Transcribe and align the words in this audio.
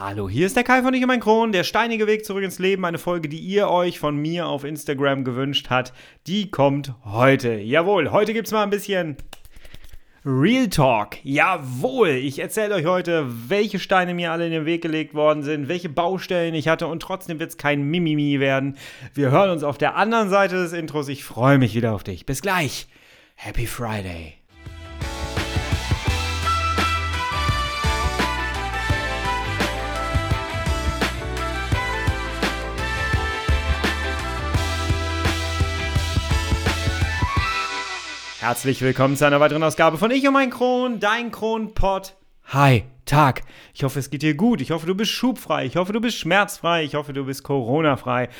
Hallo, 0.00 0.28
hier 0.28 0.46
ist 0.46 0.54
der 0.54 0.62
Kai 0.62 0.82
von 0.82 0.94
Ich 0.94 1.02
und 1.02 1.08
mein 1.08 1.18
Kron, 1.18 1.50
der 1.50 1.64
steinige 1.64 2.06
Weg 2.06 2.24
zurück 2.24 2.44
ins 2.44 2.60
Leben, 2.60 2.84
eine 2.84 2.98
Folge, 2.98 3.28
die 3.28 3.40
ihr 3.40 3.68
euch 3.68 3.98
von 3.98 4.16
mir 4.16 4.46
auf 4.46 4.62
Instagram 4.62 5.24
gewünscht 5.24 5.70
habt, 5.70 5.92
die 6.28 6.52
kommt 6.52 6.94
heute. 7.04 7.54
Jawohl, 7.54 8.12
heute 8.12 8.32
gibt 8.32 8.46
es 8.46 8.52
mal 8.52 8.62
ein 8.62 8.70
bisschen 8.70 9.16
Real 10.24 10.68
Talk. 10.68 11.16
Jawohl, 11.24 12.10
ich 12.10 12.38
erzähle 12.38 12.76
euch 12.76 12.86
heute, 12.86 13.26
welche 13.48 13.80
Steine 13.80 14.14
mir 14.14 14.30
alle 14.30 14.46
in 14.46 14.52
den 14.52 14.66
Weg 14.66 14.82
gelegt 14.82 15.14
worden 15.14 15.42
sind, 15.42 15.66
welche 15.66 15.88
Baustellen 15.88 16.54
ich 16.54 16.68
hatte 16.68 16.86
und 16.86 17.00
trotzdem 17.00 17.40
wird 17.40 17.50
es 17.50 17.56
kein 17.56 17.82
Mimimi 17.82 18.38
werden. 18.38 18.76
Wir 19.14 19.32
hören 19.32 19.50
uns 19.50 19.64
auf 19.64 19.78
der 19.78 19.96
anderen 19.96 20.30
Seite 20.30 20.62
des 20.62 20.74
Intros. 20.74 21.08
Ich 21.08 21.24
freue 21.24 21.58
mich 21.58 21.74
wieder 21.74 21.92
auf 21.92 22.04
dich. 22.04 22.24
Bis 22.24 22.40
gleich. 22.40 22.86
Happy 23.34 23.66
Friday. 23.66 24.37
Herzlich 38.48 38.80
willkommen 38.80 39.14
zu 39.14 39.26
einer 39.26 39.40
weiteren 39.40 39.62
Ausgabe 39.62 39.98
von 39.98 40.10
Ich 40.10 40.26
und 40.26 40.32
mein 40.32 40.48
Kron, 40.48 41.00
dein 41.00 41.30
Kronpott. 41.30 42.16
Hi, 42.46 42.84
Tag. 43.04 43.42
Ich 43.74 43.84
hoffe, 43.84 43.98
es 43.98 44.08
geht 44.08 44.22
dir 44.22 44.32
gut. 44.36 44.62
Ich 44.62 44.70
hoffe, 44.70 44.86
du 44.86 44.94
bist 44.94 45.10
schubfrei. 45.10 45.66
Ich 45.66 45.76
hoffe, 45.76 45.92
du 45.92 46.00
bist 46.00 46.16
schmerzfrei. 46.16 46.82
Ich 46.82 46.94
hoffe, 46.94 47.12
du 47.12 47.26
bist 47.26 47.42
Corona-frei. 47.42 48.30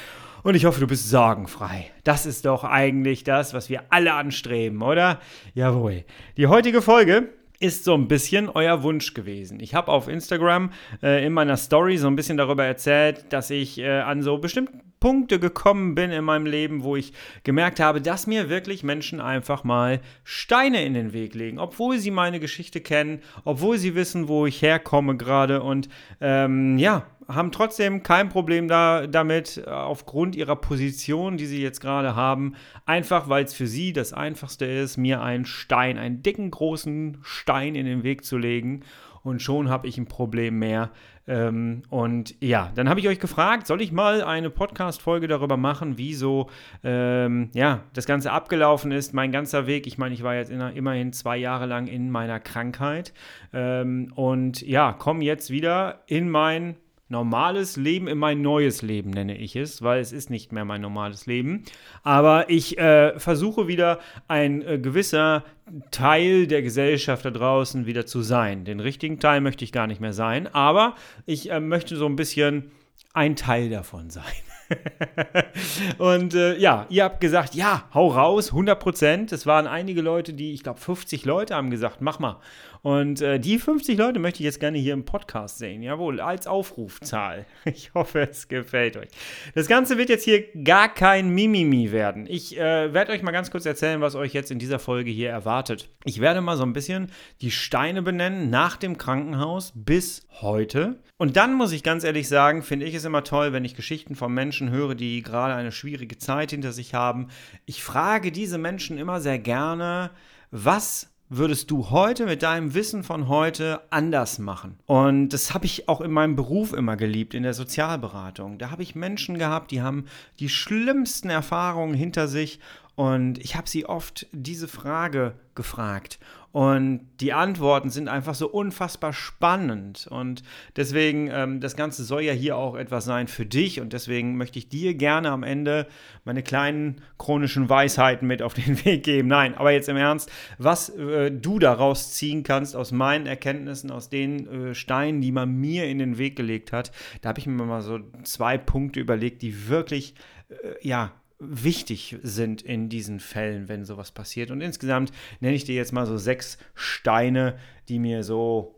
Und 0.42 0.54
ich 0.54 0.64
hoffe, 0.64 0.80
du 0.80 0.86
bist 0.86 1.10
sorgenfrei. 1.10 1.90
Das 2.04 2.24
ist 2.24 2.46
doch 2.46 2.64
eigentlich 2.64 3.22
das, 3.22 3.52
was 3.52 3.68
wir 3.68 3.82
alle 3.90 4.14
anstreben, 4.14 4.80
oder? 4.80 5.20
Jawohl. 5.52 6.06
Die 6.38 6.46
heutige 6.46 6.80
Folge 6.80 7.28
ist 7.60 7.84
so 7.84 7.92
ein 7.92 8.08
bisschen 8.08 8.48
euer 8.48 8.82
Wunsch 8.82 9.12
gewesen. 9.12 9.60
Ich 9.60 9.74
habe 9.74 9.92
auf 9.92 10.08
Instagram 10.08 10.72
äh, 11.02 11.22
in 11.26 11.34
meiner 11.34 11.58
Story 11.58 11.98
so 11.98 12.06
ein 12.06 12.16
bisschen 12.16 12.38
darüber 12.38 12.64
erzählt, 12.64 13.26
dass 13.28 13.50
ich 13.50 13.76
äh, 13.76 14.00
an 14.00 14.22
so 14.22 14.38
bestimmten 14.38 14.87
Punkte 15.00 15.38
gekommen 15.38 15.94
bin 15.94 16.10
in 16.10 16.24
meinem 16.24 16.46
Leben, 16.46 16.82
wo 16.82 16.96
ich 16.96 17.12
gemerkt 17.44 17.80
habe, 17.80 18.00
dass 18.00 18.26
mir 18.26 18.48
wirklich 18.48 18.82
Menschen 18.82 19.20
einfach 19.20 19.64
mal 19.64 20.00
Steine 20.24 20.84
in 20.84 20.94
den 20.94 21.12
Weg 21.12 21.34
legen, 21.34 21.58
obwohl 21.58 21.98
sie 21.98 22.10
meine 22.10 22.40
Geschichte 22.40 22.80
kennen, 22.80 23.20
obwohl 23.44 23.78
sie 23.78 23.94
wissen, 23.94 24.28
wo 24.28 24.46
ich 24.46 24.62
herkomme 24.62 25.16
gerade 25.16 25.62
und 25.62 25.88
ähm, 26.20 26.78
ja, 26.78 27.06
haben 27.28 27.52
trotzdem 27.52 28.02
kein 28.02 28.30
Problem 28.30 28.68
da, 28.68 29.06
damit, 29.06 29.62
aufgrund 29.66 30.34
ihrer 30.34 30.56
Position, 30.56 31.36
die 31.36 31.46
sie 31.46 31.62
jetzt 31.62 31.80
gerade 31.80 32.16
haben, 32.16 32.54
einfach 32.86 33.28
weil 33.28 33.44
es 33.44 33.52
für 33.52 33.66
sie 33.66 33.92
das 33.92 34.14
Einfachste 34.14 34.64
ist, 34.64 34.96
mir 34.96 35.20
einen 35.20 35.44
Stein, 35.44 35.98
einen 35.98 36.22
dicken, 36.22 36.50
großen 36.50 37.18
Stein 37.22 37.74
in 37.74 37.84
den 37.84 38.02
Weg 38.02 38.24
zu 38.24 38.38
legen 38.38 38.82
und 39.22 39.42
schon 39.42 39.68
habe 39.68 39.86
ich 39.86 39.98
ein 39.98 40.06
Problem 40.06 40.58
mehr. 40.58 40.90
Ähm, 41.26 41.82
und 41.90 42.34
ja, 42.40 42.72
dann 42.74 42.88
habe 42.88 43.00
ich 43.00 43.08
euch 43.08 43.20
gefragt, 43.20 43.66
soll 43.66 43.82
ich 43.82 43.92
mal 43.92 44.22
eine 44.22 44.48
Podcast-Folge 44.48 45.28
darüber 45.28 45.56
machen, 45.56 45.98
wie 45.98 46.14
so 46.14 46.48
ähm, 46.82 47.50
ja, 47.52 47.82
das 47.92 48.06
Ganze 48.06 48.32
abgelaufen 48.32 48.92
ist, 48.92 49.12
mein 49.12 49.30
ganzer 49.30 49.66
Weg. 49.66 49.86
Ich 49.86 49.98
meine, 49.98 50.14
ich 50.14 50.22
war 50.22 50.34
jetzt 50.34 50.50
in, 50.50 50.60
immerhin 50.60 51.12
zwei 51.12 51.36
Jahre 51.36 51.66
lang 51.66 51.86
in 51.86 52.10
meiner 52.10 52.40
Krankheit 52.40 53.12
ähm, 53.52 54.12
und 54.14 54.62
ja, 54.62 54.92
komme 54.94 55.22
jetzt 55.24 55.50
wieder 55.50 56.02
in 56.06 56.30
mein 56.30 56.76
normales 57.08 57.76
Leben 57.76 58.06
in 58.06 58.18
mein 58.18 58.42
neues 58.42 58.82
Leben, 58.82 59.10
nenne 59.10 59.36
ich 59.36 59.56
es, 59.56 59.82
weil 59.82 60.00
es 60.00 60.12
ist 60.12 60.30
nicht 60.30 60.52
mehr 60.52 60.64
mein 60.64 60.80
normales 60.80 61.26
Leben. 61.26 61.64
Aber 62.02 62.50
ich 62.50 62.78
äh, 62.78 63.18
versuche 63.18 63.66
wieder 63.66 63.98
ein 64.28 64.62
äh, 64.62 64.78
gewisser 64.78 65.44
Teil 65.90 66.46
der 66.46 66.62
Gesellschaft 66.62 67.24
da 67.24 67.30
draußen 67.30 67.86
wieder 67.86 68.06
zu 68.06 68.22
sein. 68.22 68.64
Den 68.64 68.80
richtigen 68.80 69.20
Teil 69.20 69.40
möchte 69.40 69.64
ich 69.64 69.72
gar 69.72 69.86
nicht 69.86 70.00
mehr 70.00 70.12
sein, 70.12 70.46
aber 70.46 70.94
ich 71.26 71.50
äh, 71.50 71.60
möchte 71.60 71.96
so 71.96 72.06
ein 72.06 72.16
bisschen 72.16 72.70
ein 73.14 73.36
Teil 73.36 73.70
davon 73.70 74.10
sein. 74.10 74.24
und 75.98 76.34
äh, 76.34 76.56
ja, 76.58 76.86
ihr 76.90 77.04
habt 77.04 77.20
gesagt, 77.20 77.54
ja, 77.54 77.84
hau 77.94 78.08
raus, 78.08 78.50
100 78.50 78.78
Prozent. 78.78 79.32
Es 79.32 79.46
waren 79.46 79.66
einige 79.66 80.02
Leute, 80.02 80.34
die, 80.34 80.52
ich 80.52 80.62
glaube, 80.62 80.80
50 80.80 81.24
Leute 81.24 81.54
haben 81.54 81.70
gesagt, 81.70 82.00
mach 82.00 82.18
mal. 82.18 82.36
Und 82.82 83.20
äh, 83.20 83.38
die 83.38 83.58
50 83.58 83.98
Leute 83.98 84.18
möchte 84.18 84.40
ich 84.40 84.44
jetzt 84.44 84.60
gerne 84.60 84.78
hier 84.78 84.92
im 84.92 85.04
Podcast 85.04 85.58
sehen. 85.58 85.82
Jawohl, 85.82 86.20
als 86.20 86.46
Aufrufzahl. 86.46 87.46
Ich 87.78 87.92
hoffe, 87.94 88.20
es 88.20 88.48
gefällt 88.48 88.96
euch. 88.96 89.08
Das 89.54 89.68
Ganze 89.68 89.98
wird 89.98 90.08
jetzt 90.08 90.24
hier 90.24 90.44
gar 90.64 90.88
kein 90.92 91.30
Mimimi 91.30 91.92
werden. 91.92 92.26
Ich 92.28 92.56
äh, 92.58 92.92
werde 92.94 93.12
euch 93.12 93.22
mal 93.22 93.30
ganz 93.30 93.50
kurz 93.50 93.66
erzählen, 93.66 94.00
was 94.00 94.14
euch 94.14 94.32
jetzt 94.32 94.50
in 94.50 94.58
dieser 94.58 94.78
Folge 94.78 95.10
hier 95.10 95.28
erwartet. 95.28 95.90
Ich 96.04 96.20
werde 96.20 96.40
mal 96.40 96.56
so 96.56 96.62
ein 96.62 96.72
bisschen 96.72 97.12
die 97.40 97.50
Steine 97.50 98.02
benennen 98.02 98.50
nach 98.50 98.76
dem 98.76 98.96
Krankenhaus 98.96 99.72
bis 99.74 100.26
heute. 100.40 100.98
Und 101.18 101.36
dann 101.36 101.54
muss 101.54 101.72
ich 101.72 101.82
ganz 101.82 102.04
ehrlich 102.04 102.28
sagen, 102.28 102.62
finde 102.62 102.86
ich 102.86 102.94
es 102.94 103.04
immer 103.04 103.24
toll, 103.24 103.52
wenn 103.52 103.64
ich 103.64 103.74
Geschichten 103.74 104.14
von 104.14 104.32
Menschen 104.32 104.70
höre, 104.70 104.94
die 104.94 105.22
gerade 105.22 105.54
eine 105.54 105.72
schwierige 105.72 106.18
Zeit 106.18 106.50
hinter 106.50 106.72
sich 106.72 106.94
haben. 106.94 107.28
Ich 107.66 107.82
frage 107.82 108.32
diese 108.32 108.58
Menschen 108.58 108.98
immer 108.98 109.20
sehr 109.20 109.38
gerne, 109.38 110.10
was 110.50 111.10
würdest 111.28 111.70
du 111.70 111.90
heute 111.90 112.24
mit 112.26 112.42
deinem 112.42 112.74
Wissen 112.74 113.02
von 113.02 113.28
heute 113.28 113.80
anders 113.90 114.38
machen? 114.38 114.78
Und 114.86 115.30
das 115.30 115.54
habe 115.54 115.66
ich 115.66 115.88
auch 115.88 116.00
in 116.00 116.10
meinem 116.10 116.36
Beruf 116.36 116.72
immer 116.72 116.96
geliebt, 116.96 117.34
in 117.34 117.42
der 117.42 117.54
Sozialberatung. 117.54 118.58
Da 118.58 118.70
habe 118.70 118.82
ich 118.82 118.94
Menschen 118.94 119.38
gehabt, 119.38 119.70
die 119.70 119.82
haben 119.82 120.06
die 120.40 120.48
schlimmsten 120.48 121.30
Erfahrungen 121.30 121.94
hinter 121.94 122.28
sich 122.28 122.60
und 122.94 123.38
ich 123.38 123.54
habe 123.54 123.68
sie 123.68 123.86
oft 123.86 124.26
diese 124.32 124.66
Frage 124.66 125.34
gefragt. 125.54 126.18
Und 126.50 127.06
die 127.20 127.34
Antworten 127.34 127.90
sind 127.90 128.08
einfach 128.08 128.34
so 128.34 128.48
unfassbar 128.48 129.12
spannend. 129.12 130.06
Und 130.10 130.42
deswegen, 130.76 131.28
ähm, 131.30 131.60
das 131.60 131.76
Ganze 131.76 132.04
soll 132.04 132.22
ja 132.22 132.32
hier 132.32 132.56
auch 132.56 132.74
etwas 132.74 133.04
sein 133.04 133.28
für 133.28 133.44
dich. 133.44 133.80
Und 133.80 133.92
deswegen 133.92 134.36
möchte 134.36 134.58
ich 134.58 134.68
dir 134.68 134.94
gerne 134.94 135.30
am 135.30 135.42
Ende 135.42 135.86
meine 136.24 136.42
kleinen 136.42 137.02
chronischen 137.18 137.68
Weisheiten 137.68 138.26
mit 138.26 138.40
auf 138.40 138.54
den 138.54 138.82
Weg 138.84 139.04
geben. 139.04 139.28
Nein, 139.28 139.56
aber 139.56 139.72
jetzt 139.72 139.90
im 139.90 139.98
Ernst, 139.98 140.32
was 140.56 140.88
äh, 140.88 141.30
du 141.30 141.58
daraus 141.58 142.14
ziehen 142.14 142.44
kannst 142.44 142.74
aus 142.74 142.92
meinen 142.92 143.26
Erkenntnissen, 143.26 143.90
aus 143.90 144.08
den 144.08 144.70
äh, 144.70 144.74
Steinen, 144.74 145.20
die 145.20 145.32
man 145.32 145.54
mir 145.54 145.84
in 145.84 145.98
den 145.98 146.16
Weg 146.16 146.36
gelegt 146.36 146.72
hat, 146.72 146.92
da 147.20 147.28
habe 147.28 147.40
ich 147.40 147.46
mir 147.46 147.62
mal 147.64 147.82
so 147.82 148.00
zwei 148.22 148.56
Punkte 148.56 149.00
überlegt, 149.00 149.42
die 149.42 149.68
wirklich, 149.68 150.14
äh, 150.48 150.54
ja, 150.80 151.12
wichtig 151.38 152.16
sind 152.22 152.62
in 152.62 152.88
diesen 152.88 153.20
Fällen, 153.20 153.68
wenn 153.68 153.84
sowas 153.84 154.12
passiert. 154.12 154.50
Und 154.50 154.60
insgesamt 154.60 155.12
nenne 155.40 155.54
ich 155.54 155.64
dir 155.64 155.74
jetzt 155.74 155.92
mal 155.92 156.06
so 156.06 156.16
sechs 156.16 156.58
Steine, 156.74 157.58
die 157.88 157.98
mir 157.98 158.24
so 158.24 158.77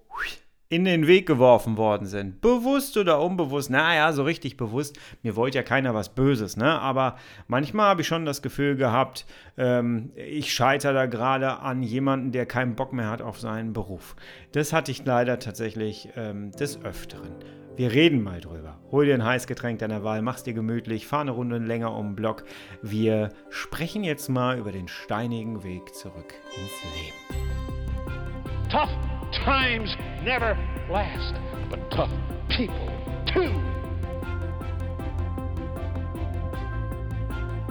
in 0.70 0.84
den 0.84 1.08
Weg 1.08 1.26
geworfen 1.26 1.76
worden 1.76 2.06
sind. 2.06 2.41
Bewusst 2.41 2.97
oder 2.97 3.20
unbewusst, 3.20 3.70
naja, 3.70 4.12
so 4.12 4.22
richtig 4.22 4.56
bewusst. 4.56 4.98
Mir 5.22 5.34
wollte 5.34 5.58
ja 5.58 5.64
keiner 5.64 5.94
was 5.94 6.10
Böses, 6.10 6.56
ne? 6.56 6.81
Aber 6.81 7.16
manchmal 7.48 7.88
habe 7.88 8.03
ich 8.03 8.06
schon 8.06 8.25
das 8.25 8.41
Gefühl 8.41 8.76
gehabt, 8.76 9.26
ähm, 9.59 10.12
ich 10.14 10.54
scheitere 10.54 10.94
da 10.94 11.06
gerade 11.06 11.59
an 11.59 11.82
jemanden, 11.82 12.30
der 12.30 12.47
keinen 12.47 12.76
Bock 12.76 12.92
mehr 12.92 13.10
hat 13.10 13.20
auf 13.20 13.41
seinen 13.41 13.72
Beruf. 13.72 14.14
Das 14.53 14.72
hatte 14.72 14.92
ich 14.92 15.04
leider 15.04 15.41
tatsächlich 15.41 16.09
ähm, 16.14 16.53
des 16.53 16.80
Öfteren. 16.84 17.34
Wir 17.75 17.91
reden 17.91 18.22
mal 18.22 18.41
drüber. 18.41 18.78
Hol 18.92 19.06
dir 19.06 19.14
ein 19.14 19.25
Heißgetränk 19.25 19.80
deiner 19.80 20.04
Wahl, 20.04 20.22
mach's 20.22 20.44
dir 20.44 20.54
gemütlich, 20.54 21.04
fahr 21.04 21.22
eine 21.22 21.32
Runde 21.32 21.59
länger 21.59 21.97
um 21.97 22.10
den 22.10 22.16
Block. 22.16 22.44
Wir 22.80 23.30
sprechen 23.48 24.04
jetzt 24.04 24.28
mal 24.28 24.56
über 24.56 24.70
den 24.70 24.86
steinigen 24.86 25.64
Weg 25.64 25.94
zurück 25.97 26.34
ins 26.56 26.94
Leben. 26.94 27.50
Tough 28.70 29.09
times 29.32 29.96
never 30.24 30.56
last, 30.91 31.34
but 31.68 31.78
tough 31.91 32.10
people 32.48 32.91
too. 33.26 33.50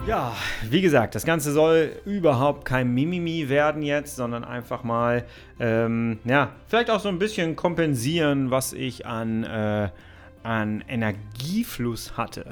Ja, 0.06 0.32
wie 0.68 0.80
gesagt, 0.80 1.14
das 1.14 1.24
Ganze 1.24 1.52
soll 1.52 1.92
überhaupt 2.04 2.64
kein 2.64 2.92
Mimimi 2.92 3.48
werden 3.48 3.82
jetzt, 3.82 4.16
sondern 4.16 4.44
einfach 4.44 4.82
mal, 4.82 5.24
ähm, 5.60 6.18
ja, 6.24 6.52
vielleicht 6.66 6.90
auch 6.90 7.00
so 7.00 7.08
ein 7.08 7.18
bisschen 7.18 7.54
kompensieren, 7.54 8.50
was 8.50 8.72
ich 8.72 9.06
an 9.06 9.44
äh, 9.44 9.90
an 10.42 10.82
Energiefluss 10.88 12.16
hatte. 12.16 12.50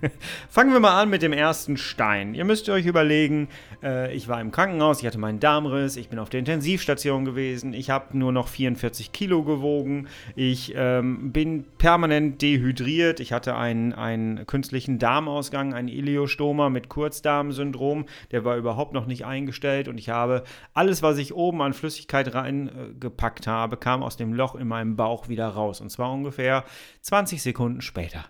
Fangen 0.50 0.72
wir 0.72 0.80
mal 0.80 1.00
an 1.00 1.10
mit 1.10 1.22
dem 1.22 1.32
ersten 1.32 1.76
Stein. 1.76 2.34
Ihr 2.34 2.44
müsst 2.44 2.68
euch 2.68 2.86
überlegen, 2.86 3.48
äh, 3.82 4.14
ich 4.14 4.28
war 4.28 4.40
im 4.40 4.50
Krankenhaus, 4.50 5.00
ich 5.00 5.06
hatte 5.06 5.18
meinen 5.18 5.40
Darmriss, 5.40 5.96
ich 5.96 6.08
bin 6.08 6.18
auf 6.18 6.28
der 6.28 6.40
Intensivstation 6.40 7.24
gewesen, 7.24 7.72
ich 7.72 7.90
habe 7.90 8.16
nur 8.18 8.32
noch 8.32 8.48
44 8.48 9.12
Kilo 9.12 9.42
gewogen, 9.42 10.08
ich 10.36 10.74
ähm, 10.76 11.32
bin 11.32 11.64
permanent 11.78 12.42
dehydriert, 12.42 13.20
ich 13.20 13.32
hatte 13.32 13.56
einen, 13.56 13.92
einen 13.92 14.46
künstlichen 14.46 14.98
Darmausgang, 14.98 15.72
einen 15.72 15.88
Iliostoma 15.88 16.68
mit 16.68 16.88
Kurzdarmsyndrom, 16.88 18.06
der 18.30 18.44
war 18.44 18.56
überhaupt 18.56 18.92
noch 18.92 19.06
nicht 19.06 19.24
eingestellt 19.24 19.88
und 19.88 19.98
ich 19.98 20.10
habe 20.10 20.44
alles, 20.74 21.02
was 21.02 21.18
ich 21.18 21.34
oben 21.34 21.62
an 21.62 21.72
Flüssigkeit 21.72 22.34
reingepackt 22.34 23.46
habe, 23.46 23.78
kam 23.78 24.02
aus 24.02 24.16
dem 24.16 24.34
Loch 24.34 24.54
in 24.54 24.68
meinem 24.68 24.96
Bauch 24.96 25.28
wieder 25.28 25.48
raus. 25.48 25.80
Und 25.80 25.90
zwar 25.90 26.12
ungefähr 26.12 26.64
20 27.00 27.21
20 27.22 27.42
Sekunden 27.42 27.80
später. 27.82 28.24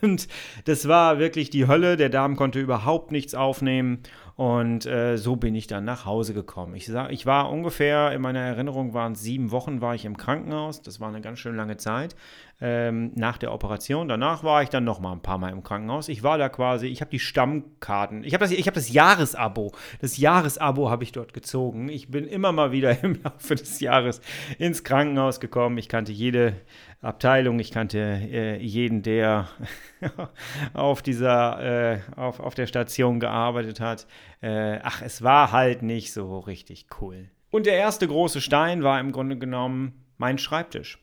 Und 0.00 0.26
das 0.64 0.88
war 0.88 1.18
wirklich 1.18 1.50
die 1.50 1.66
Hölle. 1.66 1.98
Der 1.98 2.08
Darm 2.08 2.34
konnte 2.34 2.60
überhaupt 2.60 3.12
nichts 3.12 3.34
aufnehmen. 3.34 4.02
Und 4.36 4.86
äh, 4.86 5.16
so 5.18 5.34
bin 5.34 5.54
ich 5.54 5.66
dann 5.66 5.84
nach 5.84 6.06
Hause 6.06 6.32
gekommen. 6.32 6.76
Ich, 6.76 6.86
sag, 6.86 7.10
ich 7.10 7.26
war 7.26 7.50
ungefähr, 7.50 8.12
in 8.12 8.22
meiner 8.22 8.38
Erinnerung 8.38 8.94
waren 8.94 9.12
es 9.12 9.20
sieben 9.20 9.50
Wochen, 9.50 9.80
war 9.80 9.96
ich 9.96 10.04
im 10.04 10.16
Krankenhaus. 10.16 10.80
Das 10.80 11.00
war 11.00 11.08
eine 11.08 11.20
ganz 11.20 11.40
schön 11.40 11.56
lange 11.56 11.76
Zeit 11.76 12.14
ähm, 12.60 13.10
nach 13.16 13.36
der 13.36 13.52
Operation. 13.52 14.08
Danach 14.08 14.44
war 14.44 14.62
ich 14.62 14.68
dann 14.68 14.84
noch 14.84 15.00
mal 15.00 15.10
ein 15.10 15.22
paar 15.22 15.38
Mal 15.38 15.50
im 15.50 15.64
Krankenhaus. 15.64 16.08
Ich 16.08 16.22
war 16.22 16.38
da 16.38 16.48
quasi, 16.48 16.86
ich 16.86 17.00
habe 17.00 17.10
die 17.10 17.18
Stammkarten, 17.18 18.22
ich 18.22 18.32
habe 18.32 18.46
das, 18.46 18.52
hab 18.52 18.74
das 18.74 18.92
Jahresabo, 18.92 19.72
das 20.00 20.18
Jahresabo 20.18 20.88
habe 20.88 21.02
ich 21.02 21.10
dort 21.10 21.34
gezogen. 21.34 21.88
Ich 21.88 22.08
bin 22.08 22.24
immer 22.24 22.52
mal 22.52 22.70
wieder 22.70 22.96
im 23.02 23.20
Laufe 23.22 23.56
des 23.56 23.80
Jahres 23.80 24.20
ins 24.58 24.84
Krankenhaus 24.84 25.40
gekommen. 25.40 25.78
Ich 25.78 25.88
kannte 25.88 26.12
jede 26.12 26.54
Abteilung. 27.00 27.58
Ich 27.60 27.70
kannte 27.70 27.98
äh, 27.98 28.58
jeden, 28.58 29.02
der 29.02 29.48
auf 30.74 31.02
dieser, 31.02 31.94
äh, 31.94 32.00
auf, 32.16 32.40
auf 32.40 32.54
der 32.54 32.66
Station 32.66 33.20
gearbeitet 33.20 33.80
hat. 33.80 34.06
Äh, 34.40 34.78
ach, 34.82 35.02
es 35.02 35.22
war 35.22 35.52
halt 35.52 35.82
nicht 35.82 36.12
so 36.12 36.38
richtig 36.38 36.86
cool. 37.00 37.28
Und 37.50 37.66
der 37.66 37.76
erste 37.76 38.06
große 38.06 38.40
Stein 38.40 38.82
war 38.82 39.00
im 39.00 39.12
Grunde 39.12 39.38
genommen 39.38 40.04
mein 40.18 40.38
Schreibtisch. 40.38 40.98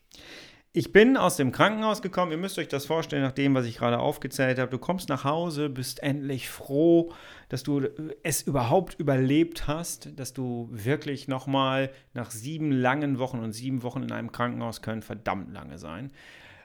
Ich 0.78 0.92
bin 0.92 1.16
aus 1.16 1.38
dem 1.38 1.54
Krankenhaus 1.54 2.02
gekommen. 2.02 2.34
Ihr 2.34 2.38
müsst 2.38 2.60
euch 2.60 2.68
das 2.68 2.86
vorstellen, 2.86 3.22
nach 3.22 3.32
dem, 3.32 3.56
was 3.56 3.66
ich 3.66 3.78
gerade 3.78 3.98
aufgezählt 3.98 4.60
habe. 4.60 4.70
Du 4.70 4.78
kommst 4.78 5.08
nach 5.08 5.24
Hause, 5.24 5.70
bist 5.70 6.04
endlich 6.04 6.50
froh, 6.50 7.14
dass 7.48 7.64
du 7.64 7.88
es 8.24 8.42
überhaupt 8.42 9.00
überlebt 9.00 9.68
hast, 9.68 10.20
dass 10.20 10.34
du 10.34 10.68
wirklich 10.74 11.30
nochmal 11.30 11.92
nach 12.14 12.30
sieben 12.30 12.74
langen 12.74 13.20
Wochen 13.20 13.40
und 13.40 13.54
sieben 13.54 13.84
Wochen 13.84 14.04
in 14.04 14.12
einem 14.12 14.34
Krankenhaus 14.34 14.82
können 14.82 15.02
verdammt 15.02 15.54
lange 15.54 15.78
sein, 15.78 16.12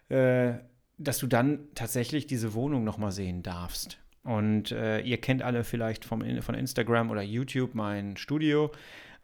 äh, 0.08 0.54
dass 0.98 1.18
du 1.18 1.28
dann 1.28 1.68
tatsächlich 1.76 2.26
diese 2.26 2.52
Wohnung 2.52 2.82
nochmal 2.82 3.12
sehen 3.12 3.44
darfst. 3.44 4.00
Und 4.24 4.72
äh, 4.72 5.02
ihr 5.02 5.18
kennt 5.18 5.42
alle 5.42 5.62
vielleicht 5.62 6.04
vom, 6.04 6.24
von 6.42 6.56
Instagram 6.56 7.12
oder 7.12 7.22
YouTube 7.22 7.76
mein 7.76 8.16
Studio. 8.16 8.72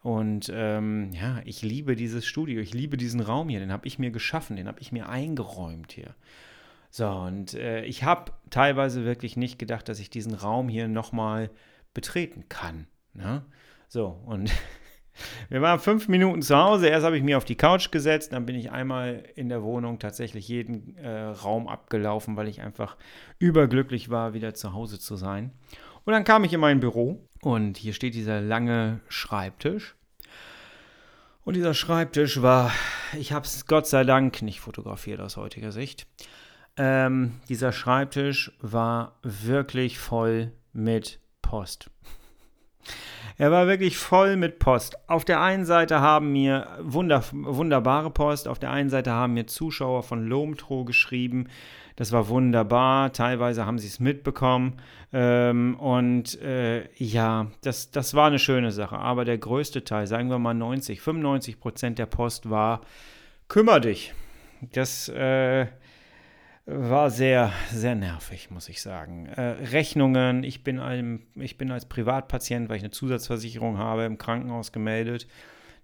Und 0.07 0.49
ähm, 0.55 1.11
ja, 1.11 1.41
ich 1.43 1.63
liebe 1.63 1.97
dieses 1.97 2.25
Studio, 2.25 2.61
ich 2.61 2.73
liebe 2.73 2.95
diesen 2.95 3.19
Raum 3.19 3.49
hier, 3.49 3.59
den 3.59 3.73
habe 3.73 3.85
ich 3.85 3.99
mir 3.99 4.09
geschaffen, 4.09 4.55
den 4.55 4.69
habe 4.69 4.79
ich 4.79 4.93
mir 4.93 5.09
eingeräumt 5.09 5.91
hier. 5.91 6.15
So, 6.89 7.09
und 7.09 7.55
äh, 7.55 7.83
ich 7.83 8.05
habe 8.05 8.31
teilweise 8.49 9.03
wirklich 9.03 9.35
nicht 9.35 9.59
gedacht, 9.59 9.89
dass 9.89 9.99
ich 9.99 10.09
diesen 10.09 10.33
Raum 10.33 10.69
hier 10.69 10.87
nochmal 10.87 11.49
betreten 11.93 12.45
kann. 12.47 12.87
Ne? 13.13 13.43
So, 13.89 14.21
und 14.25 14.49
wir 15.49 15.61
waren 15.61 15.81
fünf 15.81 16.07
Minuten 16.07 16.41
zu 16.41 16.55
Hause. 16.55 16.87
Erst 16.87 17.05
habe 17.05 17.17
ich 17.17 17.23
mir 17.23 17.35
auf 17.35 17.43
die 17.43 17.57
Couch 17.57 17.91
gesetzt, 17.91 18.31
dann 18.31 18.45
bin 18.45 18.55
ich 18.55 18.71
einmal 18.71 19.25
in 19.35 19.49
der 19.49 19.61
Wohnung 19.61 19.99
tatsächlich 19.99 20.47
jeden 20.47 20.95
äh, 20.95 21.09
Raum 21.09 21.67
abgelaufen, 21.67 22.37
weil 22.37 22.47
ich 22.47 22.61
einfach 22.61 22.95
überglücklich 23.39 24.09
war, 24.09 24.33
wieder 24.33 24.53
zu 24.53 24.71
Hause 24.71 24.99
zu 24.99 25.17
sein. 25.17 25.51
Und 26.05 26.13
dann 26.13 26.23
kam 26.23 26.45
ich 26.45 26.53
in 26.53 26.61
mein 26.61 26.79
Büro 26.79 27.27
und 27.41 27.75
hier 27.75 27.91
steht 27.91 28.13
dieser 28.13 28.39
lange 28.39 29.01
Schreibtisch. 29.09 29.96
Und 31.47 31.53
dieser 31.53 31.73
Schreibtisch 31.73 32.41
war, 32.41 32.73
ich 33.17 33.31
habe 33.31 33.45
es 33.45 33.67
Gott 33.67 33.87
sei 33.87 34.03
Dank 34.03 34.41
nicht 34.41 34.59
fotografiert 34.59 35.21
aus 35.21 35.37
heutiger 35.37 35.71
Sicht. 35.71 36.05
Ähm, 36.75 37.39
dieser 37.47 37.71
Schreibtisch 37.71 38.51
war 38.59 39.17
wirklich 39.23 39.97
voll 39.97 40.51
mit 40.73 41.21
Post. 41.41 41.89
Er 43.39 43.51
war 43.51 43.67
wirklich 43.67 43.97
voll 43.97 44.35
mit 44.35 44.57
Post. 44.57 44.97
Auf 45.07 45.23
der 45.23 45.41
einen 45.41 45.65
Seite 45.65 46.01
haben 46.01 46.31
mir 46.31 46.67
wunder, 46.81 47.23
wunderbare 47.31 48.09
Post, 48.09 48.47
auf 48.47 48.57
der 48.57 48.71
einen 48.71 48.89
Seite 48.89 49.11
haben 49.11 49.35
mir 49.35 49.45
Zuschauer 49.45 50.01
von 50.01 50.27
Lomtro 50.27 50.85
geschrieben. 50.85 51.47
Das 51.97 52.11
war 52.11 52.29
wunderbar. 52.29 53.13
Teilweise 53.13 53.65
haben 53.65 53.77
sie 53.77 53.87
es 53.87 53.99
mitbekommen. 53.99 54.79
Ähm, 55.13 55.75
und 55.79 56.41
äh, 56.41 56.87
ja, 56.95 57.47
das, 57.61 57.91
das 57.91 58.15
war 58.15 58.27
eine 58.27 58.39
schöne 58.39 58.71
Sache. 58.71 58.97
Aber 58.97 59.23
der 59.23 59.37
größte 59.37 59.83
Teil, 59.83 60.07
sagen 60.07 60.29
wir 60.29 60.39
mal 60.39 60.55
90, 60.55 60.99
95 60.99 61.59
Prozent 61.59 61.99
der 61.99 62.07
Post 62.07 62.49
war, 62.49 62.81
kümmer 63.47 63.79
dich. 63.79 64.13
Das 64.73 65.09
äh, 65.09 65.67
war 66.67 67.09
sehr, 67.09 67.53
sehr 67.71 67.95
nervig, 67.95 68.51
muss 68.51 68.67
ich 68.67 68.81
sagen. 68.81 69.27
Äh, 69.27 69.41
Rechnungen, 69.71 70.43
ich 70.43 70.65
bin, 70.65 70.79
einem, 70.79 71.21
ich 71.35 71.57
bin 71.57 71.71
als 71.71 71.85
Privatpatient, 71.85 72.67
weil 72.67 72.75
ich 72.75 72.83
eine 72.83 72.91
Zusatzversicherung 72.91 73.77
habe, 73.77 74.03
im 74.03 74.17
Krankenhaus 74.17 74.73
gemeldet. 74.73 75.27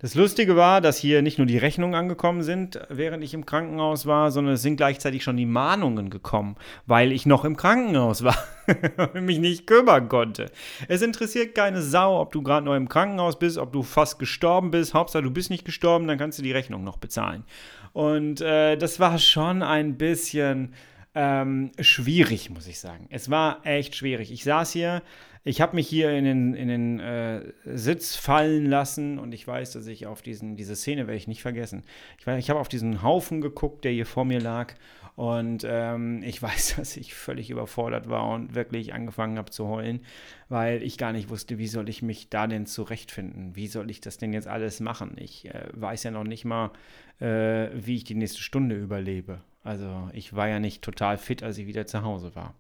Das 0.04 0.16
Lustige 0.16 0.58
war, 0.58 0.82
dass 0.82 0.98
hier 0.98 1.22
nicht 1.22 1.38
nur 1.38 1.48
die 1.48 1.58
Rechnungen 1.58 1.96
angekommen 1.96 2.44
sind, 2.44 2.78
während 2.90 3.24
ich 3.24 3.34
im 3.34 3.46
Krankenhaus 3.46 4.06
war, 4.06 4.32
sondern 4.32 4.56
es 4.56 4.62
sind 4.62 4.76
gleichzeitig 4.76 5.24
schon 5.24 5.38
die 5.38 5.46
Mahnungen 5.46 6.10
gekommen, 6.10 6.58
weil 6.86 7.14
ich 7.14 7.26
noch 7.26 7.46
im 7.46 7.56
Krankenhaus 7.56 8.22
war 8.22 8.36
und 9.14 9.24
mich 9.24 9.40
nicht 9.40 9.66
kümmern 9.66 10.10
konnte. 10.10 10.52
Es 10.90 11.02
interessiert 11.02 11.56
keine 11.56 11.82
Sau, 11.82 12.20
ob 12.20 12.34
du 12.34 12.44
gerade 12.44 12.66
noch 12.66 12.76
im 12.76 12.90
Krankenhaus 12.90 13.40
bist, 13.40 13.58
ob 13.58 13.72
du 13.72 13.82
fast 13.82 14.20
gestorben 14.20 14.72
bist. 14.72 14.94
Hauptsache, 14.94 15.24
du 15.24 15.32
bist 15.32 15.50
nicht 15.50 15.64
gestorben, 15.64 16.06
dann 16.06 16.18
kannst 16.18 16.38
du 16.38 16.44
die 16.44 16.52
Rechnung 16.52 16.84
noch 16.84 16.98
bezahlen. 16.98 17.46
Und 17.94 18.42
äh, 18.42 18.76
das 18.76 19.00
war 19.00 19.18
schon 19.20 19.64
ein 19.64 19.98
bisschen 19.98 20.74
ähm, 21.16 21.72
schwierig, 21.80 22.50
muss 22.50 22.68
ich 22.68 22.78
sagen. 22.78 23.08
Es 23.10 23.30
war 23.30 23.66
echt 23.66 23.96
schwierig. 23.96 24.34
Ich 24.34 24.44
saß 24.44 24.74
hier, 24.74 25.02
ich 25.46 25.60
habe 25.60 25.76
mich 25.76 25.88
hier 25.88 26.12
in 26.12 26.24
den, 26.24 26.54
in 26.54 26.68
den 26.70 27.00
äh, 27.00 27.54
Sitz 27.66 28.16
fallen 28.16 28.66
lassen 28.66 29.20
und 29.20 29.34
ich 29.34 29.46
weiß, 29.46 29.74
dass 29.74 29.88
ich 29.88 30.08
auf 30.08 30.22
diesen, 30.22 30.56
diese 30.56 30.76
Szene 30.76 31.08
werde 31.08 31.18
ich 31.18 31.28
nicht 31.28 31.42
vergessen. 31.42 31.84
Ich, 32.18 32.26
ich 32.26 32.50
habe 32.50 32.60
auf 32.60 32.70
diesen 32.70 33.04
Haufen 33.04 33.42
geguckt, 33.42 33.84
der 33.84 33.92
hier 33.92 34.06
vor 34.06 34.24
mir 34.24 34.40
lag 34.40 34.74
und 35.16 35.66
ähm, 35.68 36.24
ich 36.24 36.42
weiß, 36.42 36.78
dass 36.78 36.96
ich 36.96 37.14
völlig 37.14 37.50
überfordert 37.50 38.10
war 38.10 38.30
und 38.30 38.56
wirklich 38.56 38.94
angefangen 38.94 39.38
habe 39.38 39.52
zu 39.52 39.68
heulen, 39.68 40.02
weil 40.48 40.82
ich 40.82 40.98
gar 40.98 41.12
nicht 41.12 41.30
wusste, 41.30 41.58
wie 41.58 41.68
soll 41.68 41.90
ich 41.90 42.02
mich 42.02 42.30
da 42.30 42.48
denn 42.48 42.66
zurechtfinden? 42.66 43.56
Wie 43.56 43.68
soll 43.68 43.92
ich 43.92 44.00
das 44.00 44.18
denn 44.18 44.32
jetzt 44.32 44.48
alles 44.48 44.80
machen? 44.80 45.16
Ich 45.18 45.50
äh, 45.54 45.68
weiß 45.74 46.04
ja 46.04 46.12
noch 46.12 46.24
nicht 46.24 46.46
mal, 46.46 46.72
äh, 47.20 47.68
wie 47.74 47.96
ich 47.96 48.06
die 48.06 48.16
nächste 48.16 48.42
Stunde 48.42 48.76
überlebe. 48.76 49.42
Also 49.64 50.10
ich 50.14 50.34
war 50.34 50.48
ja 50.48 50.60
nicht 50.60 50.82
total 50.82 51.18
fit, 51.18 51.44
als 51.44 51.58
ich 51.58 51.68
wieder 51.68 51.86
zu 51.86 52.04
Hause 52.04 52.36
war. 52.36 52.54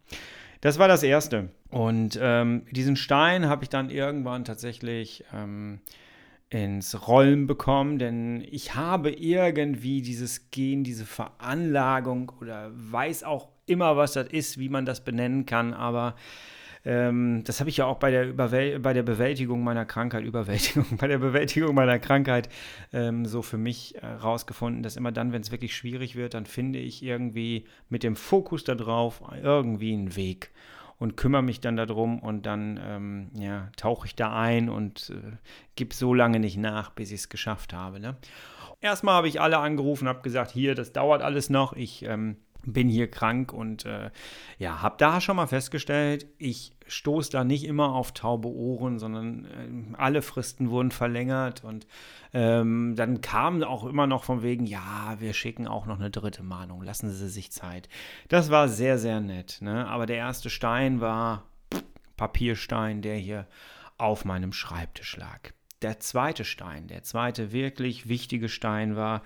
Das 0.63 0.79
war 0.79 0.87
das 0.87 1.03
Erste. 1.03 1.49
Und 1.71 2.17
ähm, 2.21 2.65
diesen 2.71 2.95
Stein 2.95 3.49
habe 3.49 3.65
ich 3.65 3.69
dann 3.69 3.89
irgendwann 3.89 4.45
tatsächlich 4.45 5.25
ähm, 5.33 5.81
ins 6.49 7.05
Rollen 7.05 7.47
bekommen, 7.47 7.99
denn 7.99 8.41
ich 8.49 8.73
habe 8.73 9.11
irgendwie 9.11 10.01
dieses 10.01 10.51
Gen, 10.51 10.85
diese 10.85 11.05
Veranlagung 11.05 12.31
oder 12.39 12.71
weiß 12.73 13.25
auch 13.25 13.49
immer, 13.65 13.97
was 13.97 14.13
das 14.13 14.29
ist, 14.29 14.57
wie 14.57 14.69
man 14.69 14.85
das 14.85 15.03
benennen 15.03 15.45
kann, 15.45 15.73
aber 15.73 16.15
ähm, 16.85 17.43
das 17.45 17.59
habe 17.59 17.69
ich 17.69 17.77
ja 17.77 17.85
auch 17.85 17.97
bei 17.97 18.11
der, 18.11 18.27
Überwäl 18.27 18.79
bei 18.79 18.93
der 18.93 19.03
Bewältigung 19.03 19.63
meiner 19.63 19.85
Krankheit, 19.85 20.23
Überwältigung, 20.25 20.97
bei 20.97 21.07
der 21.07 21.19
Bewältigung 21.19 21.75
meiner 21.75 21.99
Krankheit 21.99 22.49
ähm, 22.91 23.25
so 23.25 23.41
für 23.41 23.57
mich 23.57 23.95
herausgefunden, 23.99 24.81
äh, 24.81 24.83
dass 24.83 24.97
immer 24.97 25.11
dann, 25.11 25.31
wenn 25.31 25.41
es 25.41 25.51
wirklich 25.51 25.75
schwierig 25.75 26.15
wird, 26.15 26.33
dann 26.33 26.45
finde 26.45 26.79
ich 26.79 27.03
irgendwie 27.03 27.65
mit 27.89 28.03
dem 28.03 28.15
Fokus 28.15 28.63
darauf 28.63 29.21
irgendwie 29.41 29.93
einen 29.93 30.15
Weg 30.15 30.51
und 30.99 31.17
kümmere 31.17 31.41
mich 31.41 31.59
dann 31.59 31.77
darum 31.77 32.19
und 32.19 32.45
dann 32.45 32.79
ähm, 32.83 33.29
ja, 33.35 33.69
tauche 33.75 34.07
ich 34.07 34.15
da 34.15 34.37
ein 34.39 34.69
und 34.69 35.09
äh, 35.09 35.37
gebe 35.75 35.93
so 35.93 36.13
lange 36.13 36.39
nicht 36.39 36.57
nach, 36.57 36.91
bis 36.91 37.11
ich 37.11 37.21
es 37.21 37.29
geschafft 37.29 37.73
habe. 37.73 37.99
Ne? 37.99 38.15
Erstmal 38.81 39.15
habe 39.15 39.27
ich 39.27 39.39
alle 39.39 39.57
angerufen, 39.57 40.07
habe 40.07 40.21
gesagt, 40.21 40.51
hier, 40.51 40.75
das 40.75 40.91
dauert 40.91 41.21
alles 41.21 41.49
noch. 41.49 41.73
Ich 41.73 42.03
ähm, 42.03 42.37
bin 42.65 42.89
hier 42.89 43.09
krank 43.09 43.53
und 43.53 43.85
äh, 43.85 44.09
ja, 44.57 44.81
habe 44.81 44.95
da 44.97 45.21
schon 45.21 45.35
mal 45.35 45.47
festgestellt, 45.47 46.25
ich 46.37 46.73
stoße 46.87 47.31
da 47.31 47.43
nicht 47.43 47.65
immer 47.65 47.93
auf 47.93 48.13
taube 48.13 48.49
Ohren, 48.49 48.99
sondern 48.99 49.45
äh, 49.45 49.97
alle 49.97 50.21
Fristen 50.21 50.69
wurden 50.69 50.91
verlängert 50.91 51.63
und 51.63 51.87
ähm, 52.33 52.95
dann 52.95 53.21
kam 53.21 53.63
auch 53.63 53.85
immer 53.85 54.07
noch 54.07 54.23
von 54.23 54.43
wegen, 54.43 54.65
ja, 54.65 55.15
wir 55.19 55.33
schicken 55.33 55.67
auch 55.67 55.85
noch 55.85 55.99
eine 55.99 56.09
dritte 56.11 56.43
Mahnung, 56.43 56.83
lassen 56.83 57.09
Sie 57.09 57.29
sich 57.29 57.51
Zeit. 57.51 57.89
Das 58.29 58.49
war 58.49 58.67
sehr, 58.67 58.97
sehr 58.97 59.19
nett, 59.19 59.57
ne? 59.61 59.87
aber 59.87 60.05
der 60.05 60.17
erste 60.17 60.49
Stein 60.49 61.01
war 61.01 61.43
Papierstein, 62.17 63.01
der 63.01 63.15
hier 63.15 63.47
auf 63.97 64.25
meinem 64.25 64.53
Schreibtisch 64.53 65.17
lag. 65.17 65.51
Der 65.81 65.99
zweite 65.99 66.45
Stein, 66.45 66.87
der 66.87 67.03
zweite 67.03 67.51
wirklich 67.51 68.07
wichtige 68.07 68.47
Stein 68.47 68.95
war, 68.95 69.21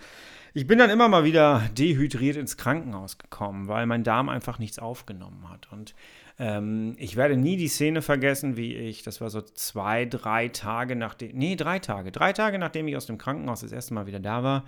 ich 0.57 0.65
bin 0.65 0.79
dann 0.79 0.89
immer 0.89 1.07
mal 1.07 1.23
wieder 1.23 1.69
dehydriert 1.77 2.35
ins 2.35 2.57
Krankenhaus 2.57 3.19
gekommen, 3.19 3.67
weil 3.67 3.85
mein 3.85 4.03
Darm 4.03 4.27
einfach 4.27 4.57
nichts 4.57 4.79
aufgenommen 4.79 5.47
hat. 5.51 5.71
Und 5.71 5.93
ähm, 6.39 6.95
ich 6.97 7.15
werde 7.15 7.37
nie 7.37 7.57
die 7.57 7.67
Szene 7.67 8.01
vergessen, 8.01 8.57
wie 8.57 8.73
ich, 8.73 9.03
das 9.03 9.21
war 9.21 9.29
so 9.29 9.41
zwei, 9.41 10.05
drei 10.05 10.47
Tage 10.47 10.95
nachdem, 10.95 11.37
nee, 11.37 11.55
drei 11.55 11.77
Tage, 11.77 12.11
drei 12.11 12.33
Tage 12.33 12.57
nachdem 12.57 12.87
ich 12.87 12.97
aus 12.97 13.05
dem 13.05 13.19
Krankenhaus 13.19 13.61
das 13.61 13.71
erste 13.71 13.93
Mal 13.93 14.07
wieder 14.07 14.19
da 14.19 14.41
war, 14.41 14.63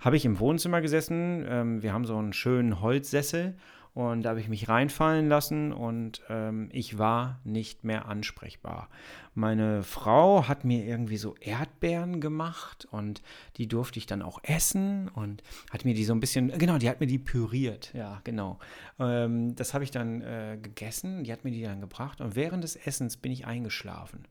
habe 0.00 0.16
ich 0.16 0.24
im 0.24 0.40
Wohnzimmer 0.40 0.80
gesessen. 0.80 1.46
Ähm, 1.48 1.82
wir 1.84 1.92
haben 1.92 2.04
so 2.04 2.16
einen 2.16 2.32
schönen 2.32 2.80
Holzsessel 2.80 3.54
und 3.98 4.22
da 4.22 4.30
habe 4.30 4.40
ich 4.40 4.48
mich 4.48 4.68
reinfallen 4.68 5.28
lassen 5.28 5.72
und 5.72 6.22
ähm, 6.28 6.68
ich 6.70 6.98
war 6.98 7.40
nicht 7.42 7.82
mehr 7.82 8.06
ansprechbar. 8.06 8.88
Meine 9.34 9.82
Frau 9.82 10.46
hat 10.46 10.64
mir 10.64 10.84
irgendwie 10.84 11.16
so 11.16 11.34
Erdbeeren 11.40 12.20
gemacht 12.20 12.86
und 12.92 13.22
die 13.56 13.66
durfte 13.66 13.98
ich 13.98 14.06
dann 14.06 14.22
auch 14.22 14.38
essen 14.44 15.08
und 15.08 15.42
hat 15.72 15.84
mir 15.84 15.94
die 15.94 16.04
so 16.04 16.12
ein 16.12 16.20
bisschen, 16.20 16.56
genau, 16.58 16.78
die 16.78 16.88
hat 16.88 17.00
mir 17.00 17.08
die 17.08 17.18
püriert, 17.18 17.92
ja, 17.92 18.20
genau. 18.22 18.60
Ähm, 19.00 19.56
das 19.56 19.74
habe 19.74 19.82
ich 19.82 19.90
dann 19.90 20.22
äh, 20.22 20.58
gegessen, 20.62 21.24
die 21.24 21.32
hat 21.32 21.42
mir 21.42 21.50
die 21.50 21.64
dann 21.64 21.80
gebracht 21.80 22.20
und 22.20 22.36
während 22.36 22.62
des 22.62 22.76
Essens 22.76 23.16
bin 23.16 23.32
ich 23.32 23.48
eingeschlafen. 23.48 24.28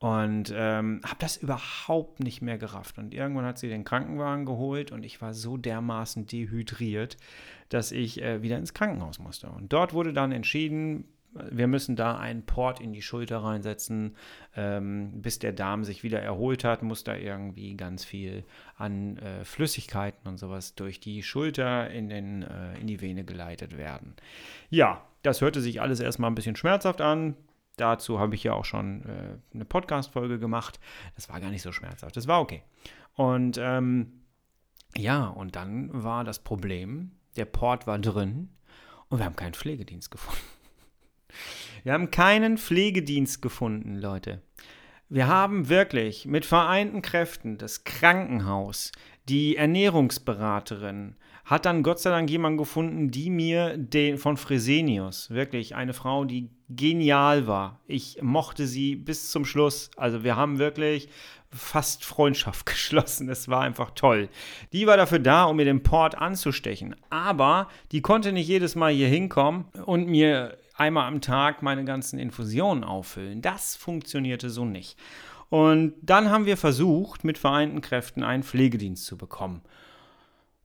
Und 0.00 0.52
ähm, 0.56 1.02
habe 1.04 1.16
das 1.18 1.36
überhaupt 1.36 2.20
nicht 2.20 2.40
mehr 2.40 2.56
gerafft. 2.56 2.98
Und 2.98 3.12
irgendwann 3.12 3.44
hat 3.44 3.58
sie 3.58 3.68
den 3.68 3.84
Krankenwagen 3.84 4.46
geholt 4.46 4.92
und 4.92 5.04
ich 5.04 5.20
war 5.20 5.34
so 5.34 5.58
dermaßen 5.58 6.26
dehydriert, 6.26 7.18
dass 7.68 7.92
ich 7.92 8.22
äh, 8.22 8.42
wieder 8.42 8.56
ins 8.56 8.72
Krankenhaus 8.72 9.18
musste. 9.18 9.50
Und 9.50 9.74
dort 9.74 9.92
wurde 9.92 10.14
dann 10.14 10.32
entschieden, 10.32 11.04
wir 11.32 11.66
müssen 11.66 11.96
da 11.96 12.18
einen 12.18 12.44
Port 12.44 12.80
in 12.80 12.92
die 12.92 13.02
Schulter 13.02 13.38
reinsetzen, 13.38 14.16
ähm, 14.56 15.22
bis 15.22 15.38
der 15.38 15.52
Darm 15.52 15.84
sich 15.84 16.02
wieder 16.02 16.20
erholt 16.20 16.64
hat, 16.64 16.82
muss 16.82 17.04
da 17.04 17.14
irgendwie 17.14 17.76
ganz 17.76 18.04
viel 18.04 18.44
an 18.76 19.16
äh, 19.18 19.44
Flüssigkeiten 19.44 20.28
und 20.28 20.38
sowas 20.38 20.74
durch 20.74 20.98
die 20.98 21.22
Schulter 21.22 21.90
in, 21.90 22.08
den, 22.08 22.42
äh, 22.42 22.78
in 22.80 22.86
die 22.86 23.00
Vene 23.00 23.24
geleitet 23.24 23.76
werden. 23.76 24.14
Ja, 24.70 25.04
das 25.22 25.40
hörte 25.40 25.60
sich 25.60 25.80
alles 25.80 26.00
erstmal 26.00 26.30
ein 26.30 26.34
bisschen 26.34 26.56
schmerzhaft 26.56 27.00
an. 27.00 27.36
Dazu 27.80 28.18
habe 28.18 28.34
ich 28.34 28.44
ja 28.44 28.52
auch 28.52 28.64
schon 28.64 29.02
äh, 29.06 29.38
eine 29.54 29.64
Podcast-Folge 29.64 30.38
gemacht. 30.38 30.78
Das 31.14 31.28
war 31.28 31.40
gar 31.40 31.50
nicht 31.50 31.62
so 31.62 31.72
schmerzhaft. 31.72 32.16
Das 32.16 32.28
war 32.28 32.40
okay. 32.40 32.62
Und 33.14 33.58
ähm, 33.58 34.20
ja, 34.96 35.26
und 35.28 35.56
dann 35.56 35.90
war 35.92 36.24
das 36.24 36.40
Problem, 36.40 37.12
der 37.36 37.46
Port 37.46 37.86
war 37.86 37.98
drin 37.98 38.50
und 39.08 39.18
wir 39.18 39.24
haben 39.24 39.36
keinen 39.36 39.54
Pflegedienst 39.54 40.10
gefunden. 40.10 40.40
Wir 41.84 41.94
haben 41.94 42.10
keinen 42.10 42.58
Pflegedienst 42.58 43.40
gefunden, 43.40 43.96
Leute. 43.96 44.42
Wir 45.08 45.28
haben 45.28 45.68
wirklich 45.68 46.26
mit 46.26 46.44
vereinten 46.44 47.02
Kräften 47.02 47.56
das 47.56 47.84
Krankenhaus, 47.84 48.92
die 49.30 49.56
Ernährungsberaterin, 49.56 51.14
hat 51.44 51.64
dann 51.64 51.82
Gott 51.84 52.00
sei 52.00 52.10
Dank 52.10 52.28
jemanden 52.28 52.58
gefunden, 52.58 53.10
die 53.10 53.30
mir 53.30 53.76
den 53.76 54.18
von 54.18 54.36
Fresenius, 54.36 55.30
wirklich 55.30 55.74
eine 55.76 55.92
Frau, 55.92 56.24
die 56.24 56.50
genial 56.68 57.46
war. 57.46 57.80
Ich 57.86 58.18
mochte 58.22 58.66
sie 58.66 58.96
bis 58.96 59.30
zum 59.30 59.44
Schluss. 59.44 59.90
Also 59.96 60.24
wir 60.24 60.36
haben 60.36 60.58
wirklich 60.58 61.08
fast 61.52 62.04
Freundschaft 62.04 62.66
geschlossen. 62.66 63.28
Es 63.28 63.48
war 63.48 63.62
einfach 63.62 63.92
toll. 63.92 64.28
Die 64.72 64.86
war 64.86 64.96
dafür 64.96 65.20
da, 65.20 65.44
um 65.44 65.56
mir 65.56 65.64
den 65.64 65.82
Port 65.82 66.16
anzustechen. 66.16 66.96
Aber 67.08 67.68
die 67.92 68.02
konnte 68.02 68.32
nicht 68.32 68.48
jedes 68.48 68.74
Mal 68.74 68.92
hier 68.92 69.08
hinkommen 69.08 69.66
und 69.86 70.08
mir 70.08 70.58
einmal 70.76 71.06
am 71.06 71.20
Tag 71.20 71.62
meine 71.62 71.84
ganzen 71.84 72.18
Infusionen 72.18 72.84
auffüllen. 72.84 73.42
Das 73.42 73.76
funktionierte 73.76 74.50
so 74.50 74.64
nicht. 74.64 74.96
Und 75.50 75.94
dann 76.00 76.30
haben 76.30 76.46
wir 76.46 76.56
versucht, 76.56 77.24
mit 77.24 77.36
vereinten 77.36 77.80
Kräften 77.80 78.22
einen 78.22 78.42
Pflegedienst 78.42 79.04
zu 79.04 79.18
bekommen. 79.18 79.62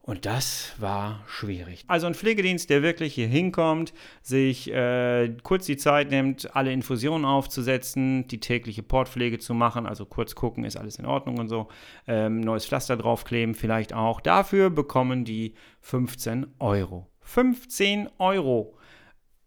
Und 0.06 0.24
das 0.24 0.72
war 0.78 1.24
schwierig. 1.26 1.84
Also 1.88 2.06
ein 2.06 2.14
Pflegedienst, 2.14 2.70
der 2.70 2.84
wirklich 2.84 3.12
hier 3.12 3.26
hinkommt, 3.26 3.92
sich 4.22 4.72
äh, 4.72 5.34
kurz 5.42 5.66
die 5.66 5.76
Zeit 5.76 6.10
nimmt, 6.10 6.54
alle 6.54 6.72
Infusionen 6.72 7.24
aufzusetzen, 7.24 8.28
die 8.28 8.38
tägliche 8.38 8.84
Portpflege 8.84 9.40
zu 9.40 9.52
machen, 9.52 9.84
also 9.84 10.06
kurz 10.06 10.36
gucken, 10.36 10.62
ist 10.62 10.76
alles 10.76 11.00
in 11.00 11.06
Ordnung 11.06 11.38
und 11.38 11.48
so, 11.48 11.66
ähm, 12.06 12.38
neues 12.38 12.66
Pflaster 12.66 12.96
draufkleben 12.96 13.56
vielleicht 13.56 13.94
auch. 13.94 14.20
Dafür 14.20 14.70
bekommen 14.70 15.24
die 15.24 15.54
15 15.80 16.46
Euro. 16.60 17.08
15 17.22 18.08
Euro. 18.18 18.78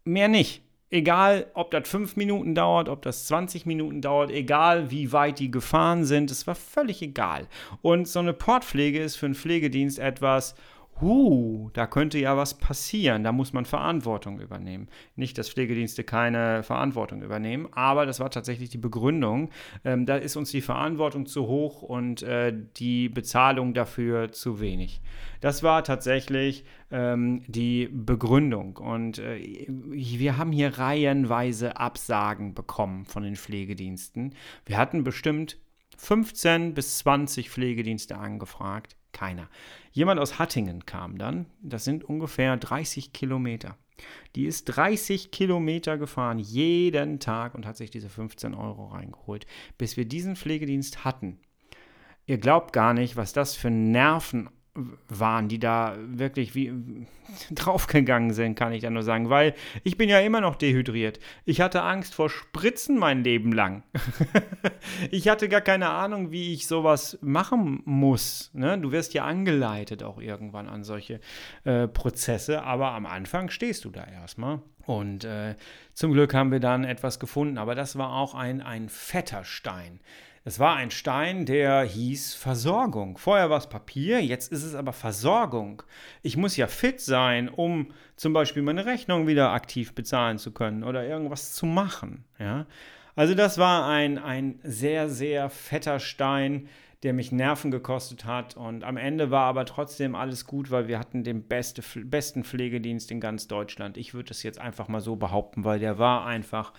Mehr 0.04 0.28
nicht. 0.28 0.62
Egal, 0.92 1.46
ob 1.54 1.70
das 1.70 1.88
5 1.88 2.16
Minuten 2.16 2.56
dauert, 2.56 2.88
ob 2.88 3.02
das 3.02 3.26
20 3.26 3.64
Minuten 3.64 4.00
dauert, 4.00 4.32
egal 4.32 4.90
wie 4.90 5.12
weit 5.12 5.38
die 5.38 5.50
gefahren 5.50 6.04
sind, 6.04 6.32
es 6.32 6.48
war 6.48 6.56
völlig 6.56 7.00
egal. 7.00 7.46
Und 7.80 8.08
so 8.08 8.18
eine 8.18 8.32
Portpflege 8.32 9.00
ist 9.00 9.14
für 9.14 9.26
einen 9.26 9.36
Pflegedienst 9.36 10.00
etwas, 10.00 10.56
huh, 11.00 11.70
da 11.72 11.86
könnte 11.86 12.18
ja 12.18 12.36
was 12.36 12.54
passieren, 12.54 13.24
da 13.24 13.32
muss 13.32 13.52
man 13.52 13.64
Verantwortung 13.64 14.40
übernehmen. 14.40 14.88
Nicht, 15.16 15.38
dass 15.38 15.50
Pflegedienste 15.50 16.04
keine 16.04 16.62
Verantwortung 16.62 17.22
übernehmen, 17.22 17.68
aber 17.72 18.06
das 18.06 18.20
war 18.20 18.30
tatsächlich 18.30 18.70
die 18.70 18.78
Begründung. 18.78 19.50
Ähm, 19.84 20.06
da 20.06 20.16
ist 20.16 20.36
uns 20.36 20.50
die 20.50 20.60
Verantwortung 20.60 21.26
zu 21.26 21.46
hoch 21.46 21.82
und 21.82 22.22
äh, 22.22 22.52
die 22.76 23.08
Bezahlung 23.08 23.74
dafür 23.74 24.32
zu 24.32 24.60
wenig. 24.60 25.00
Das 25.40 25.62
war 25.62 25.84
tatsächlich 25.84 26.64
ähm, 26.90 27.42
die 27.46 27.88
Begründung. 27.90 28.76
Und 28.76 29.18
äh, 29.18 29.66
wir 29.68 30.36
haben 30.36 30.52
hier 30.52 30.78
reihenweise 30.78 31.76
Absagen 31.76 32.54
bekommen 32.54 33.06
von 33.06 33.22
den 33.22 33.36
Pflegediensten. 33.36 34.34
Wir 34.66 34.76
hatten 34.76 35.04
bestimmt 35.04 35.58
15 35.96 36.74
bis 36.74 36.98
20 36.98 37.50
Pflegedienste 37.50 38.16
angefragt. 38.16 38.96
Keiner. 39.12 39.48
Jemand 39.92 40.20
aus 40.20 40.38
Hattingen 40.38 40.86
kam 40.86 41.18
dann, 41.18 41.46
das 41.62 41.84
sind 41.84 42.04
ungefähr 42.04 42.56
30 42.56 43.12
Kilometer. 43.12 43.76
Die 44.34 44.46
ist 44.46 44.64
30 44.64 45.30
Kilometer 45.30 45.98
gefahren, 45.98 46.38
jeden 46.38 47.20
Tag 47.20 47.54
und 47.54 47.66
hat 47.66 47.76
sich 47.76 47.90
diese 47.90 48.08
15 48.08 48.54
Euro 48.54 48.86
reingeholt, 48.86 49.46
bis 49.78 49.96
wir 49.96 50.06
diesen 50.06 50.36
Pflegedienst 50.36 51.04
hatten. 51.04 51.38
Ihr 52.26 52.38
glaubt 52.38 52.72
gar 52.72 52.94
nicht, 52.94 53.16
was 53.16 53.32
das 53.32 53.56
für 53.56 53.70
Nerven 53.70 54.48
waren, 55.08 55.48
die 55.48 55.58
da 55.58 55.96
wirklich 55.98 56.54
wie 56.54 56.72
draufgegangen 57.50 58.32
sind, 58.32 58.54
kann 58.54 58.72
ich 58.72 58.82
da 58.82 58.90
nur 58.90 59.02
sagen, 59.02 59.30
weil 59.30 59.54
ich 59.84 59.96
bin 59.96 60.08
ja 60.08 60.20
immer 60.20 60.40
noch 60.40 60.56
dehydriert. 60.56 61.20
Ich 61.44 61.60
hatte 61.60 61.82
Angst 61.82 62.14
vor 62.14 62.28
Spritzen 62.28 62.98
mein 62.98 63.24
Leben 63.24 63.52
lang. 63.52 63.82
ich 65.10 65.28
hatte 65.28 65.48
gar 65.48 65.60
keine 65.60 65.90
Ahnung, 65.90 66.30
wie 66.30 66.52
ich 66.52 66.66
sowas 66.66 67.18
machen 67.20 67.82
muss. 67.84 68.50
Ne? 68.54 68.78
Du 68.78 68.92
wirst 68.92 69.14
ja 69.14 69.24
angeleitet 69.24 70.02
auch 70.02 70.20
irgendwann 70.20 70.68
an 70.68 70.84
solche 70.84 71.20
äh, 71.64 71.88
Prozesse, 71.88 72.62
aber 72.62 72.92
am 72.92 73.06
Anfang 73.06 73.50
stehst 73.50 73.84
du 73.84 73.90
da 73.90 74.04
erstmal. 74.04 74.60
Und 74.86 75.24
äh, 75.24 75.54
zum 75.94 76.12
Glück 76.12 76.34
haben 76.34 76.50
wir 76.50 76.60
dann 76.60 76.84
etwas 76.84 77.20
gefunden, 77.20 77.58
aber 77.58 77.74
das 77.74 77.96
war 77.96 78.14
auch 78.14 78.34
ein, 78.34 78.60
ein 78.60 78.88
fetter 78.88 79.44
Stein. 79.44 80.00
Es 80.42 80.58
war 80.58 80.76
ein 80.76 80.90
Stein, 80.90 81.44
der 81.44 81.82
hieß 81.82 82.34
Versorgung. 82.34 83.18
Vorher 83.18 83.50
war 83.50 83.58
es 83.58 83.68
Papier, 83.68 84.20
jetzt 84.20 84.50
ist 84.50 84.64
es 84.64 84.74
aber 84.74 84.94
Versorgung. 84.94 85.82
Ich 86.22 86.38
muss 86.38 86.56
ja 86.56 86.66
fit 86.66 87.00
sein, 87.00 87.50
um 87.50 87.88
zum 88.16 88.32
Beispiel 88.32 88.62
meine 88.62 88.86
Rechnung 88.86 89.26
wieder 89.26 89.50
aktiv 89.50 89.94
bezahlen 89.94 90.38
zu 90.38 90.52
können 90.52 90.82
oder 90.82 91.04
irgendwas 91.06 91.52
zu 91.52 91.66
machen. 91.66 92.24
Ja? 92.38 92.66
Also 93.16 93.34
das 93.34 93.58
war 93.58 93.86
ein, 93.86 94.16
ein 94.16 94.60
sehr, 94.62 95.10
sehr 95.10 95.50
fetter 95.50 96.00
Stein, 96.00 96.68
der 97.02 97.12
mich 97.12 97.32
Nerven 97.32 97.70
gekostet 97.70 98.24
hat. 98.24 98.56
Und 98.56 98.82
am 98.82 98.96
Ende 98.96 99.30
war 99.30 99.44
aber 99.44 99.66
trotzdem 99.66 100.14
alles 100.14 100.46
gut, 100.46 100.70
weil 100.70 100.88
wir 100.88 100.98
hatten 100.98 101.22
den 101.22 101.48
beste, 101.48 101.82
besten 102.02 102.44
Pflegedienst 102.44 103.10
in 103.10 103.20
ganz 103.20 103.46
Deutschland. 103.46 103.98
Ich 103.98 104.14
würde 104.14 104.30
es 104.30 104.42
jetzt 104.42 104.58
einfach 104.58 104.88
mal 104.88 105.02
so 105.02 105.16
behaupten, 105.16 105.64
weil 105.64 105.78
der 105.78 105.98
war 105.98 106.24
einfach 106.24 106.72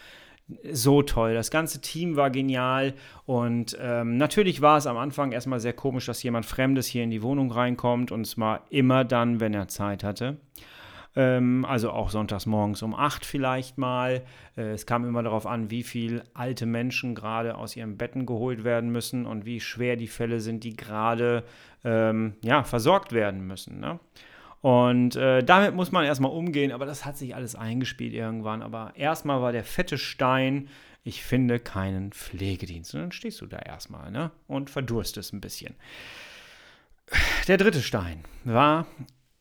so 0.72 1.01
toll. 1.01 1.34
Das 1.34 1.51
ganze 1.51 1.81
Team 1.81 2.15
war 2.15 2.29
genial 2.29 2.93
und 3.25 3.77
ähm, 3.79 4.17
natürlich 4.17 4.62
war 4.62 4.77
es 4.77 4.88
am 4.88 4.98
Anfang 4.98 5.31
erstmal 5.31 5.60
sehr 5.60 5.74
komisch, 5.74 6.05
dass 6.05 6.24
jemand 6.24 6.46
Fremdes 6.46 6.88
hier 6.88 7.03
in 7.03 7.12
die 7.12 7.22
Wohnung 7.22 7.51
reinkommt 7.51 8.12
und 8.12 8.25
zwar 8.25 8.65
immer 8.70 9.03
dann, 9.03 9.39
wenn 9.39 9.53
er 9.53 9.67
Zeit 9.67 10.03
hatte. 10.03 10.38
Ähm, 11.15 11.65
also 11.65 11.91
auch 11.91 12.10
sonntags 12.10 12.46
morgens 12.46 12.81
um 12.84 12.96
8 12.96 13.25
vielleicht 13.25 13.77
mal. 13.77 14.24
Äh, 14.55 14.72
es 14.72 14.86
kam 14.86 15.05
immer 15.05 15.24
darauf 15.24 15.46
an, 15.46 15.70
wie 15.70 15.84
viele 15.84 16.24
alte 16.34 16.65
Menschen 16.65 17.15
gerade 17.15 17.55
aus 17.55 17.75
ihren 17.75 17.98
Betten 17.98 18.25
geholt 18.25 18.63
werden 18.63 18.91
müssen 18.91 19.25
und 19.25 19.46
wie 19.46 19.60
schwer 19.60 19.98
die 19.98 20.08
Fälle 20.08 20.39
sind, 20.39 20.63
die 20.63 20.75
gerade 20.75 21.43
ähm, 21.84 22.36
ja, 22.41 22.63
versorgt 22.63 23.12
werden 23.12 23.46
müssen. 23.46 23.79
Ne? 23.79 24.00
Und 24.62 25.15
äh, 25.15 25.44
damit 25.44 25.74
muss 25.74 25.91
man 25.91 26.06
erstmal 26.06 26.32
umgehen, 26.32 26.72
aber 26.72 26.86
das 26.86 27.03
hat 27.03 27.18
sich 27.18 27.36
alles 27.36 27.56
eingespielt 27.56 28.13
irgendwann. 28.13 28.62
Aber 28.62 28.94
erstmal 28.96 29.41
war 29.41 29.51
der 29.51 29.63
fette 29.63 29.98
Stein, 29.98 30.70
ich 31.03 31.24
finde 31.24 31.60
keinen 31.60 32.12
Pflegedienst. 32.12 32.94
Und 32.94 33.01
dann 33.01 33.12
stehst 33.12 33.41
du 33.41 33.48
da 33.48 33.58
erstmal 33.58 34.12
ne? 34.12 34.32
und 34.48 34.70
verdurstest 34.70 35.34
ein 35.34 35.41
bisschen. 35.41 35.75
Der 37.48 37.58
dritte 37.58 37.82
Stein 37.82 38.24
war 38.44 38.86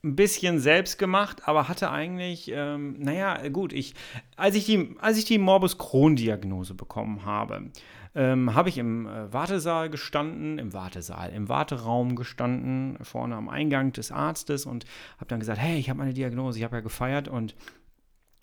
ein 0.03 0.17
bisschen 0.17 0.59
selbst 0.59 0.99
gemacht, 0.99 1.43
aber 1.47 1.69
hatte 1.69 1.91
eigentlich, 1.91 2.51
ähm, 2.53 2.97
naja, 2.99 3.47
gut, 3.49 3.75
ich, 3.75 3.95
als 4.37 4.55
ich 4.55 4.65
die, 4.65 4.97
als 4.99 5.19
ich 5.19 5.27
die 5.27 5.39
Morbus 5.39 5.77
Crohn-Diagnose 5.77 6.73
bekommen 6.75 7.27
habe, 7.27 7.71
ähm, 8.15 8.55
habe 8.55 8.69
ich 8.69 8.79
im 8.79 9.07
äh, 9.07 9.33
Wartesaal 9.33 9.91
gestanden, 9.91 10.59
im 10.59 10.73
Wartesaal, 10.73 11.31
im 11.31 11.49
Warteraum 11.49 12.17
gestanden, 12.17 12.99
vorne 13.03 13.37
am 13.37 13.49
Eingang 13.49 13.93
des 13.93 14.11
Arztes 14.11 14.67
und 14.67 14.85
habe 15.17 15.27
dann 15.29 15.41
gesagt, 15.41 15.61
hey, 15.61 15.79
ich 15.79 15.89
habe 15.91 15.99
meine 15.99 16.15
Diagnose, 16.15 16.59
ich 16.59 16.65
habe 16.65 16.77
ja 16.77 16.83
gefeiert 16.83 17.29
und 17.29 17.55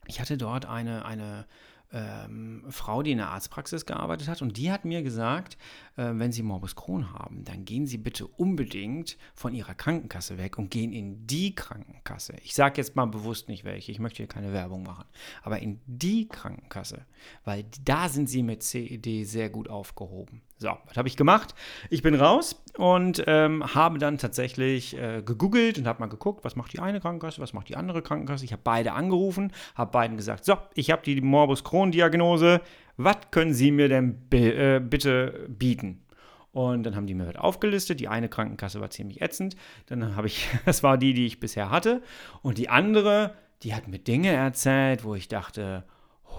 ich 0.06 0.22
hatte 0.22 0.38
dort 0.38 0.66
eine, 0.66 1.06
eine 1.06 1.46
ähm, 1.92 2.64
Frau, 2.70 3.04
die 3.04 3.12
in 3.12 3.18
der 3.18 3.30
Arztpraxis 3.30 3.86
gearbeitet 3.86 4.28
hat, 4.28 4.42
und 4.42 4.58
die 4.58 4.72
hat 4.72 4.86
mir 4.86 5.04
gesagt, 5.04 5.58
äh, 5.98 6.12
wenn 6.14 6.32
Sie 6.32 6.44
Morbus 6.44 6.76
Crohn 6.76 7.12
haben, 7.14 7.44
dann 7.44 7.66
gehen 7.66 7.86
Sie 7.86 7.98
bitte 7.98 8.28
unbedingt 8.28 9.18
von 9.34 9.54
Ihrer 9.54 9.74
Krankenkasse 9.74 10.38
weg 10.38 10.58
und 10.58 10.72
gehen 10.72 10.94
in 10.94 11.28
die 11.28 11.54
Krankenkasse. 11.56 12.36
Ich 12.44 12.56
sage 12.56 12.76
jetzt 12.78 12.96
mal 12.96 13.06
bewusst 13.06 13.50
nicht 13.50 13.66
welche, 13.66 13.92
ich 13.92 14.00
möchte 14.00 14.18
hier 14.18 14.28
keine 14.28 14.54
Werbung 14.54 14.84
machen, 14.84 15.06
aber 15.44 15.60
in 15.60 15.80
die 15.86 16.28
Krankenkasse, 16.28 17.06
weil 17.44 17.66
da 17.84 18.10
sind 18.10 18.30
Sie 18.30 18.44
mit 18.44 18.64
CED 18.64 19.28
sehr 19.28 19.50
gut 19.50 19.70
aufgehoben. 19.70 20.42
So, 20.60 20.70
was 20.88 20.98
habe 20.98 21.08
ich 21.08 21.18
gemacht? 21.18 21.54
Ich 21.92 22.02
bin 22.02 22.16
raus 22.16 22.64
und 22.78 23.24
ähm, 23.28 23.76
habe 23.76 24.00
dann 24.00 24.18
tatsächlich 24.18 24.98
äh, 24.98 25.22
gegoogelt 25.24 25.78
und 25.78 25.88
habe 25.88 26.00
mal 26.00 26.08
geguckt, 26.08 26.44
was 26.44 26.56
macht 26.56 26.74
die 26.74 26.80
eine 26.80 27.00
Krankenkasse, 27.00 27.40
was 27.42 27.54
macht 27.54 27.70
die 27.70 27.76
andere 27.76 28.02
Krankenkasse. 28.02 28.44
Ich 28.44 28.54
habe 28.54 28.64
beide 28.64 28.94
angerufen, 28.94 29.52
habe 29.76 29.92
beiden 29.92 30.18
gesagt, 30.18 30.46
so, 30.46 30.58
ich 30.74 30.90
habe 30.90 31.04
die 31.04 31.22
Morbus 31.22 31.64
Crohn-Diagnose, 31.64 32.62
was 32.98 33.18
können 33.32 33.54
Sie 33.54 33.72
mir 33.72 33.90
denn 33.90 34.18
äh, 34.32 34.80
bitte 34.80 35.48
bieten? 35.48 36.04
Und 36.52 36.84
dann 36.84 36.96
haben 36.96 37.06
die 37.06 37.14
mir 37.14 37.28
halt 37.28 37.38
aufgelistet. 37.38 38.00
Die 38.00 38.08
eine 38.08 38.30
Krankenkasse 38.30 38.82
war 38.82 38.90
ziemlich 38.90 39.22
ätzend. 39.22 39.56
Dann 39.86 40.16
habe 40.16 40.28
ich, 40.28 40.48
das 40.66 40.82
war 40.82 40.98
die, 40.98 41.14
die 41.14 41.28
ich 41.28 41.40
bisher 41.40 41.70
hatte. 41.70 42.02
Und 42.42 42.58
die 42.58 42.70
andere, 42.70 43.36
die 43.62 43.76
hat 43.76 43.88
mir 43.88 44.00
Dinge 44.00 44.32
erzählt, 44.32 45.04
wo 45.04 45.14
ich 45.14 45.28
dachte, 45.28 45.84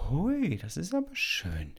hui, 0.09 0.57
das 0.57 0.75
ist 0.75 0.93
aber 0.93 1.07
schön. 1.13 1.73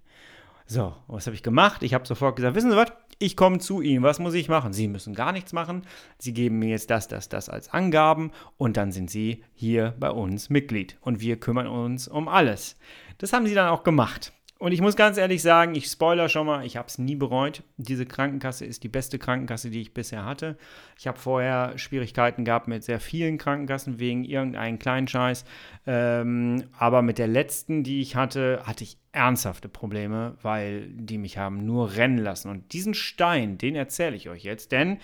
So, 0.66 0.94
was 1.08 1.26
habe 1.26 1.34
ich 1.34 1.42
gemacht? 1.42 1.82
Ich 1.82 1.94
habe 1.94 2.06
sofort 2.06 2.36
gesagt, 2.36 2.54
wissen 2.54 2.70
Sie 2.70 2.76
was? 2.76 2.92
Ich 3.18 3.36
komme 3.36 3.58
zu 3.58 3.82
Ihnen. 3.82 4.02
Was 4.04 4.20
muss 4.20 4.32
ich 4.32 4.48
machen? 4.48 4.72
Sie 4.72 4.88
müssen 4.88 5.14
gar 5.14 5.32
nichts 5.32 5.52
machen. 5.52 5.82
Sie 6.16 6.32
geben 6.32 6.60
mir 6.60 6.70
jetzt 6.70 6.90
das, 6.90 7.08
das, 7.08 7.28
das 7.28 7.50
als 7.50 7.68
Angaben 7.68 8.30
und 8.56 8.78
dann 8.78 8.92
sind 8.92 9.10
Sie 9.10 9.44
hier 9.52 9.94
bei 9.98 10.10
uns 10.10 10.48
Mitglied 10.48 10.96
und 11.02 11.20
wir 11.20 11.38
kümmern 11.38 11.66
uns 11.66 12.08
um 12.08 12.28
alles. 12.28 12.76
Das 13.18 13.34
haben 13.34 13.46
Sie 13.46 13.54
dann 13.54 13.68
auch 13.68 13.82
gemacht. 13.82 14.32
Und 14.60 14.72
ich 14.72 14.82
muss 14.82 14.94
ganz 14.94 15.16
ehrlich 15.16 15.40
sagen, 15.40 15.74
ich 15.74 15.86
spoiler 15.86 16.28
schon 16.28 16.46
mal, 16.46 16.66
ich 16.66 16.76
habe 16.76 16.86
es 16.86 16.98
nie 16.98 17.16
bereut. 17.16 17.62
Diese 17.78 18.04
Krankenkasse 18.04 18.66
ist 18.66 18.82
die 18.82 18.90
beste 18.90 19.18
Krankenkasse, 19.18 19.70
die 19.70 19.80
ich 19.80 19.94
bisher 19.94 20.26
hatte. 20.26 20.58
Ich 20.98 21.06
habe 21.06 21.18
vorher 21.18 21.78
Schwierigkeiten 21.78 22.44
gehabt 22.44 22.68
mit 22.68 22.84
sehr 22.84 23.00
vielen 23.00 23.38
Krankenkassen 23.38 23.98
wegen 23.98 24.22
irgendeinem 24.22 24.78
kleinen 24.78 25.08
Scheiß. 25.08 25.46
Ähm, 25.86 26.64
aber 26.78 27.00
mit 27.00 27.16
der 27.16 27.26
letzten, 27.26 27.84
die 27.84 28.02
ich 28.02 28.16
hatte, 28.16 28.60
hatte 28.66 28.84
ich 28.84 28.98
ernsthafte 29.12 29.70
Probleme, 29.70 30.36
weil 30.42 30.88
die 30.90 31.16
mich 31.16 31.38
haben 31.38 31.64
nur 31.64 31.96
rennen 31.96 32.18
lassen. 32.18 32.50
Und 32.50 32.74
diesen 32.74 32.92
Stein, 32.92 33.56
den 33.56 33.74
erzähle 33.74 34.14
ich 34.14 34.28
euch 34.28 34.44
jetzt, 34.44 34.72
denn 34.72 34.98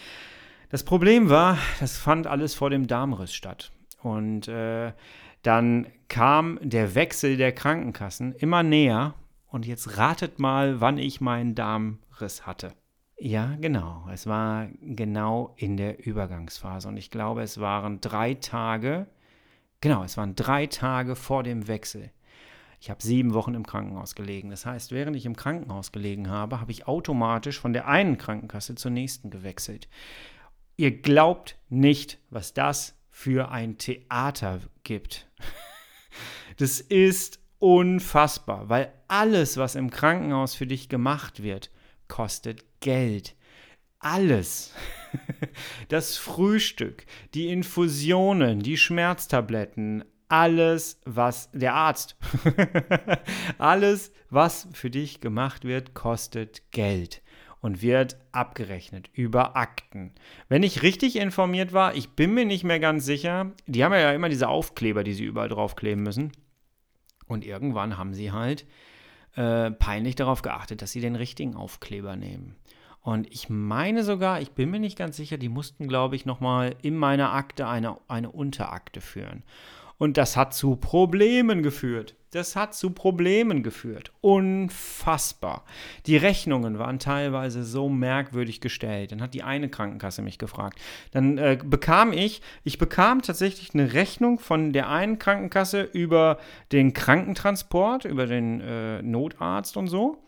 das 0.69 0.85
Problem 0.85 1.31
war, 1.31 1.57
das 1.81 1.97
fand 1.97 2.27
alles 2.27 2.55
vor 2.55 2.69
dem 2.69 2.89
Darmriss 2.89 3.33
statt. 3.33 3.73
Und 4.03 4.49
äh, 4.49 4.93
dann 5.41 5.87
kam 6.09 6.59
der 6.61 6.95
Wechsel 6.95 7.39
der 7.39 7.53
Krankenkassen 7.53 8.35
immer 8.35 8.63
näher 8.63 9.15
und 9.49 9.67
jetzt 9.67 9.97
ratet 9.97 10.39
mal, 10.39 10.81
wann 10.81 10.99
ich 10.99 11.21
meinen 11.21 11.55
Darmriss 11.55 12.47
hatte. 12.47 12.75
Ja, 13.19 13.57
genau. 13.61 14.07
Es 14.13 14.27
war 14.27 14.69
genau 14.83 15.55
in 15.57 15.77
der 15.77 16.05
Übergangsphase. 16.07 16.89
Und 16.89 16.97
ich 16.97 17.11
glaube, 17.11 17.43
es 17.43 17.59
waren 17.59 18.01
drei 18.01 18.35
Tage, 18.35 19.07
genau, 19.81 20.05
es 20.05 20.17
waren 20.17 20.35
drei 20.35 20.67
Tage 20.67 21.17
vor 21.17 21.43
dem 21.43 21.67
Wechsel. 21.67 22.11
Ich 22.79 22.91
habe 22.91 23.03
sieben 23.03 23.33
Wochen 23.33 23.55
im 23.55 23.67
Krankenhaus 23.67 24.15
gelegen. 24.15 24.51
Das 24.51 24.67
heißt, 24.67 24.93
während 24.93 25.17
ich 25.17 25.25
im 25.25 25.35
Krankenhaus 25.37 25.93
gelegen 25.93 26.29
habe, 26.29 26.61
habe 26.61 26.73
ich 26.73 26.87
automatisch 26.87 27.59
von 27.59 27.73
der 27.73 27.89
einen 27.89 28.19
Krankenkasse 28.19 28.75
zur 28.75 28.91
nächsten 28.91 29.31
gewechselt. 29.31 29.89
Ihr 30.77 31.01
glaubt 31.01 31.57
nicht, 31.71 32.19
was 32.29 32.53
das 32.53 32.99
für 33.09 33.51
ein 33.51 33.79
Theater 33.79 34.61
gibt. 34.83 35.29
Das 36.59 36.81
ist 36.81 37.39
unfassbar, 37.59 38.69
weil 38.69 38.93
alles, 39.09 39.57
was 39.57 39.75
im 39.75 39.91
Krankenhaus 39.91 40.55
für 40.55 40.67
dich 40.67 40.89
gemacht 40.89 41.43
wird, 41.43 41.71
kostet 42.09 42.65
Geld. 42.81 43.35
Alles. 43.99 44.73
Das 45.89 46.19
Frühstück, 46.19 47.07
die 47.33 47.49
Infusionen, 47.49 48.61
die 48.61 48.77
Schmerztabletten, 48.77 50.05
alles, 50.29 51.01
was 51.07 51.51
der 51.53 51.75
Arzt, 51.75 52.17
alles, 53.59 54.13
was 54.29 54.69
für 54.73 54.91
dich 54.91 55.21
gemacht 55.23 55.65
wird, 55.65 55.95
kostet 55.95 56.71
Geld 56.73 57.23
und 57.61 57.83
wird 57.83 58.17
abgerechnet 58.33 59.09
über 59.13 59.57
Akten. 59.57 60.13
Wenn 60.49 60.63
ich 60.63 60.83
richtig 60.83 61.17
informiert 61.17 61.73
war, 61.73 61.95
ich 61.95 62.11
bin 62.11 62.35
mir 62.35 62.45
nicht 62.45 62.65
mehr 62.65 62.81
ganz 62.81 63.05
sicher, 63.05 63.53
die 63.67 63.85
haben 63.85 63.93
ja 63.93 64.13
immer 64.13 64.29
diese 64.29 64.49
Aufkleber, 64.49 65.05
die 65.05 65.15
sie 65.15 65.25
überall 65.25 65.49
draufkleben 65.49 66.03
müssen. 66.03 66.33
Und 67.27 67.45
irgendwann 67.45 67.99
haben 67.99 68.15
sie 68.15 68.33
halt 68.33 68.67
äh, 69.35 69.71
peinlich 69.71 70.15
darauf 70.15 70.43
geachtet, 70.43 70.83
dass 70.83 70.93
sie 70.93 71.01
den 71.01 71.17
richtigen 71.17 71.57
Aufkleber 71.57 72.17
nehmen. 72.17 72.57
Und 73.03 73.33
ich 73.33 73.49
meine 73.49 74.03
sogar, 74.03 74.41
ich 74.41 74.51
bin 74.51 74.71
mir 74.71 74.81
nicht 74.81 74.99
ganz 74.99 75.17
sicher, 75.17 75.39
die 75.39 75.49
mussten, 75.49 75.87
glaube 75.87 76.17
ich, 76.17 76.27
nochmal 76.27 76.75
in 76.83 76.97
meiner 76.97 77.33
Akte 77.33 77.69
eine, 77.69 77.99
eine 78.09 78.31
Unterakte 78.31 79.01
führen. 79.01 79.45
Und 79.99 80.17
das 80.17 80.37
hat 80.37 80.55
zu 80.55 80.77
Problemen 80.77 81.63
geführt. 81.63 82.15
Das 82.33 82.55
hat 82.55 82.75
zu 82.75 82.91
Problemen 82.91 83.63
geführt. 83.63 84.13
Unfassbar. 84.21 85.65
Die 86.05 86.19
Rechnungen 86.19 86.79
waren 86.79 86.99
teilweise 86.99 87.65
so 87.65 87.89
merkwürdig 87.89 88.61
gestellt. 88.61 89.13
Dann 89.13 89.23
hat 89.23 89.33
die 89.33 89.43
eine 89.43 89.71
Krankenkasse 89.71 90.21
mich 90.21 90.37
gefragt. 90.37 90.79
Dann 91.13 91.39
äh, 91.39 91.59
bekam 91.65 92.13
ich, 92.13 92.43
ich 92.63 92.77
bekam 92.77 93.23
tatsächlich 93.23 93.73
eine 93.73 93.95
Rechnung 93.95 94.39
von 94.39 94.75
der 94.75 94.91
einen 94.91 95.19
Krankenkasse 95.19 95.83
über 95.83 96.39
den 96.73 96.93
Krankentransport, 96.93 98.05
über 98.05 98.27
den 98.27 98.61
äh, 98.61 99.01
Notarzt 99.03 99.79
und 99.79 99.87
so. 99.87 100.19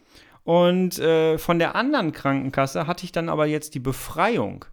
Und 0.44 0.98
äh, 0.98 1.36
von 1.36 1.58
der 1.58 1.74
anderen 1.74 2.12
Krankenkasse 2.12 2.86
hatte 2.86 3.04
ich 3.04 3.12
dann 3.12 3.28
aber 3.28 3.44
jetzt 3.44 3.74
die 3.74 3.80
Befreiung. 3.80 4.64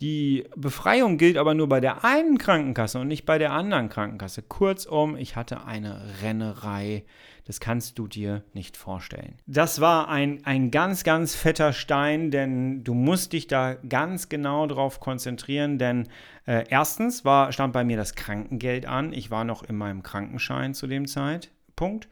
Die 0.00 0.44
Befreiung 0.56 1.18
gilt 1.18 1.36
aber 1.36 1.52
nur 1.52 1.68
bei 1.68 1.80
der 1.80 2.04
einen 2.04 2.38
Krankenkasse 2.38 2.98
und 2.98 3.08
nicht 3.08 3.26
bei 3.26 3.36
der 3.36 3.52
anderen 3.52 3.90
Krankenkasse. 3.90 4.42
Kurzum, 4.42 5.14
ich 5.16 5.36
hatte 5.36 5.66
eine 5.66 6.00
Rennerei. 6.22 7.04
Das 7.44 7.60
kannst 7.60 7.98
du 7.98 8.06
dir 8.06 8.42
nicht 8.54 8.78
vorstellen. 8.78 9.34
Das 9.46 9.80
war 9.80 10.08
ein, 10.08 10.44
ein 10.44 10.70
ganz, 10.70 11.04
ganz 11.04 11.34
fetter 11.34 11.72
Stein, 11.72 12.30
denn 12.30 12.82
du 12.82 12.94
musst 12.94 13.34
dich 13.34 13.46
da 13.46 13.74
ganz 13.74 14.28
genau 14.28 14.66
drauf 14.66 15.00
konzentrieren, 15.00 15.78
denn 15.78 16.08
äh, 16.46 16.64
erstens 16.68 17.24
war, 17.24 17.52
stand 17.52 17.72
bei 17.72 17.84
mir 17.84 17.96
das 17.96 18.14
Krankengeld 18.14 18.86
an. 18.86 19.12
Ich 19.12 19.30
war 19.30 19.44
noch 19.44 19.62
in 19.62 19.76
meinem 19.76 20.02
Krankenschein 20.02 20.72
zu 20.72 20.86
dem 20.86 21.06
Zeitpunkt. 21.06 22.08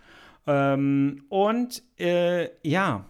Ähm, 0.46 1.24
und 1.28 1.82
äh, 1.98 2.48
ja, 2.62 3.06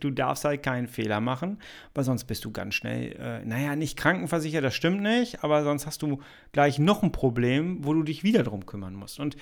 du 0.00 0.10
darfst 0.10 0.44
halt 0.44 0.62
keinen 0.62 0.86
Fehler 0.86 1.20
machen, 1.20 1.58
weil 1.94 2.04
sonst 2.04 2.24
bist 2.24 2.44
du 2.44 2.52
ganz 2.52 2.74
schnell, 2.74 3.12
äh, 3.12 3.44
naja, 3.44 3.76
nicht 3.76 3.96
krankenversichert, 3.96 4.64
das 4.64 4.74
stimmt 4.74 5.02
nicht, 5.02 5.42
aber 5.42 5.64
sonst 5.64 5.86
hast 5.86 6.02
du 6.02 6.20
gleich 6.52 6.78
noch 6.78 7.02
ein 7.02 7.12
Problem, 7.12 7.84
wo 7.84 7.94
du 7.94 8.02
dich 8.02 8.22
wieder 8.22 8.42
drum 8.42 8.66
kümmern 8.66 8.94
musst. 8.94 9.18
Und 9.18 9.36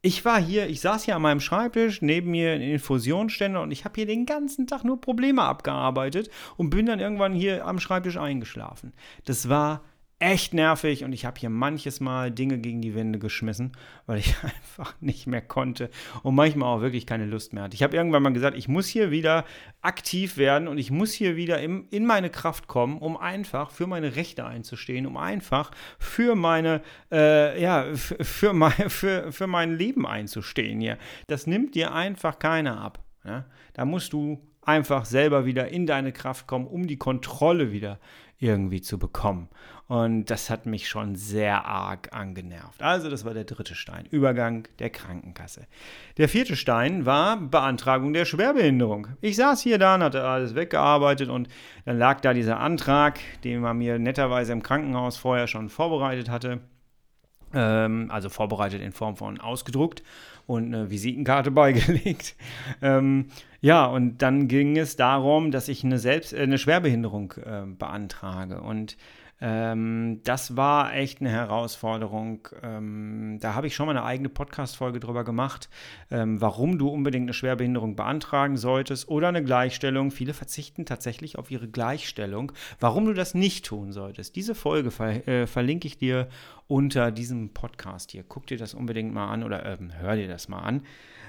ich 0.00 0.24
war 0.24 0.40
hier, 0.40 0.68
ich 0.68 0.80
saß 0.80 1.04
hier 1.04 1.16
an 1.16 1.22
meinem 1.22 1.40
Schreibtisch, 1.40 2.02
neben 2.02 2.30
mir 2.30 2.52
ein 2.52 2.60
Infusionsständer 2.60 3.60
und 3.60 3.72
ich 3.72 3.84
habe 3.84 3.96
hier 3.96 4.06
den 4.06 4.26
ganzen 4.26 4.66
Tag 4.66 4.84
nur 4.84 5.00
Probleme 5.00 5.42
abgearbeitet 5.42 6.30
und 6.56 6.70
bin 6.70 6.86
dann 6.86 7.00
irgendwann 7.00 7.32
hier 7.32 7.66
am 7.66 7.80
Schreibtisch 7.80 8.16
eingeschlafen. 8.16 8.92
Das 9.24 9.48
war 9.48 9.82
echt 10.20 10.52
nervig 10.52 11.04
und 11.04 11.12
ich 11.12 11.24
habe 11.24 11.38
hier 11.38 11.48
manches 11.48 12.00
Mal 12.00 12.30
Dinge 12.30 12.58
gegen 12.58 12.80
die 12.80 12.94
Wände 12.94 13.18
geschmissen, 13.18 13.72
weil 14.06 14.18
ich 14.18 14.34
einfach 14.42 14.94
nicht 15.00 15.26
mehr 15.26 15.40
konnte 15.40 15.90
und 16.22 16.34
manchmal 16.34 16.68
auch 16.68 16.80
wirklich 16.80 17.06
keine 17.06 17.26
Lust 17.26 17.52
mehr 17.52 17.64
hatte. 17.64 17.74
Ich 17.74 17.82
habe 17.82 17.96
irgendwann 17.96 18.22
mal 18.22 18.32
gesagt, 18.32 18.56
ich 18.56 18.66
muss 18.66 18.88
hier 18.88 19.10
wieder 19.10 19.44
aktiv 19.80 20.36
werden 20.36 20.66
und 20.66 20.78
ich 20.78 20.90
muss 20.90 21.12
hier 21.12 21.36
wieder 21.36 21.60
im, 21.60 21.86
in 21.90 22.04
meine 22.04 22.30
Kraft 22.30 22.66
kommen, 22.66 22.98
um 22.98 23.16
einfach 23.16 23.70
für 23.70 23.86
meine 23.86 24.16
Rechte 24.16 24.44
einzustehen, 24.44 25.06
um 25.06 25.16
einfach 25.16 25.70
für 25.98 26.34
meine, 26.34 26.82
äh, 27.12 27.60
ja, 27.62 27.86
für, 27.94 28.52
mein, 28.52 28.72
für, 28.90 29.30
für 29.30 29.46
mein 29.46 29.76
Leben 29.76 30.06
einzustehen 30.06 30.80
hier. 30.80 30.98
Das 31.28 31.46
nimmt 31.46 31.76
dir 31.76 31.94
einfach 31.94 32.38
keiner 32.38 32.80
ab. 32.80 33.04
Ja? 33.24 33.44
Da 33.74 33.84
musst 33.84 34.12
du 34.12 34.40
einfach 34.68 35.06
selber 35.06 35.46
wieder 35.46 35.68
in 35.68 35.86
deine 35.86 36.12
Kraft 36.12 36.46
kommen, 36.46 36.66
um 36.66 36.86
die 36.86 36.98
Kontrolle 36.98 37.72
wieder 37.72 37.98
irgendwie 38.38 38.82
zu 38.82 38.98
bekommen. 38.98 39.48
Und 39.88 40.26
das 40.26 40.50
hat 40.50 40.66
mich 40.66 40.88
schon 40.88 41.16
sehr 41.16 41.64
arg 41.64 42.12
angenervt. 42.12 42.82
Also 42.82 43.08
das 43.08 43.24
war 43.24 43.32
der 43.32 43.44
dritte 43.44 43.74
Stein, 43.74 44.04
Übergang 44.10 44.68
der 44.78 44.90
Krankenkasse. 44.90 45.66
Der 46.18 46.28
vierte 46.28 46.54
Stein 46.54 47.06
war 47.06 47.38
Beantragung 47.38 48.12
der 48.12 48.26
Schwerbehinderung. 48.26 49.08
Ich 49.22 49.36
saß 49.36 49.62
hier 49.62 49.78
da 49.78 49.94
und 49.94 50.02
hatte 50.02 50.22
alles 50.22 50.54
weggearbeitet 50.54 51.30
und 51.30 51.48
dann 51.86 51.98
lag 51.98 52.20
da 52.20 52.34
dieser 52.34 52.60
Antrag, 52.60 53.18
den 53.44 53.60
man 53.60 53.78
mir 53.78 53.98
netterweise 53.98 54.52
im 54.52 54.62
Krankenhaus 54.62 55.16
vorher 55.16 55.46
schon 55.46 55.70
vorbereitet 55.70 56.28
hatte. 56.28 56.60
Ähm, 57.54 58.10
also 58.10 58.28
vorbereitet 58.28 58.82
in 58.82 58.92
Form 58.92 59.16
von 59.16 59.40
ausgedruckt 59.40 60.02
und 60.48 60.74
eine 60.74 60.90
Visitenkarte 60.90 61.50
beigelegt. 61.52 62.34
Ähm, 62.82 63.26
ja, 63.60 63.86
und 63.86 64.22
dann 64.22 64.48
ging 64.48 64.76
es 64.76 64.96
darum, 64.96 65.50
dass 65.52 65.68
ich 65.68 65.84
eine, 65.84 65.98
Selbst 65.98 66.32
äh, 66.32 66.38
eine 66.38 66.58
Schwerbehinderung 66.58 67.34
äh, 67.44 67.62
beantrage. 67.66 68.60
Und 68.60 68.96
ähm, 69.40 70.20
das 70.24 70.56
war 70.56 70.94
echt 70.94 71.20
eine 71.20 71.30
Herausforderung. 71.30 72.48
Ähm, 72.62 73.38
da 73.40 73.54
habe 73.54 73.68
ich 73.68 73.74
schon 73.74 73.86
mal 73.86 73.96
eine 73.96 74.04
eigene 74.04 74.28
Podcast-Folge 74.28 74.98
drüber 74.98 75.24
gemacht, 75.24 75.68
ähm, 76.10 76.40
warum 76.40 76.78
du 76.78 76.88
unbedingt 76.88 77.24
eine 77.24 77.34
Schwerbehinderung 77.34 77.94
beantragen 77.94 78.56
solltest 78.56 79.08
oder 79.08 79.28
eine 79.28 79.44
Gleichstellung. 79.44 80.10
Viele 80.10 80.34
verzichten 80.34 80.86
tatsächlich 80.86 81.38
auf 81.38 81.50
ihre 81.50 81.68
Gleichstellung. 81.68 82.52
Warum 82.80 83.06
du 83.06 83.14
das 83.14 83.34
nicht 83.34 83.64
tun 83.64 83.92
solltest. 83.92 84.34
Diese 84.34 84.54
Folge 84.54 84.90
ver 84.90 85.26
äh, 85.28 85.46
verlinke 85.46 85.86
ich 85.86 85.98
dir 85.98 86.28
unter 86.66 87.12
diesem 87.12 87.50
Podcast 87.50 88.10
hier. 88.10 88.24
Guck 88.28 88.46
dir 88.46 88.58
das 88.58 88.74
unbedingt 88.74 89.14
mal 89.14 89.28
an 89.28 89.44
oder 89.44 89.64
ähm, 89.64 89.92
hör 89.98 90.16
dir 90.16 90.28
das 90.28 90.48
mal 90.48 90.60
an. 90.60 90.82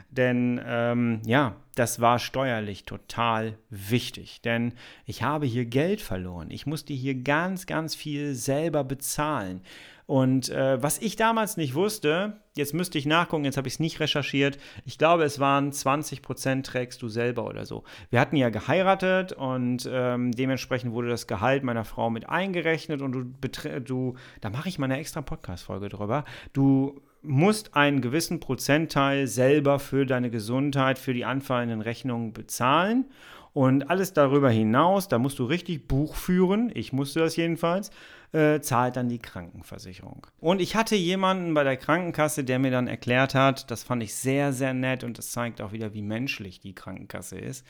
Denn 0.09 0.61
ähm, 0.65 1.21
ja, 1.25 1.55
das 1.75 1.99
war 1.99 2.19
steuerlich 2.19 2.85
total 2.85 3.57
wichtig. 3.69 4.41
Denn 4.41 4.73
ich 5.05 5.23
habe 5.23 5.45
hier 5.45 5.65
Geld 5.65 6.01
verloren. 6.01 6.51
Ich 6.51 6.65
musste 6.65 6.93
hier 6.93 7.15
ganz, 7.15 7.65
ganz 7.65 7.95
viel 7.95 8.35
selber 8.35 8.83
bezahlen. 8.83 9.61
Und 10.09 10.49
äh, 10.49 10.81
was 10.81 10.97
ich 10.97 11.17
damals 11.17 11.55
nicht 11.55 11.75
wusste, 11.75 12.41
jetzt 12.55 12.73
müsste 12.73 12.97
ich 12.97 13.05
nachgucken, 13.05 13.45
jetzt 13.45 13.57
habe 13.57 13.67
ich 13.67 13.75
es 13.75 13.79
nicht 13.79 13.99
recherchiert. 13.99 14.57
Ich 14.83 14.97
glaube, 14.97 15.23
es 15.23 15.39
waren 15.39 15.71
20% 15.71 16.63
trägst 16.63 17.03
du 17.03 17.09
selber 17.09 17.45
oder 17.45 17.67
so. 17.67 17.83
Wir 18.09 18.19
hatten 18.19 18.35
ja 18.35 18.49
geheiratet 18.49 19.33
und 19.33 19.87
ähm, 19.87 20.31
dementsprechend 20.31 20.93
wurde 20.93 21.09
das 21.09 21.27
Gehalt 21.27 21.63
meiner 21.63 21.85
Frau 21.85 22.09
mit 22.09 22.27
eingerechnet 22.27 23.03
und 23.03 23.11
du, 23.11 23.79
du 23.81 24.15
da 24.41 24.49
mache 24.49 24.67
ich 24.67 24.79
mal 24.79 24.85
eine 24.85 24.97
extra 24.97 25.21
Podcast-Folge 25.21 25.89
drüber. 25.89 26.25
Du 26.53 26.99
musst 27.21 27.75
einen 27.75 28.01
gewissen 28.01 28.39
Prozentteil 28.39 29.27
selber 29.27 29.77
für 29.77 30.07
deine 30.07 30.31
Gesundheit, 30.31 30.97
für 30.97 31.13
die 31.13 31.25
anfallenden 31.25 31.81
Rechnungen 31.81 32.33
bezahlen. 32.33 33.05
Und 33.53 33.89
alles 33.89 34.13
darüber 34.13 34.49
hinaus, 34.49 35.07
da 35.07 35.17
musst 35.17 35.39
du 35.39 35.45
richtig 35.45 35.87
Buch 35.87 36.15
führen. 36.15 36.71
Ich 36.73 36.93
musste 36.93 37.19
das 37.19 37.35
jedenfalls 37.35 37.91
äh, 38.31 38.59
zahlt 38.61 38.95
dann 38.95 39.09
die 39.09 39.19
Krankenversicherung. 39.19 40.27
Und 40.39 40.61
ich 40.61 40.75
hatte 40.75 40.95
jemanden 40.95 41.53
bei 41.53 41.63
der 41.63 41.77
Krankenkasse, 41.77 42.43
der 42.43 42.59
mir 42.59 42.71
dann 42.71 42.87
erklärt 42.87 43.33
hat, 43.33 43.71
das 43.71 43.83
fand 43.83 44.03
ich 44.03 44.15
sehr, 44.15 44.53
sehr 44.53 44.73
nett 44.73 45.03
und 45.03 45.17
das 45.17 45.31
zeigt 45.31 45.61
auch 45.61 45.71
wieder, 45.71 45.93
wie 45.93 46.01
menschlich 46.01 46.59
die 46.59 46.75
Krankenkasse 46.75 47.39
ist. 47.39 47.65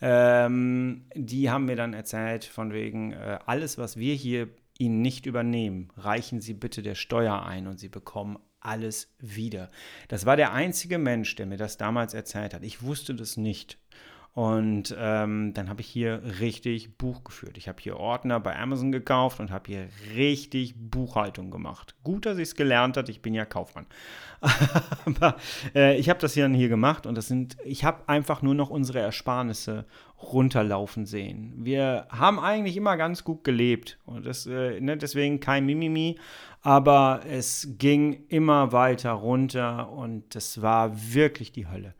Ähm, 0.00 1.06
die 1.14 1.50
haben 1.50 1.64
mir 1.64 1.76
dann 1.76 1.94
erzählt, 1.94 2.44
von 2.44 2.72
wegen, 2.72 3.12
äh, 3.12 3.38
alles, 3.46 3.78
was 3.78 3.96
wir 3.96 4.14
hier 4.14 4.48
Ihnen 4.76 5.02
nicht 5.02 5.26
übernehmen, 5.26 5.88
reichen 5.96 6.40
Sie 6.40 6.54
bitte 6.54 6.82
der 6.82 6.96
Steuer 6.96 7.44
ein 7.46 7.66
und 7.66 7.78
Sie 7.78 7.88
bekommen 7.88 8.38
alles 8.60 9.14
wieder. 9.20 9.70
Das 10.08 10.26
war 10.26 10.36
der 10.36 10.52
einzige 10.52 10.98
Mensch, 10.98 11.36
der 11.36 11.46
mir 11.46 11.58
das 11.58 11.76
damals 11.76 12.14
erzählt 12.14 12.54
hat. 12.54 12.64
Ich 12.64 12.82
wusste 12.82 13.14
das 13.14 13.36
nicht. 13.36 13.78
Und 14.34 14.92
ähm, 14.98 15.54
dann 15.54 15.68
habe 15.68 15.80
ich 15.80 15.86
hier 15.86 16.20
richtig 16.40 16.98
Buch 16.98 17.22
geführt. 17.22 17.56
Ich 17.56 17.68
habe 17.68 17.80
hier 17.80 17.98
Ordner 17.98 18.40
bei 18.40 18.58
Amazon 18.58 18.90
gekauft 18.90 19.38
und 19.38 19.52
habe 19.52 19.68
hier 19.68 19.88
richtig 20.16 20.74
Buchhaltung 20.76 21.52
gemacht. 21.52 21.94
Gut, 22.02 22.26
dass 22.26 22.38
ich 22.38 22.48
es 22.48 22.56
gelernt 22.56 22.96
habe. 22.96 23.08
Ich 23.12 23.22
bin 23.22 23.32
ja 23.32 23.44
Kaufmann. 23.44 23.86
Aber 25.04 25.36
äh, 25.72 25.96
ich 25.98 26.08
habe 26.08 26.18
das 26.18 26.34
hier, 26.34 26.48
hier 26.48 26.68
gemacht 26.68 27.06
und 27.06 27.16
das 27.16 27.28
sind, 27.28 27.56
ich 27.64 27.84
habe 27.84 28.08
einfach 28.08 28.42
nur 28.42 28.56
noch 28.56 28.70
unsere 28.70 28.98
Ersparnisse 28.98 29.84
runterlaufen 30.20 31.06
sehen. 31.06 31.52
Wir 31.58 32.08
haben 32.10 32.40
eigentlich 32.40 32.76
immer 32.76 32.96
ganz 32.96 33.22
gut 33.22 33.44
gelebt 33.44 34.00
und 34.04 34.26
das, 34.26 34.46
äh, 34.46 34.80
ne, 34.80 34.96
deswegen 34.96 35.38
kein 35.38 35.64
Mimimi, 35.64 36.18
aber 36.60 37.20
es 37.28 37.68
ging 37.78 38.24
immer 38.28 38.72
weiter 38.72 39.12
runter 39.12 39.92
und 39.92 40.34
das 40.34 40.60
war 40.60 41.14
wirklich 41.14 41.52
die 41.52 41.68
Hölle. 41.68 41.94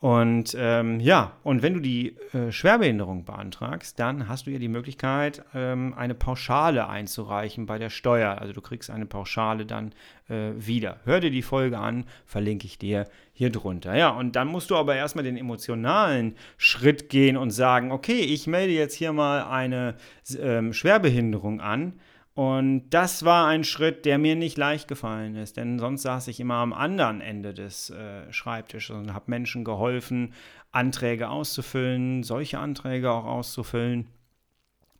Und 0.00 0.56
ähm, 0.58 0.98
ja, 0.98 1.36
und 1.42 1.60
wenn 1.60 1.74
du 1.74 1.80
die 1.80 2.16
äh, 2.32 2.50
Schwerbehinderung 2.50 3.26
beantragst, 3.26 3.98
dann 3.98 4.28
hast 4.28 4.46
du 4.46 4.50
ja 4.50 4.58
die 4.58 4.68
Möglichkeit, 4.68 5.44
ähm, 5.54 5.92
eine 5.92 6.14
Pauschale 6.14 6.88
einzureichen 6.88 7.66
bei 7.66 7.76
der 7.76 7.90
Steuer. 7.90 8.38
Also 8.38 8.54
du 8.54 8.62
kriegst 8.62 8.88
eine 8.88 9.04
Pauschale 9.04 9.66
dann 9.66 9.92
äh, 10.30 10.52
wieder. 10.56 11.00
Hör 11.04 11.20
dir 11.20 11.30
die 11.30 11.42
Folge 11.42 11.78
an, 11.78 12.06
verlinke 12.24 12.64
ich 12.64 12.78
dir 12.78 13.08
hier 13.34 13.50
drunter. 13.50 13.94
Ja, 13.94 14.08
und 14.08 14.36
dann 14.36 14.48
musst 14.48 14.70
du 14.70 14.76
aber 14.76 14.96
erstmal 14.96 15.24
den 15.24 15.36
emotionalen 15.36 16.34
Schritt 16.56 17.10
gehen 17.10 17.36
und 17.36 17.50
sagen, 17.50 17.92
okay, 17.92 18.20
ich 18.20 18.46
melde 18.46 18.72
jetzt 18.72 18.94
hier 18.94 19.12
mal 19.12 19.44
eine 19.44 19.96
ähm, 20.38 20.72
Schwerbehinderung 20.72 21.60
an 21.60 22.00
und 22.34 22.90
das 22.90 23.24
war 23.24 23.48
ein 23.48 23.64
Schritt, 23.64 24.04
der 24.04 24.18
mir 24.18 24.36
nicht 24.36 24.56
leicht 24.56 24.88
gefallen 24.88 25.34
ist, 25.34 25.56
denn 25.56 25.78
sonst 25.78 26.02
saß 26.02 26.28
ich 26.28 26.40
immer 26.40 26.56
am 26.56 26.72
anderen 26.72 27.20
Ende 27.20 27.54
des 27.54 27.90
äh, 27.90 28.32
Schreibtisches 28.32 28.96
und 28.96 29.12
habe 29.12 29.30
Menschen 29.30 29.64
geholfen, 29.64 30.32
Anträge 30.70 31.28
auszufüllen, 31.28 32.22
solche 32.22 32.58
Anträge 32.58 33.10
auch 33.10 33.24
auszufüllen 33.24 34.06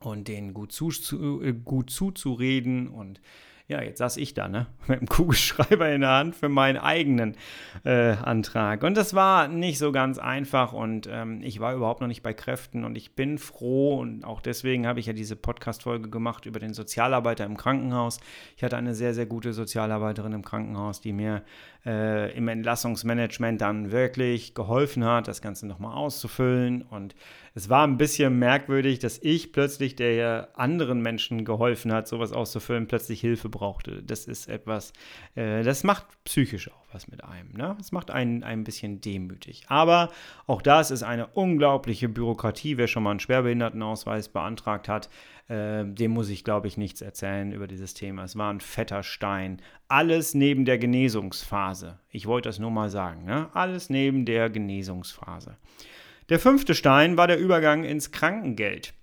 und 0.00 0.28
denen 0.28 0.54
gut, 0.54 0.72
zu, 0.72 1.42
äh, 1.42 1.52
gut 1.52 1.90
zuzureden 1.90 2.88
und 2.88 3.20
ja, 3.70 3.80
jetzt 3.80 3.98
saß 3.98 4.16
ich 4.16 4.34
da, 4.34 4.48
ne, 4.48 4.66
mit 4.88 5.00
dem 5.00 5.08
Kugelschreiber 5.08 5.88
in 5.90 6.00
der 6.00 6.10
Hand 6.10 6.34
für 6.34 6.48
meinen 6.48 6.76
eigenen 6.76 7.36
äh, 7.84 8.10
Antrag. 8.16 8.82
Und 8.82 8.96
das 8.96 9.14
war 9.14 9.46
nicht 9.46 9.78
so 9.78 9.92
ganz 9.92 10.18
einfach 10.18 10.72
und 10.72 11.08
ähm, 11.10 11.40
ich 11.42 11.60
war 11.60 11.74
überhaupt 11.74 12.00
noch 12.00 12.08
nicht 12.08 12.22
bei 12.22 12.34
Kräften 12.34 12.84
und 12.84 12.96
ich 12.96 13.14
bin 13.14 13.38
froh 13.38 13.98
und 13.98 14.24
auch 14.24 14.40
deswegen 14.40 14.86
habe 14.86 14.98
ich 14.98 15.06
ja 15.06 15.12
diese 15.12 15.36
Podcast-Folge 15.36 16.10
gemacht 16.10 16.46
über 16.46 16.58
den 16.58 16.74
Sozialarbeiter 16.74 17.44
im 17.44 17.56
Krankenhaus. 17.56 18.18
Ich 18.56 18.64
hatte 18.64 18.76
eine 18.76 18.94
sehr, 18.94 19.14
sehr 19.14 19.26
gute 19.26 19.52
Sozialarbeiterin 19.52 20.32
im 20.32 20.44
Krankenhaus, 20.44 21.00
die 21.00 21.12
mir 21.12 21.42
äh, 21.86 22.36
im 22.36 22.48
Entlassungsmanagement 22.48 23.60
dann 23.60 23.90
wirklich 23.90 24.54
geholfen 24.54 25.04
hat, 25.04 25.28
das 25.28 25.40
Ganze 25.40 25.66
nochmal 25.66 25.96
auszufüllen 25.96 26.82
und 26.82 27.14
es 27.54 27.68
war 27.68 27.84
ein 27.84 27.96
bisschen 27.96 28.38
merkwürdig, 28.38 29.00
dass 29.00 29.18
ich 29.22 29.52
plötzlich, 29.52 29.96
der 29.96 30.50
anderen 30.54 31.02
Menschen 31.02 31.44
geholfen 31.44 31.92
hat, 31.92 32.06
sowas 32.06 32.32
auszufüllen, 32.32 32.86
plötzlich 32.86 33.20
Hilfe 33.20 33.48
brauchte. 33.48 34.02
Das 34.04 34.26
ist 34.26 34.48
etwas, 34.48 34.92
äh, 35.34 35.64
das 35.64 35.82
macht 35.82 36.06
psychisch 36.24 36.70
auch 36.70 36.86
was 36.92 37.08
mit 37.08 37.24
einem. 37.24 37.52
Ne? 37.52 37.74
Das 37.78 37.92
macht 37.92 38.10
einen 38.10 38.44
ein 38.44 38.62
bisschen 38.64 39.00
demütig. 39.00 39.64
Aber 39.68 40.10
auch 40.46 40.62
das 40.62 40.90
ist 40.90 41.02
eine 41.02 41.26
unglaubliche 41.26 42.08
Bürokratie. 42.08 42.76
Wer 42.76 42.86
schon 42.86 43.02
mal 43.02 43.10
einen 43.10 43.20
Schwerbehindertenausweis 43.20 44.28
beantragt 44.28 44.88
hat, 44.88 45.08
äh, 45.50 45.84
dem 45.84 46.12
muss 46.12 46.28
ich, 46.28 46.44
glaube 46.44 46.68
ich, 46.68 46.76
nichts 46.76 47.00
erzählen 47.00 47.50
über 47.50 47.66
dieses 47.66 47.92
Thema. 47.92 48.22
Es 48.22 48.36
war 48.36 48.52
ein 48.52 48.60
fetter 48.60 49.02
Stein. 49.02 49.60
Alles 49.88 50.32
neben 50.32 50.64
der 50.64 50.78
Genesungsphase. 50.78 51.98
Ich 52.08 52.26
wollte 52.26 52.48
das 52.48 52.60
nur 52.60 52.70
mal 52.70 52.88
sagen. 52.88 53.24
Ne? 53.24 53.48
Alles 53.52 53.90
neben 53.90 54.24
der 54.24 54.48
Genesungsphase. 54.48 55.56
Der 56.28 56.38
fünfte 56.38 56.76
Stein 56.76 57.16
war 57.16 57.26
der 57.26 57.40
Übergang 57.40 57.82
ins 57.82 58.12
Krankengeld. 58.12 58.94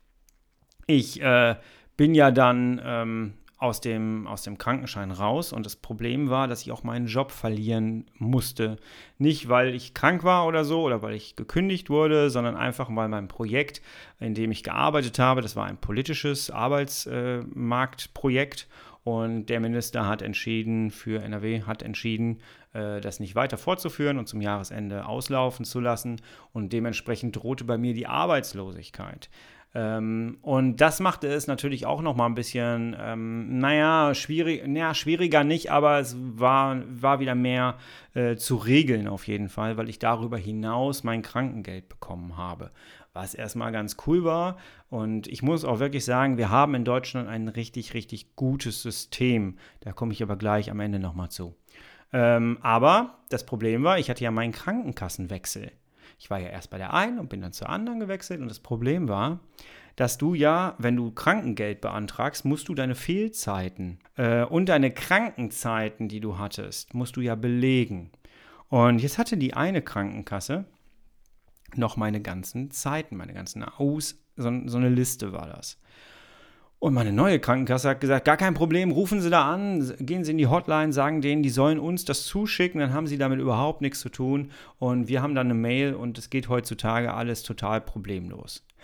Ich 0.85 1.21
äh, 1.21 1.55
bin 1.97 2.15
ja 2.15 2.31
dann 2.31 2.81
ähm, 2.81 3.33
aus, 3.57 3.81
dem, 3.81 4.27
aus 4.27 4.43
dem 4.43 4.59
Krankenschein 4.59 5.11
raus 5.11 5.51
und 5.51 5.65
das 5.65 5.75
Problem 5.75 6.29
war, 6.29 6.47
dass 6.47 6.61
ich 6.61 6.71
auch 6.71 6.83
meinen 6.83 7.07
Job 7.07 7.31
verlieren 7.31 8.05
musste. 8.19 8.77
Nicht, 9.17 9.49
weil 9.49 9.73
ich 9.73 9.95
krank 9.95 10.23
war 10.23 10.45
oder 10.45 10.63
so 10.63 10.83
oder 10.83 11.01
weil 11.01 11.15
ich 11.15 11.35
gekündigt 11.35 11.89
wurde, 11.89 12.29
sondern 12.29 12.55
einfach 12.55 12.95
weil 12.95 13.09
mein 13.09 13.27
Projekt, 13.27 13.81
in 14.19 14.35
dem 14.35 14.51
ich 14.51 14.61
gearbeitet 14.63 15.17
habe, 15.17 15.41
das 15.41 15.55
war 15.55 15.65
ein 15.65 15.77
politisches 15.77 16.51
Arbeitsmarktprojekt. 16.51 18.67
Und 19.03 19.45
der 19.45 19.59
Minister 19.61 20.05
hat 20.05 20.21
entschieden, 20.21 20.91
für 20.91 21.23
NRW 21.23 21.61
hat 21.61 21.81
entschieden, 21.81 22.41
äh, 22.73 22.99
das 22.99 23.21
nicht 23.21 23.35
weiter 23.35 23.57
fortzuführen 23.57 24.17
und 24.17 24.27
zum 24.27 24.41
Jahresende 24.41 25.05
auslaufen 25.05 25.63
zu 25.63 25.79
lassen. 25.79 26.19
Und 26.51 26.73
dementsprechend 26.73 27.37
drohte 27.37 27.63
bei 27.63 27.77
mir 27.77 27.93
die 27.93 28.05
Arbeitslosigkeit. 28.05 29.29
Ähm, 29.75 30.37
und 30.41 30.77
das 30.77 30.99
machte 30.99 31.27
es 31.27 31.47
natürlich 31.47 31.85
auch 31.85 32.01
noch 32.01 32.15
mal 32.15 32.25
ein 32.25 32.35
bisschen, 32.35 32.95
ähm, 32.99 33.59
naja, 33.59 34.15
schwierig, 34.15 34.65
naja, 34.65 34.93
schwieriger 34.93 35.43
nicht, 35.43 35.71
aber 35.71 35.99
es 35.99 36.15
war, 36.17 36.81
war 36.87 37.19
wieder 37.19 37.35
mehr 37.35 37.75
äh, 38.13 38.35
zu 38.35 38.55
regeln 38.55 39.07
auf 39.07 39.27
jeden 39.27 39.49
Fall, 39.49 39.77
weil 39.77 39.89
ich 39.89 39.99
darüber 39.99 40.37
hinaus 40.37 41.03
mein 41.03 41.21
Krankengeld 41.21 41.89
bekommen 41.89 42.37
habe 42.37 42.71
was 43.17 43.33
erstmal 43.33 43.71
ganz 43.71 43.97
cool 44.05 44.23
war. 44.23 44.57
Und 44.89 45.27
ich 45.27 45.41
muss 45.41 45.65
auch 45.65 45.79
wirklich 45.79 46.05
sagen, 46.05 46.37
wir 46.37 46.49
haben 46.49 46.75
in 46.75 46.85
Deutschland 46.85 47.27
ein 47.27 47.49
richtig, 47.49 47.93
richtig 47.93 48.35
gutes 48.35 48.81
System. 48.81 49.57
Da 49.81 49.91
komme 49.91 50.13
ich 50.13 50.23
aber 50.23 50.37
gleich 50.37 50.71
am 50.71 50.79
Ende 50.79 50.99
nochmal 50.99 51.29
zu. 51.29 51.55
Ähm, 52.13 52.57
aber 52.61 53.17
das 53.29 53.45
Problem 53.45 53.83
war, 53.83 53.99
ich 53.99 54.09
hatte 54.09 54.23
ja 54.23 54.31
meinen 54.31 54.53
Krankenkassenwechsel. 54.53 55.71
Ich 56.17 56.29
war 56.29 56.39
ja 56.39 56.49
erst 56.49 56.69
bei 56.69 56.77
der 56.77 56.93
einen 56.93 57.19
und 57.19 57.29
bin 57.29 57.41
dann 57.41 57.53
zur 57.53 57.69
anderen 57.69 57.99
gewechselt. 57.99 58.41
Und 58.41 58.49
das 58.49 58.59
Problem 58.59 59.07
war, 59.07 59.39
dass 59.95 60.17
du 60.17 60.33
ja, 60.33 60.75
wenn 60.77 60.95
du 60.95 61.11
Krankengeld 61.11 61.81
beantragst, 61.81 62.45
musst 62.45 62.69
du 62.69 62.75
deine 62.75 62.95
Fehlzeiten 62.95 63.99
äh, 64.15 64.43
und 64.43 64.67
deine 64.69 64.91
Krankenzeiten, 64.91 66.07
die 66.07 66.19
du 66.19 66.37
hattest, 66.37 66.93
musst 66.93 67.15
du 67.15 67.21
ja 67.21 67.35
belegen. 67.35 68.11
Und 68.69 68.99
jetzt 68.99 69.17
hatte 69.17 69.37
die 69.37 69.53
eine 69.53 69.81
Krankenkasse 69.81 70.65
noch 71.75 71.97
meine 71.97 72.21
ganzen 72.21 72.71
Zeiten, 72.71 73.17
meine 73.17 73.33
ganzen 73.33 73.63
Aus, 73.63 74.23
so, 74.35 74.51
so 74.65 74.77
eine 74.77 74.89
Liste 74.89 75.33
war 75.33 75.47
das. 75.47 75.79
Und 76.79 76.93
meine 76.93 77.11
neue 77.11 77.39
Krankenkasse 77.39 77.89
hat 77.89 78.01
gesagt, 78.01 78.25
gar 78.25 78.37
kein 78.37 78.53
Problem, 78.53 78.91
rufen 78.91 79.19
Sie 79.19 79.31
da 79.31 79.51
an, 79.51 79.95
gehen 79.99 80.23
Sie 80.23 80.31
in 80.31 80.37
die 80.37 80.45
Hotline, 80.45 80.93
sagen 80.93 81.21
denen, 81.21 81.41
die 81.41 81.49
sollen 81.49 81.79
uns 81.79 82.05
das 82.05 82.25
zuschicken, 82.25 82.79
dann 82.79 82.93
haben 82.93 83.07
Sie 83.07 83.17
damit 83.17 83.39
überhaupt 83.39 83.81
nichts 83.81 83.99
zu 83.99 84.09
tun 84.09 84.51
und 84.77 85.07
wir 85.07 85.23
haben 85.23 85.33
dann 85.33 85.47
eine 85.47 85.55
Mail 85.55 85.95
und 85.95 86.19
es 86.19 86.29
geht 86.29 86.49
heutzutage 86.49 87.15
alles 87.15 87.41
total 87.41 87.81
problemlos. 87.81 88.63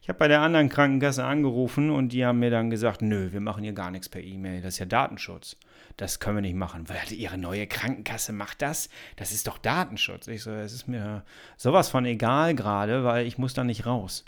ich 0.00 0.08
habe 0.08 0.18
bei 0.18 0.28
der 0.28 0.42
anderen 0.42 0.68
Krankenkasse 0.68 1.24
angerufen 1.24 1.90
und 1.90 2.12
die 2.12 2.24
haben 2.24 2.38
mir 2.38 2.50
dann 2.50 2.70
gesagt, 2.70 3.02
nö, 3.02 3.32
wir 3.32 3.40
machen 3.40 3.64
hier 3.64 3.72
gar 3.72 3.90
nichts 3.90 4.08
per 4.08 4.22
E-Mail, 4.22 4.62
das 4.62 4.74
ist 4.74 4.78
ja 4.78 4.86
Datenschutz. 4.86 5.56
Das 5.96 6.18
können 6.18 6.36
wir 6.36 6.42
nicht 6.42 6.56
machen, 6.56 6.88
weil 6.88 7.12
ihre 7.12 7.38
neue 7.38 7.66
Krankenkasse 7.66 8.32
macht 8.32 8.62
das. 8.62 8.88
Das 9.16 9.32
ist 9.32 9.46
doch 9.46 9.58
Datenschutz. 9.58 10.26
Ich 10.26 10.42
so, 10.42 10.50
es 10.50 10.72
ist 10.72 10.88
mir 10.88 11.22
sowas 11.56 11.88
von 11.88 12.04
egal 12.04 12.54
gerade, 12.54 13.04
weil 13.04 13.26
ich 13.26 13.38
muss 13.38 13.54
da 13.54 13.62
nicht 13.62 13.86
raus. 13.86 14.24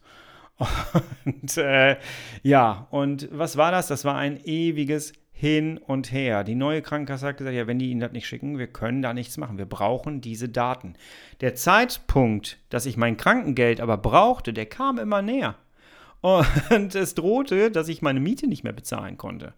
Und 1.25 1.57
äh, 1.59 1.97
ja, 2.43 2.87
und 2.91 3.29
was 3.31 3.57
war 3.57 3.73
das? 3.73 3.89
Das 3.89 4.05
war 4.05 4.17
ein 4.17 4.41
ewiges 4.45 5.13
hin 5.33 5.77
und 5.77 6.13
her. 6.13 6.45
Die 6.45 6.55
neue 6.55 6.81
Krankenkasse 6.81 7.27
hat 7.27 7.37
gesagt, 7.37 7.55
ja, 7.55 7.67
wenn 7.67 7.79
die 7.79 7.91
Ihnen 7.91 8.01
das 8.01 8.13
nicht 8.13 8.27
schicken, 8.27 8.59
wir 8.59 8.69
können 8.69 9.03
da 9.03 9.13
nichts 9.13 9.37
machen. 9.37 9.59
Wir 9.59 9.67
brauchen 9.67 10.23
diese 10.23 10.49
Daten. 10.49 10.95
Der 11.43 11.55
Zeitpunkt, 11.55 12.59
dass 12.71 12.87
ich 12.87 12.97
mein 12.97 13.19
Krankengeld 13.19 13.83
aber 13.83 13.99
brauchte, 13.99 14.55
der 14.55 14.67
kam 14.67 14.99
immer 14.99 15.21
näher. 15.21 15.57
Und 16.23 16.95
es 16.95 17.15
drohte, 17.15 17.71
dass 17.71 17.89
ich 17.89 18.01
meine 18.01 18.21
Miete 18.21 18.47
nicht 18.47 18.65
mehr 18.65 18.73
bezahlen 18.73 19.19
konnte. 19.19 19.53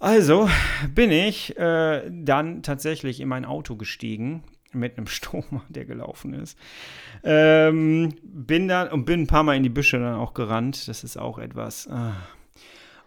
Also 0.00 0.48
bin 0.94 1.10
ich 1.12 1.56
äh, 1.56 2.10
dann 2.10 2.62
tatsächlich 2.62 3.20
in 3.20 3.28
mein 3.28 3.44
Auto 3.44 3.76
gestiegen 3.76 4.42
mit 4.72 4.96
einem 4.96 5.06
Stromer, 5.08 5.64
der 5.68 5.84
gelaufen 5.84 6.34
ist. 6.34 6.58
Ähm, 7.24 8.14
bin 8.22 8.68
dann 8.68 8.88
und 8.88 9.04
bin 9.04 9.22
ein 9.22 9.26
paar 9.26 9.42
Mal 9.42 9.56
in 9.56 9.62
die 9.62 9.68
Büsche 9.68 9.98
dann 9.98 10.16
auch 10.16 10.34
gerannt. 10.34 10.88
Das 10.88 11.04
ist 11.04 11.16
auch 11.16 11.38
etwas. 11.38 11.86
Äh, 11.86 12.12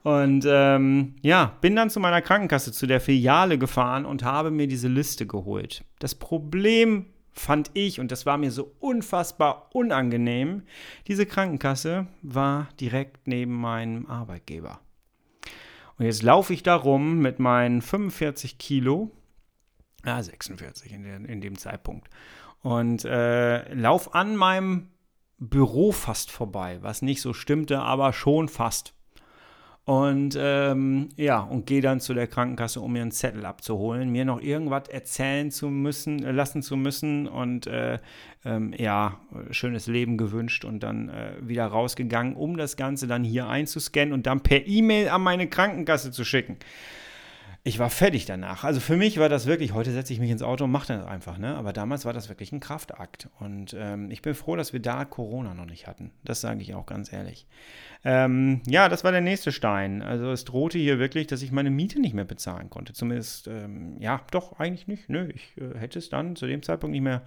und 0.03 0.45
ähm, 0.47 1.15
ja, 1.21 1.57
bin 1.61 1.75
dann 1.75 1.91
zu 1.91 1.99
meiner 1.99 2.21
Krankenkasse, 2.21 2.71
zu 2.71 2.87
der 2.87 2.99
Filiale 2.99 3.59
gefahren 3.59 4.05
und 4.05 4.23
habe 4.23 4.49
mir 4.49 4.67
diese 4.67 4.87
Liste 4.87 5.27
geholt. 5.27 5.83
Das 5.99 6.15
Problem 6.15 7.05
fand 7.31 7.71
ich, 7.73 7.99
und 7.99 8.11
das 8.11 8.25
war 8.25 8.37
mir 8.37 8.51
so 8.51 8.73
unfassbar 8.79 9.69
unangenehm, 9.73 10.63
diese 11.07 11.25
Krankenkasse 11.25 12.07
war 12.21 12.69
direkt 12.79 13.27
neben 13.27 13.53
meinem 13.53 14.07
Arbeitgeber. 14.07 14.79
Und 15.97 16.05
jetzt 16.05 16.23
laufe 16.23 16.53
ich 16.53 16.63
da 16.63 16.75
rum 16.75 17.19
mit 17.19 17.39
meinen 17.39 17.81
45 17.81 18.57
Kilo, 18.57 19.11
ja, 20.05 20.21
46 20.21 20.93
in, 20.93 21.03
der, 21.03 21.15
in 21.17 21.41
dem 21.41 21.57
Zeitpunkt, 21.57 22.09
und 22.61 23.05
äh, 23.05 23.73
lauf 23.73 24.13
an 24.13 24.35
meinem 24.35 24.89
Büro 25.39 25.91
fast 25.91 26.31
vorbei, 26.31 26.77
was 26.81 27.01
nicht 27.01 27.21
so 27.21 27.33
stimmte, 27.33 27.79
aber 27.79 28.13
schon 28.13 28.47
fast. 28.47 28.93
Und 29.83 30.37
ähm, 30.39 31.09
ja, 31.15 31.39
und 31.39 31.65
gehe 31.65 31.81
dann 31.81 31.99
zu 31.99 32.13
der 32.13 32.27
Krankenkasse, 32.27 32.79
um 32.79 32.93
mir 32.93 33.01
einen 33.01 33.09
Zettel 33.09 33.47
abzuholen, 33.47 34.11
mir 34.11 34.25
noch 34.25 34.39
irgendwas 34.39 34.87
erzählen 34.89 35.49
zu 35.49 35.69
müssen, 35.69 36.23
äh, 36.23 36.31
lassen 36.31 36.61
zu 36.61 36.77
müssen 36.77 37.27
und 37.27 37.65
äh, 37.65 37.97
ähm, 38.45 38.75
ja, 38.77 39.19
schönes 39.49 39.87
Leben 39.87 40.17
gewünscht 40.17 40.65
und 40.65 40.83
dann 40.83 41.09
äh, 41.09 41.33
wieder 41.41 41.65
rausgegangen, 41.65 42.35
um 42.35 42.57
das 42.57 42.77
Ganze 42.77 43.07
dann 43.07 43.23
hier 43.23 43.47
einzuscannen 43.47 44.13
und 44.13 44.27
dann 44.27 44.41
per 44.41 44.67
E-Mail 44.67 45.09
an 45.09 45.23
meine 45.23 45.47
Krankenkasse 45.47 46.11
zu 46.11 46.23
schicken 46.23 46.57
ich 47.63 47.77
war 47.77 47.91
fertig 47.91 48.25
danach. 48.25 48.63
Also 48.63 48.79
für 48.79 48.97
mich 48.97 49.19
war 49.19 49.29
das 49.29 49.45
wirklich, 49.45 49.73
heute 49.73 49.91
setze 49.91 50.13
ich 50.13 50.19
mich 50.19 50.31
ins 50.31 50.41
Auto 50.41 50.63
und 50.63 50.71
mache 50.71 50.87
das 50.87 51.05
einfach, 51.05 51.37
ne? 51.37 51.55
Aber 51.55 51.73
damals 51.73 52.05
war 52.05 52.13
das 52.13 52.27
wirklich 52.27 52.51
ein 52.51 52.59
Kraftakt. 52.59 53.29
Und 53.39 53.75
ähm, 53.77 54.09
ich 54.09 54.23
bin 54.23 54.33
froh, 54.33 54.55
dass 54.55 54.73
wir 54.73 54.79
da 54.79 55.05
Corona 55.05 55.53
noch 55.53 55.67
nicht 55.67 55.85
hatten. 55.85 56.11
Das 56.23 56.41
sage 56.41 56.61
ich 56.61 56.73
auch 56.73 56.87
ganz 56.87 57.13
ehrlich. 57.13 57.45
Ähm, 58.03 58.61
ja, 58.65 58.89
das 58.89 59.03
war 59.03 59.11
der 59.11 59.21
nächste 59.21 59.51
Stein. 59.51 60.01
Also 60.01 60.31
es 60.31 60.43
drohte 60.43 60.79
hier 60.79 60.97
wirklich, 60.97 61.27
dass 61.27 61.43
ich 61.43 61.51
meine 61.51 61.69
Miete 61.69 61.99
nicht 61.99 62.15
mehr 62.15 62.25
bezahlen 62.25 62.71
konnte. 62.71 62.93
Zumindest, 62.93 63.47
ähm, 63.47 63.97
ja, 63.99 64.21
doch, 64.31 64.59
eigentlich 64.59 64.87
nicht. 64.87 65.07
Nö, 65.07 65.29
ich 65.29 65.55
äh, 65.57 65.77
hätte 65.77 65.99
es 65.99 66.09
dann 66.09 66.35
zu 66.35 66.47
dem 66.47 66.63
Zeitpunkt 66.63 66.93
nicht 66.93 67.03
mehr 67.03 67.21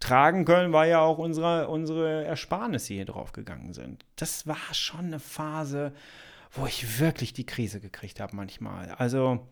tragen 0.00 0.46
können, 0.46 0.72
weil 0.72 0.90
ja 0.90 1.00
auch 1.00 1.18
unsere, 1.18 1.68
unsere 1.68 2.24
Ersparnisse 2.24 2.94
hier 2.94 3.04
drauf 3.04 3.32
gegangen 3.32 3.74
sind. 3.74 4.06
Das 4.16 4.46
war 4.46 4.56
schon 4.72 5.06
eine 5.06 5.20
Phase, 5.20 5.92
wo 6.52 6.66
ich 6.66 7.00
wirklich 7.00 7.34
die 7.34 7.44
Krise 7.44 7.80
gekriegt 7.80 8.18
habe 8.20 8.34
manchmal. 8.34 8.90
Also 8.92 9.46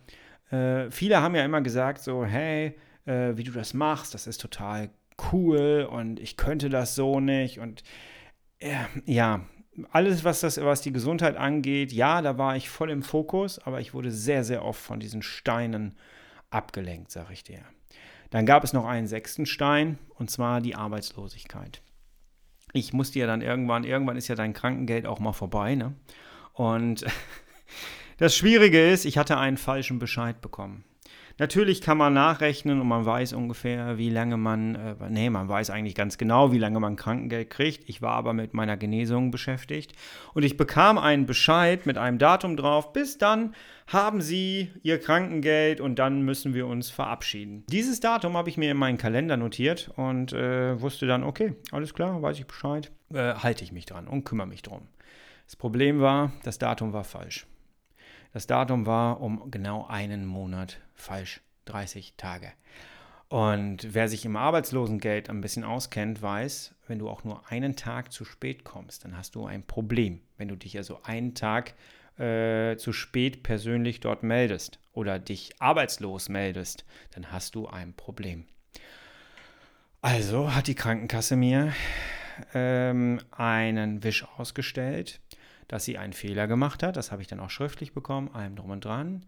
äh, 0.53 0.91
viele 0.91 1.21
haben 1.21 1.35
ja 1.35 1.45
immer 1.45 1.61
gesagt, 1.61 2.03
so, 2.03 2.25
hey, 2.25 2.77
äh, 3.07 3.37
wie 3.37 3.45
du 3.45 3.53
das 3.53 3.75
machst, 3.75 4.15
das 4.15 4.27
ist 4.27 4.41
total 4.41 4.91
cool 5.33 5.89
und 5.91 6.21
ich 6.21 6.37
könnte 6.37 6.69
das 6.69 6.95
so 6.95 7.21
nicht. 7.21 7.59
Und 7.59 7.83
äh, 8.59 8.77
ja, 9.07 9.47
alles, 9.91 10.25
was, 10.25 10.41
das, 10.41 10.61
was 10.61 10.83
die 10.83 10.93
Gesundheit 10.93 11.37
angeht, 11.37 11.93
ja, 11.93 12.21
da 12.23 12.39
war 12.39 12.57
ich 12.57 12.69
voll 12.69 12.91
im 12.91 13.03
Fokus, 13.03 13.59
aber 13.59 13.81
ich 13.81 13.95
wurde 13.95 14.11
sehr, 14.11 14.45
sehr 14.45 14.65
oft 14.65 14.81
von 14.81 15.01
diesen 15.01 15.23
Steinen 15.23 15.97
abgelenkt, 16.51 17.11
sag 17.11 17.31
ich 17.31 17.43
dir. 17.43 17.61
Dann 18.31 18.47
gab 18.47 18.65
es 18.65 18.73
noch 18.73 18.87
einen 18.87 19.07
sechsten 19.07 19.47
Stein, 19.47 19.99
und 20.15 20.31
zwar 20.31 20.61
die 20.61 20.75
Arbeitslosigkeit. 20.75 21.83
Ich 22.73 22.93
musste 22.93 23.19
ja 23.19 23.27
dann 23.27 23.43
irgendwann, 23.43 23.85
irgendwann 23.85 24.17
ist 24.17 24.29
ja 24.29 24.35
dein 24.35 24.55
Krankengeld 24.55 25.07
auch 25.07 25.21
mal 25.21 25.33
vorbei, 25.33 25.75
ne? 25.75 25.95
Und 26.55 27.05
Das 28.23 28.37
Schwierige 28.37 28.89
ist, 28.89 29.05
ich 29.05 29.19
hatte 29.19 29.37
einen 29.37 29.57
falschen 29.57 29.99
Bescheid 29.99 30.41
bekommen. 30.41 30.85
Natürlich 31.39 31.81
kann 31.81 31.99
man 31.99 32.15
nachrechnen 32.15 32.81
und 32.81 32.87
man 32.87 33.05
weiß 33.05 33.33
ungefähr, 33.33 33.99
wie 33.99 34.11
lange 34.11 34.37
man, 34.37 34.77
äh, 34.77 34.95
nee, 35.09 35.29
man 35.29 35.49
weiß 35.49 35.71
eigentlich 35.71 35.97
ganz 35.97 36.19
genau, 36.19 36.53
wie 36.53 36.59
lange 36.59 36.79
man 36.79 36.95
Krankengeld 36.95 37.51
kriegt. 37.51 37.89
Ich 37.89 38.01
war 38.01 38.13
aber 38.13 38.33
mit 38.33 38.55
meiner 38.55 38.77
Genesung 38.77 39.33
beschäftigt 39.33 39.95
und 40.35 40.45
ich 40.45 40.57
bekam 40.57 40.99
einen 40.99 41.27
Bescheid 41.27 41.85
mit 41.85 41.99
einem 41.99 42.19
Datum 42.19 42.57
drauf. 42.57 42.93
Bis 42.93 43.19
dann 43.19 43.57
haben 43.89 44.21
Sie 44.21 44.71
Ihr 44.85 45.01
Krankengeld 45.01 45.81
und 45.81 45.99
dann 45.99 46.23
müssen 46.23 46.55
wir 46.55 46.69
uns 46.69 46.91
verabschieden. 46.91 47.65
Dieses 47.71 47.99
Datum 47.99 48.37
habe 48.37 48.51
ich 48.51 48.57
mir 48.57 48.71
in 48.71 48.77
meinen 48.77 48.99
Kalender 48.99 49.37
notiert 49.37 49.91
und 49.97 50.33
äh, 50.33 50.81
wusste 50.81 51.09
dann, 51.09 51.25
okay, 51.25 51.57
alles 51.73 51.93
klar, 51.93 52.23
weiß 52.23 52.39
ich 52.39 52.47
Bescheid, 52.47 52.93
äh, 53.13 53.35
halte 53.35 53.65
ich 53.65 53.73
mich 53.73 53.87
dran 53.87 54.07
und 54.07 54.23
kümmere 54.23 54.47
mich 54.47 54.63
drum. 54.63 54.83
Das 55.47 55.57
Problem 55.57 55.99
war, 55.99 56.31
das 56.45 56.59
Datum 56.61 56.93
war 56.93 57.03
falsch. 57.03 57.49
Das 58.33 58.47
Datum 58.47 58.87
war 58.87 59.21
um 59.21 59.51
genau 59.51 59.87
einen 59.87 60.25
Monat 60.25 60.79
falsch, 60.95 61.43
30 61.67 62.15
Tage. 62.17 62.51
Und 63.29 63.95
wer 63.95 64.09
sich 64.09 64.25
im 64.25 64.37
Arbeitslosengeld 64.37 65.31
ein 65.31 65.41
bisschen 65.41 65.65
auskennt, 65.65 66.21
weiß, 66.21 66.75
wenn 66.87 66.99
du 66.99 67.09
auch 67.09 67.25
nur 67.25 67.51
einen 67.51 67.77
Tag 67.77 68.13
zu 68.13 68.25
spät 68.25 68.65
kommst, 68.65 69.05
dann 69.05 69.17
hast 69.17 69.35
du 69.35 69.47
ein 69.47 69.63
Problem. 69.63 70.21
Wenn 70.37 70.49
du 70.49 70.57
dich 70.57 70.77
also 70.77 71.01
einen 71.03 71.35
Tag 71.35 71.75
äh, 72.19 72.77
zu 72.77 72.93
spät 72.93 73.43
persönlich 73.43 74.01
dort 74.01 74.23
meldest 74.23 74.79
oder 74.93 75.19
dich 75.19 75.55
arbeitslos 75.61 76.29
meldest, 76.29 76.85
dann 77.15 77.33
hast 77.33 77.55
du 77.55 77.69
ein 77.69 77.95
Problem. 77.95 78.45
Also 80.03 80.55
hat 80.55 80.67
die 80.67 80.75
Krankenkasse 80.75 81.37
mir 81.37 81.73
ähm, 82.55 83.21
einen 83.31 84.03
Wisch 84.05 84.27
ausgestellt 84.37 85.21
dass 85.73 85.87
sie 85.87 85.97
einen 85.97 86.13
Fehler 86.13 86.49
gemacht 86.49 86.83
hat. 86.83 86.99
Das 86.99 87.13
habe 87.13 87.23
ich 87.23 87.29
dann 87.29 87.41
auch 87.41 87.49
schriftlich 87.49 87.95
bekommen, 87.95 88.29
allem 88.35 88.57
drum 88.57 88.73
und 88.73 88.85
dran. 88.85 89.25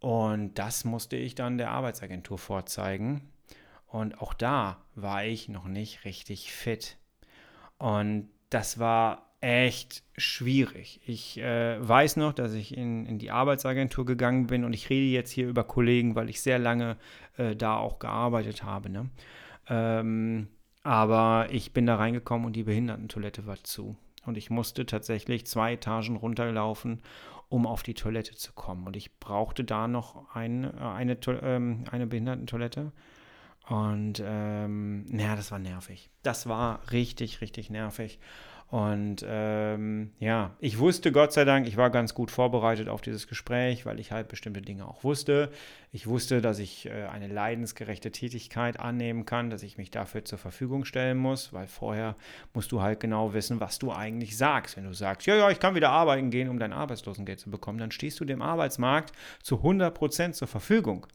Und 0.00 0.54
das 0.54 0.86
musste 0.86 1.16
ich 1.16 1.34
dann 1.34 1.58
der 1.58 1.70
Arbeitsagentur 1.70 2.38
vorzeigen. 2.38 3.28
Und 3.86 4.22
auch 4.22 4.32
da 4.32 4.78
war 4.94 5.26
ich 5.26 5.50
noch 5.50 5.68
nicht 5.68 6.06
richtig 6.06 6.50
fit. 6.50 6.96
Und 7.76 8.30
das 8.48 8.78
war 8.78 9.34
echt 9.42 10.02
schwierig. 10.16 11.02
Ich 11.04 11.36
äh, 11.40 11.76
weiß 11.86 12.16
noch, 12.16 12.32
dass 12.32 12.54
ich 12.54 12.74
in, 12.74 13.04
in 13.04 13.18
die 13.18 13.30
Arbeitsagentur 13.30 14.06
gegangen 14.06 14.46
bin 14.46 14.64
und 14.64 14.72
ich 14.72 14.88
rede 14.88 15.12
jetzt 15.12 15.30
hier 15.30 15.46
über 15.46 15.64
Kollegen, 15.64 16.14
weil 16.14 16.30
ich 16.30 16.40
sehr 16.40 16.58
lange 16.58 16.96
äh, 17.36 17.54
da 17.54 17.76
auch 17.76 17.98
gearbeitet 17.98 18.62
habe. 18.62 18.88
Ne? 18.88 19.10
Ähm, 19.68 20.48
aber 20.84 21.48
ich 21.50 21.74
bin 21.74 21.84
da 21.84 21.96
reingekommen 21.96 22.46
und 22.46 22.54
die 22.54 22.62
Behindertentoilette 22.62 23.46
war 23.46 23.62
zu. 23.62 23.94
Und 24.26 24.36
ich 24.36 24.50
musste 24.50 24.86
tatsächlich 24.86 25.46
zwei 25.46 25.74
Etagen 25.74 26.16
runterlaufen, 26.16 27.00
um 27.48 27.66
auf 27.66 27.82
die 27.82 27.94
Toilette 27.94 28.34
zu 28.34 28.52
kommen. 28.52 28.86
Und 28.86 28.96
ich 28.96 29.18
brauchte 29.18 29.64
da 29.64 29.88
noch 29.88 30.34
ein, 30.34 30.64
äh, 30.64 30.78
eine, 30.78 31.18
ähm, 31.42 31.84
eine 31.90 32.06
Behindertentoilette. 32.06 32.92
Und 33.68 34.22
ähm, 34.24 35.06
ja, 35.10 35.34
das 35.34 35.50
war 35.50 35.58
nervig. 35.58 36.10
Das 36.22 36.48
war 36.48 36.80
richtig, 36.92 37.40
richtig 37.40 37.70
nervig. 37.70 38.18
Und 38.68 39.24
ähm, 39.28 40.10
ja, 40.18 40.56
ich 40.58 40.80
wusste 40.80 41.12
Gott 41.12 41.32
sei 41.32 41.44
Dank, 41.44 41.68
ich 41.68 41.76
war 41.76 41.88
ganz 41.90 42.14
gut 42.14 42.32
vorbereitet 42.32 42.88
auf 42.88 43.00
dieses 43.00 43.28
Gespräch, 43.28 43.86
weil 43.86 44.00
ich 44.00 44.10
halt 44.10 44.26
bestimmte 44.26 44.60
Dinge 44.60 44.88
auch 44.88 45.04
wusste. 45.04 45.50
Ich 45.92 46.08
wusste, 46.08 46.40
dass 46.40 46.58
ich 46.58 46.86
äh, 46.86 47.04
eine 47.04 47.28
leidensgerechte 47.28 48.10
Tätigkeit 48.10 48.80
annehmen 48.80 49.24
kann, 49.24 49.50
dass 49.50 49.62
ich 49.62 49.78
mich 49.78 49.92
dafür 49.92 50.24
zur 50.24 50.38
Verfügung 50.38 50.84
stellen 50.84 51.16
muss, 51.16 51.52
weil 51.52 51.68
vorher 51.68 52.16
musst 52.54 52.72
du 52.72 52.82
halt 52.82 52.98
genau 52.98 53.34
wissen, 53.34 53.60
was 53.60 53.78
du 53.78 53.92
eigentlich 53.92 54.36
sagst. 54.36 54.76
Wenn 54.76 54.84
du 54.84 54.94
sagst, 54.94 55.28
ja, 55.28 55.36
ja, 55.36 55.48
ich 55.48 55.60
kann 55.60 55.76
wieder 55.76 55.90
arbeiten 55.90 56.30
gehen, 56.30 56.48
um 56.48 56.58
dein 56.58 56.72
Arbeitslosengeld 56.72 57.38
zu 57.38 57.50
bekommen, 57.50 57.78
dann 57.78 57.92
stehst 57.92 58.18
du 58.18 58.24
dem 58.24 58.42
Arbeitsmarkt 58.42 59.12
zu 59.44 59.58
100 59.58 59.94
Prozent 59.94 60.34
zur 60.34 60.48
Verfügung. 60.48 61.06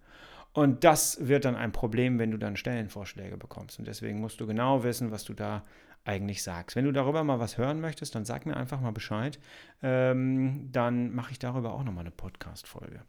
Und 0.53 0.83
das 0.83 1.27
wird 1.27 1.45
dann 1.45 1.55
ein 1.55 1.71
Problem, 1.71 2.17
wenn 2.17 2.31
du 2.31 2.37
dann 2.37 2.55
Stellenvorschläge 2.55 3.37
bekommst. 3.37 3.79
Und 3.79 3.87
deswegen 3.87 4.19
musst 4.19 4.39
du 4.39 4.47
genau 4.47 4.83
wissen, 4.83 5.11
was 5.11 5.23
du 5.23 5.33
da 5.33 5.63
eigentlich 6.03 6.43
sagst. 6.43 6.75
Wenn 6.75 6.85
du 6.85 6.91
darüber 6.91 7.23
mal 7.23 7.39
was 7.39 7.57
hören 7.57 7.79
möchtest, 7.79 8.15
dann 8.15 8.25
sag 8.25 8.45
mir 8.45 8.57
einfach 8.57 8.81
mal 8.81 8.91
Bescheid. 8.91 9.39
Ähm, 9.83 10.69
dann 10.71 11.13
mache 11.13 11.31
ich 11.31 11.39
darüber 11.39 11.73
auch 11.73 11.83
nochmal 11.83 12.03
eine 12.03 12.11
Podcast-Folge. 12.11 13.01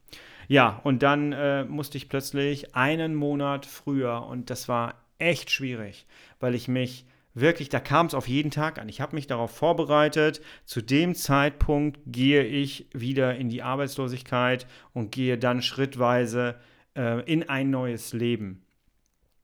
Ja, 0.49 0.81
und 0.85 1.03
dann 1.03 1.33
äh, 1.33 1.65
musste 1.65 1.97
ich 1.97 2.09
plötzlich 2.09 2.75
einen 2.75 3.15
Monat 3.15 3.67
früher 3.67 4.27
und 4.27 4.51
das 4.51 4.69
war 4.69 4.95
echt 5.19 5.51
schwierig, 5.51 6.07
weil 6.41 6.55
ich 6.55 6.69
mich 6.69 7.07
wirklich, 7.35 7.69
da 7.69 7.81
kam 7.81 8.07
es 8.07 8.15
auf 8.15 8.29
jeden 8.29 8.51
Tag 8.51 8.79
an. 8.79 8.89
Ich 8.89 9.01
habe 9.01 9.15
mich 9.15 9.27
darauf 9.27 9.51
vorbereitet. 9.51 10.43
Zu 10.65 10.83
dem 10.83 11.15
Zeitpunkt 11.15 11.99
gehe 12.07 12.45
ich 12.45 12.89
wieder 12.93 13.37
in 13.37 13.49
die 13.49 13.63
Arbeitslosigkeit 13.63 14.67
und 14.93 15.13
gehe 15.13 15.39
dann 15.39 15.63
schrittweise 15.63 16.57
äh, 16.95 17.23
in 17.31 17.49
ein 17.49 17.71
neues 17.71 18.13
Leben. 18.13 18.67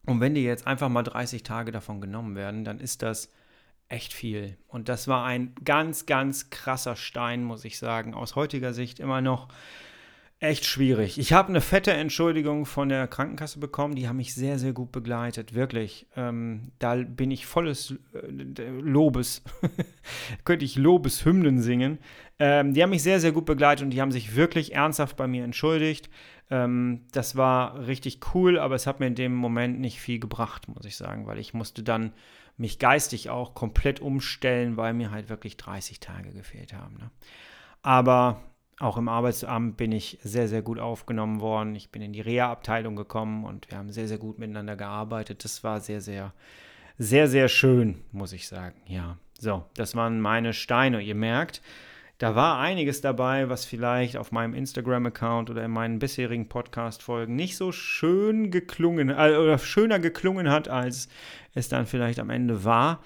Und 0.05 0.21
wenn 0.21 0.35
dir 0.35 0.43
jetzt 0.43 0.67
einfach 0.67 0.89
mal 0.89 1.03
30 1.03 1.43
Tage 1.43 1.73
davon 1.73 2.01
genommen 2.01 2.35
werden, 2.35 2.65
dann 2.65 2.81
ist 2.81 3.03
das 3.03 3.31
echt 3.89 4.13
viel. 4.13 4.57
Und 4.67 4.89
das 4.89 5.09
war 5.09 5.25
ein 5.25 5.55
ganz, 5.65 6.07
ganz 6.07 6.51
krasser 6.51 6.97
Stein, 6.97 7.45
muss 7.45 7.65
ich 7.65 7.79
sagen. 7.79 8.15
Aus 8.15 8.37
heutiger 8.37 8.73
Sicht 8.73 9.01
immer 9.01 9.21
noch 9.21 9.49
echt 10.41 10.67
schwierig. 10.67 11.19
Ich 11.19 11.33
habe 11.33 11.49
eine 11.49 11.61
fette 11.61 11.93
Entschuldigung 11.93 12.65
von 12.65 12.89
der 12.89 13.09
Krankenkasse 13.09 13.59
bekommen. 13.59 13.97
Die 13.97 14.07
haben 14.07 14.19
mich 14.19 14.35
sehr, 14.35 14.59
sehr 14.59 14.73
gut 14.73 14.93
begleitet. 14.93 15.55
Wirklich. 15.55 16.07
Ähm, 16.17 16.71
da 16.79 16.95
bin 16.97 17.31
ich 17.31 17.47
volles 17.47 17.97
äh, 18.15 18.63
Lobes. 18.81 19.43
Könnte 20.45 20.65
ich 20.65 20.77
Lobeshymnen 20.77 21.61
singen. 21.61 21.99
Ähm, 22.39 22.73
die 22.73 22.83
haben 22.83 22.91
mich 22.91 23.03
sehr, 23.03 23.19
sehr 23.19 23.33
gut 23.33 23.47
begleitet 23.47 23.85
und 23.85 23.91
die 23.91 24.01
haben 24.01 24.13
sich 24.13 24.37
wirklich 24.37 24.75
ernsthaft 24.75 25.17
bei 25.17 25.27
mir 25.27 25.43
entschuldigt. 25.43 26.09
Ähm, 26.51 27.01
das 27.11 27.35
war 27.35 27.87
richtig 27.87 28.21
cool, 28.33 28.61
aber 28.61 28.77
es 28.77 28.87
hat 28.87 29.01
mir 29.01 29.09
in 29.09 29.17
dem 29.17 29.35
Moment 29.35 29.81
nicht 29.81 30.01
viel 30.01 30.21
gebracht, 30.21 30.69
muss 30.69 30.85
ich 30.85 30.97
sagen, 30.97 31.27
weil 31.27 31.39
ich 31.39 31.53
musste 31.53 31.83
dann 31.83 32.13
mich 32.59 32.79
geistig 32.79 33.31
auch 33.31 33.55
komplett 33.55 34.01
umstellen, 34.01 34.77
weil 34.77 34.93
mir 34.93 35.11
halt 35.11 35.29
wirklich 35.29 35.57
30 35.57 36.01
Tage 36.01 36.33
gefehlt 36.33 36.75
haben. 36.75 36.97
Ne? 36.99 37.11
Aber 37.83 38.43
auch 38.81 38.97
im 38.97 39.09
Arbeitsamt 39.09 39.77
bin 39.77 39.93
ich 39.93 40.19
sehr, 40.23 40.49
sehr 40.49 40.63
gut 40.63 40.79
aufgenommen 40.79 41.41
worden. 41.41 41.75
Ich 41.75 41.91
bin 41.91 42.03
in 42.03 42.13
die 42.13 42.21
Reha-Abteilung 42.21 42.97
gekommen 42.97 43.45
und 43.45 43.71
wir 43.71 43.79
haben 43.79 43.91
sehr, 43.91 44.07
sehr 44.07 44.19
gut 44.19 44.39
miteinander 44.39 44.77
gearbeitet. 44.77 45.45
Das 45.45 45.65
war 45.65 45.81
sehr, 45.81 46.01
sehr, 46.01 46.33
sehr, 46.97 47.29
sehr 47.29 47.49
schön, 47.49 48.03
muss 48.13 48.33
ich 48.33 48.47
sagen. 48.47 48.81
Ja, 48.87 49.19
so, 49.39 49.65
das 49.75 49.95
waren 49.95 50.21
meine 50.21 50.53
Steine. 50.53 51.01
Ihr 51.01 51.15
merkt, 51.15 51.63
da 52.19 52.35
war 52.35 52.59
einiges 52.59 53.01
dabei, 53.01 53.49
was 53.49 53.65
vielleicht 53.65 54.17
auf 54.17 54.33
meinem 54.33 54.53
Instagram-Account 54.53 55.51
oder 55.51 55.65
in 55.65 55.71
meinen 55.71 56.01
bisherigen 56.01 56.49
Podcast-Folgen 56.49 57.37
nicht 57.37 57.57
so 57.57 57.71
schön 57.71 58.51
geklungen 58.51 59.09
äh, 59.09 59.37
oder 59.37 59.59
schöner 59.59 60.01
geklungen 60.01 60.51
hat, 60.51 60.69
als 60.69 61.09
es 61.55 61.69
dann 61.69 61.87
vielleicht 61.87 62.19
am 62.19 62.31
Ende 62.31 62.65
war. 62.65 63.03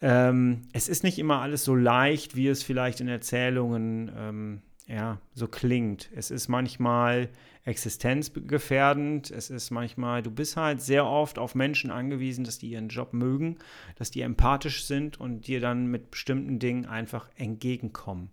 Ähm, 0.00 0.62
es 0.72 0.88
ist 0.88 1.04
nicht 1.04 1.18
immer 1.18 1.42
alles 1.42 1.64
so 1.64 1.74
leicht, 1.74 2.36
wie 2.36 2.48
es 2.48 2.62
vielleicht 2.62 3.00
in 3.00 3.08
Erzählungen 3.08 4.10
ähm, 4.16 4.62
ja, 4.86 5.18
so 5.34 5.46
klingt. 5.46 6.08
Es 6.16 6.30
ist 6.30 6.48
manchmal 6.48 7.28
existenzgefährdend. 7.68 9.30
Es 9.30 9.50
ist 9.50 9.70
manchmal, 9.70 10.22
du 10.22 10.30
bist 10.30 10.56
halt 10.56 10.80
sehr 10.80 11.06
oft 11.06 11.38
auf 11.38 11.54
Menschen 11.54 11.90
angewiesen, 11.90 12.44
dass 12.44 12.58
die 12.58 12.70
ihren 12.70 12.88
Job 12.88 13.12
mögen, 13.12 13.58
dass 13.96 14.10
die 14.10 14.22
empathisch 14.22 14.84
sind 14.84 15.20
und 15.20 15.46
dir 15.46 15.60
dann 15.60 15.86
mit 15.86 16.10
bestimmten 16.10 16.58
Dingen 16.58 16.86
einfach 16.86 17.28
entgegenkommen. 17.36 18.30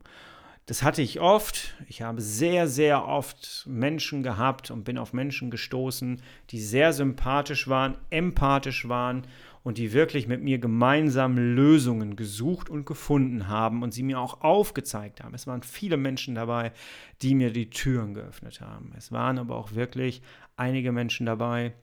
Das 0.68 0.82
hatte 0.82 1.04
ich 1.04 1.20
oft. 1.20 1.76
Ich 1.88 2.02
habe 2.02 2.22
sehr, 2.22 2.68
sehr 2.68 3.06
oft 3.08 3.66
Menschen 3.68 4.24
gehabt 4.24 4.72
und 4.72 4.84
bin 4.84 4.98
auf 4.98 5.14
Menschen 5.14 5.52
gestoßen, 5.52 6.22
die 6.50 6.60
sehr 6.60 6.92
sympathisch 6.92 7.68
waren, 7.68 7.98
empathisch 8.10 8.88
waren 8.90 9.28
und 9.66 9.80
die 9.80 9.94
wirklich 9.94 10.28
mit 10.28 10.44
mir 10.44 10.60
gemeinsam 10.60 11.40
Lösungen 11.40 12.16
gesucht 12.16 12.70
und 12.70 12.86
gefunden 12.86 13.48
haben 13.48 13.82
und 13.82 13.96
sie 13.96 14.04
mir 14.04 14.20
auch 14.20 14.42
aufgezeigt 14.42 15.24
haben. 15.24 15.34
Es 15.34 15.48
waren 15.48 15.64
viele 15.64 15.98
Menschen 15.98 16.36
dabei, 16.36 16.72
die 17.24 17.34
mir 17.34 17.52
die 17.52 17.72
Türen 17.72 18.14
geöffnet 18.14 18.62
haben. 18.62 18.94
Es 18.96 19.12
waren 19.12 19.40
aber 19.40 19.56
auch 19.56 19.74
wirklich 19.74 20.22
einige 20.56 20.92
Menschen 20.92 21.26
dabei, 21.26 21.74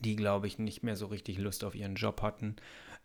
die, 0.00 0.16
glaube 0.16 0.46
ich, 0.46 0.58
nicht 0.58 0.82
mehr 0.82 0.96
so 0.96 1.04
richtig 1.08 1.36
Lust 1.36 1.64
auf 1.64 1.74
ihren 1.74 1.96
Job 1.96 2.22
hatten 2.22 2.56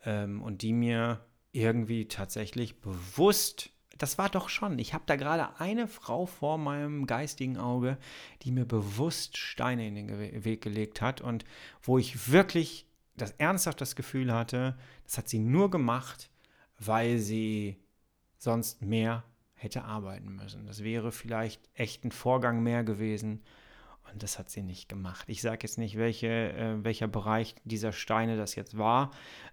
ähm, 0.06 0.42
und 0.42 0.62
die 0.62 0.72
mir 0.72 1.20
irgendwie 1.52 2.08
tatsächlich 2.08 2.80
bewusst 2.80 3.72
das 3.98 4.18
war 4.18 4.30
doch 4.30 4.50
schon. 4.50 4.80
Ich 4.80 4.96
habe 4.96 5.04
da 5.06 5.16
gerade 5.16 5.60
eine 5.60 5.88
Frau 5.88 6.26
vor 6.26 6.58
meinem 6.58 7.06
geistigen 7.06 7.58
Auge, 7.58 8.00
die 8.42 8.52
mir 8.52 8.66
bewusst 8.66 9.38
Steine 9.38 9.88
in 9.88 9.94
den 9.94 10.44
Weg 10.44 10.62
gelegt 10.62 11.02
hat 11.02 11.22
und 11.22 11.46
wo 11.84 12.00
ich 12.00 12.32
wirklich 12.32 12.88
das 13.16 13.32
ernsthaft 13.32 13.82
das 13.82 13.96
Gefühl 13.96 14.34
hatte, 14.34 14.78
das 15.04 15.18
hat 15.18 15.30
sie 15.30 15.40
nur 15.40 15.70
gemacht, 15.70 16.30
weil 16.80 17.18
sie 17.18 17.78
sonst 18.38 18.82
mehr 18.82 19.24
hätte 19.54 19.84
arbeiten 19.84 20.36
müssen. 20.36 20.66
Das 20.66 20.84
wäre 20.84 21.12
vielleicht 21.12 21.70
echt 21.76 22.04
ein 22.04 22.12
Vorgang 22.12 22.64
mehr 22.64 22.84
gewesen 22.84 23.44
und 24.12 24.24
das 24.24 24.40
hat 24.40 24.50
sie 24.50 24.64
nicht 24.64 24.90
gemacht. 24.90 25.26
Ich 25.28 25.42
sage 25.42 25.60
jetzt 25.62 25.78
nicht, 25.78 25.98
welche, 25.98 26.28
äh, 26.28 26.84
welcher 26.84 27.08
Bereich 27.08 27.56
dieser 27.64 27.92
Steine 27.92 28.38
das 28.38 28.56
jetzt 28.56 28.78
war, 28.78 29.12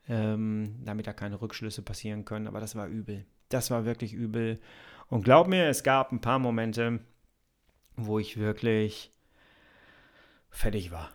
ähm, 0.09 0.77
damit 0.85 1.07
da 1.07 1.13
keine 1.13 1.41
Rückschlüsse 1.41 1.83
passieren 1.83 2.25
können, 2.25 2.47
aber 2.47 2.61
das 2.61 2.75
war 2.75 2.87
übel. 2.87 3.27
Das 3.51 3.71
war 3.71 3.85
wirklich 3.85 4.15
übel. 4.15 4.61
Und 5.09 5.25
glaub 5.25 5.49
mir, 5.49 5.67
es 5.69 5.83
gab 5.83 6.13
ein 6.13 6.21
paar 6.21 6.39
Momente, 6.39 7.01
wo 7.97 8.19
ich 8.19 8.39
wirklich 8.39 9.13
fertig 10.51 10.91
war. 10.91 11.11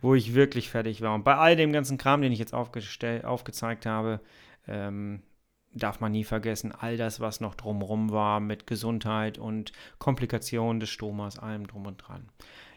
Wo 0.00 0.14
ich 0.14 0.34
wirklich 0.34 0.70
fertig 0.70 1.00
war. 1.00 1.14
Und 1.14 1.24
bei 1.24 1.36
all 1.36 1.56
dem 1.56 1.72
ganzen 1.72 1.98
Kram, 1.98 2.22
den 2.22 2.32
ich 2.32 2.38
jetzt 2.38 2.54
aufgezeigt 2.54 3.86
habe, 3.86 4.20
ähm, 4.66 5.22
darf 5.74 6.00
man 6.00 6.12
nie 6.12 6.24
vergessen, 6.24 6.72
all 6.72 6.96
das, 6.96 7.20
was 7.20 7.40
noch 7.40 7.54
drumrum 7.54 8.10
war 8.10 8.40
mit 8.40 8.66
Gesundheit 8.66 9.38
und 9.38 9.72
Komplikationen 9.98 10.80
des 10.80 10.90
Stomas, 10.90 11.38
allem 11.38 11.66
drum 11.66 11.86
und 11.86 11.96
dran. 11.96 12.28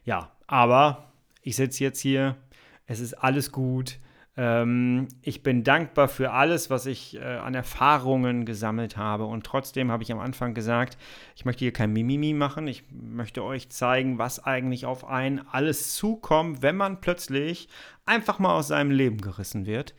Ja, 0.03 0.31
aber 0.47 1.11
ich 1.41 1.55
sitze 1.55 1.83
jetzt 1.83 1.99
hier, 1.99 2.35
es 2.87 2.99
ist 2.99 3.13
alles 3.13 3.51
gut. 3.51 3.99
Ähm, 4.37 5.07
ich 5.23 5.41
bin 5.41 5.63
dankbar 5.63 6.07
für 6.07 6.31
alles, 6.31 6.69
was 6.69 6.85
ich 6.85 7.17
äh, 7.17 7.21
an 7.21 7.55
Erfahrungen 7.55 8.45
gesammelt 8.45 8.95
habe. 8.95 9.25
Und 9.25 9.45
trotzdem 9.45 9.91
habe 9.91 10.03
ich 10.03 10.11
am 10.11 10.19
Anfang 10.19 10.53
gesagt, 10.53 10.97
ich 11.35 11.43
möchte 11.43 11.65
hier 11.65 11.73
kein 11.73 11.91
Mimimi 11.91 12.33
machen. 12.33 12.67
Ich 12.67 12.83
möchte 12.91 13.43
euch 13.43 13.69
zeigen, 13.69 14.19
was 14.19 14.43
eigentlich 14.43 14.85
auf 14.85 15.05
einen 15.05 15.41
alles 15.51 15.95
zukommt, 15.95 16.61
wenn 16.61 16.77
man 16.77 17.01
plötzlich 17.01 17.67
einfach 18.05 18.37
mal 18.39 18.55
aus 18.55 18.69
seinem 18.69 18.91
Leben 18.91 19.19
gerissen 19.19 19.65
wird 19.65 19.95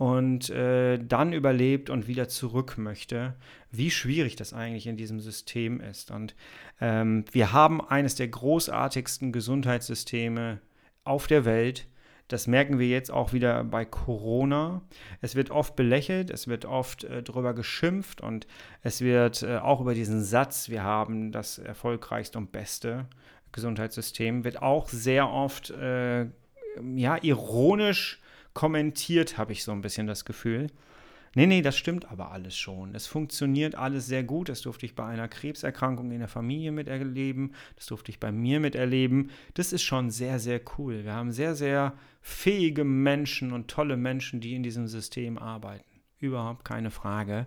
und 0.00 0.48
äh, 0.48 0.98
dann 0.98 1.34
überlebt 1.34 1.90
und 1.90 2.06
wieder 2.06 2.26
zurück 2.26 2.78
möchte, 2.78 3.34
wie 3.70 3.90
schwierig 3.90 4.34
das 4.34 4.54
eigentlich 4.54 4.86
in 4.86 4.96
diesem 4.96 5.20
System 5.20 5.78
ist. 5.78 6.10
Und 6.10 6.34
ähm, 6.80 7.26
wir 7.32 7.52
haben 7.52 7.86
eines 7.86 8.14
der 8.14 8.28
großartigsten 8.28 9.30
Gesundheitssysteme 9.30 10.60
auf 11.04 11.26
der 11.26 11.44
Welt. 11.44 11.86
Das 12.30 12.46
merken 12.46 12.78
wir 12.78 12.86
jetzt 12.86 13.10
auch 13.10 13.32
wieder 13.32 13.64
bei 13.64 13.84
Corona. 13.84 14.82
Es 15.20 15.34
wird 15.34 15.50
oft 15.50 15.74
belächelt, 15.74 16.30
es 16.30 16.46
wird 16.46 16.64
oft 16.64 17.02
äh, 17.02 17.24
darüber 17.24 17.54
geschimpft 17.54 18.20
und 18.20 18.46
es 18.82 19.00
wird 19.00 19.42
äh, 19.42 19.56
auch 19.56 19.80
über 19.80 19.94
diesen 19.94 20.22
Satz, 20.22 20.68
wir 20.68 20.84
haben 20.84 21.32
das 21.32 21.58
erfolgreichste 21.58 22.38
und 22.38 22.52
beste 22.52 23.06
Gesundheitssystem, 23.50 24.44
wird 24.44 24.62
auch 24.62 24.88
sehr 24.88 25.28
oft 25.28 25.70
äh, 25.70 26.26
ja, 26.94 27.18
ironisch 27.20 28.22
kommentiert, 28.54 29.36
habe 29.36 29.50
ich 29.50 29.64
so 29.64 29.72
ein 29.72 29.80
bisschen 29.80 30.06
das 30.06 30.24
Gefühl. 30.24 30.68
Nee, 31.34 31.46
nee, 31.46 31.62
das 31.62 31.76
stimmt 31.76 32.10
aber 32.10 32.32
alles 32.32 32.56
schon. 32.56 32.92
Es 32.94 33.06
funktioniert 33.06 33.76
alles 33.76 34.06
sehr 34.06 34.24
gut. 34.24 34.48
Das 34.48 34.62
durfte 34.62 34.84
ich 34.84 34.96
bei 34.96 35.04
einer 35.04 35.28
Krebserkrankung 35.28 36.10
in 36.10 36.18
der 36.18 36.28
Familie 36.28 36.72
miterleben. 36.72 37.54
Das 37.76 37.86
durfte 37.86 38.10
ich 38.10 38.18
bei 38.18 38.32
mir 38.32 38.58
miterleben. 38.58 39.30
Das 39.54 39.72
ist 39.72 39.82
schon 39.82 40.10
sehr, 40.10 40.40
sehr 40.40 40.60
cool. 40.76 41.04
Wir 41.04 41.14
haben 41.14 41.30
sehr, 41.30 41.54
sehr 41.54 41.94
fähige 42.20 42.82
Menschen 42.82 43.52
und 43.52 43.68
tolle 43.68 43.96
Menschen, 43.96 44.40
die 44.40 44.54
in 44.54 44.64
diesem 44.64 44.88
System 44.88 45.38
arbeiten. 45.38 46.00
Überhaupt 46.18 46.64
keine 46.64 46.90
Frage. 46.90 47.46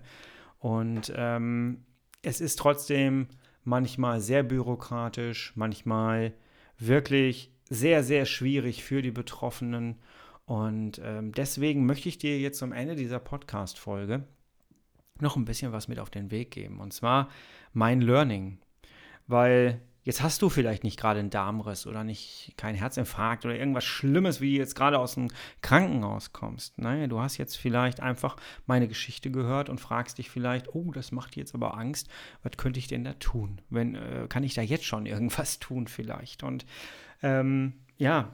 Und 0.60 1.12
ähm, 1.16 1.84
es 2.22 2.40
ist 2.40 2.60
trotzdem 2.60 3.28
manchmal 3.66 4.22
sehr 4.22 4.44
bürokratisch, 4.44 5.52
manchmal 5.56 6.34
wirklich 6.80 7.52
sehr, 7.70 8.02
sehr 8.04 8.26
schwierig 8.26 8.82
für 8.82 9.02
die 9.02 9.12
Betroffenen. 9.12 9.98
Und 10.46 11.00
ähm, 11.04 11.32
deswegen 11.32 11.86
möchte 11.86 12.10
ich 12.10 12.18
dir 12.18 12.40
jetzt 12.40 12.60
zum 12.60 12.74
Ende 12.74 12.96
dieser 12.96 13.20
Podcast-Folge 13.20 14.24
noch 15.20 15.36
ein 15.36 15.46
bisschen 15.46 15.72
was 15.72 15.88
mit 15.88 16.00
auf 16.00 16.10
den 16.10 16.32
Weg 16.32 16.52
geben. 16.52 16.80
Und 16.80 16.94
zwar 16.94 17.30
mein 17.72 18.02
Learning. 18.02 18.60
Weil 19.26 19.82
jetzt 20.04 20.22
hast 20.22 20.42
du 20.42 20.50
vielleicht 20.50 20.84
nicht 20.84 21.00
gerade 21.00 21.22
einen 21.22 21.30
Darmriss 21.30 21.88
oder 21.88 22.04
nicht 22.04 22.54
keinen 22.58 22.76
Herzinfarkt 22.76 23.46
oder 23.46 23.58
irgendwas 23.58 23.86
Schlimmes, 23.86 24.42
wie 24.42 24.54
du 24.54 24.60
jetzt 24.60 24.76
gerade 24.76 25.00
aus 25.00 25.14
dem 25.14 25.30
Krankenhaus 25.62 26.34
kommst. 26.34 26.78
Naja, 26.78 27.08
du 27.08 27.20
hast 27.22 27.38
jetzt 27.38 27.56
vielleicht 27.56 28.02
einfach 28.02 28.36
meine 28.66 28.90
Geschichte 28.90 29.32
gehört 29.32 29.70
und 29.70 29.80
fragst 29.80 30.18
dich 30.18 30.30
vielleicht, 30.30 30.76
oh, 30.76 30.92
das 30.92 31.14
macht 31.14 31.38
jetzt 31.38 31.56
aber 31.56 31.78
Angst. 31.78 32.10
Was 32.44 32.58
könnte 32.58 32.80
ich 32.80 32.88
denn 32.88 33.06
da 33.06 33.14
tun? 33.14 33.62
Wenn, 33.70 33.96
äh, 33.96 34.28
kann 34.28 34.44
ich 34.44 34.54
da 34.54 34.62
jetzt 34.62 34.86
schon 34.86 35.06
irgendwas 35.06 35.60
tun 35.60 35.88
vielleicht? 35.88 36.44
Und 36.44 36.66
ähm, 37.22 37.74
ja, 37.98 38.34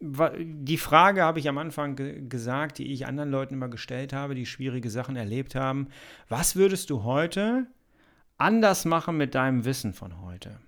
die 0.00 0.78
Frage 0.78 1.22
habe 1.22 1.38
ich 1.38 1.48
am 1.48 1.58
Anfang 1.58 1.96
ge 1.96 2.22
gesagt, 2.28 2.78
die 2.78 2.92
ich 2.92 3.06
anderen 3.06 3.30
Leuten 3.30 3.54
immer 3.54 3.68
gestellt 3.68 4.12
habe, 4.12 4.34
die 4.34 4.46
schwierige 4.46 4.90
Sachen 4.90 5.16
erlebt 5.16 5.54
haben. 5.54 5.88
Was 6.28 6.56
würdest 6.56 6.90
du 6.90 7.02
heute 7.02 7.66
anders 8.36 8.84
machen 8.84 9.16
mit 9.16 9.34
deinem 9.34 9.64
Wissen 9.64 9.92
von 9.92 10.22
heute? 10.22 10.60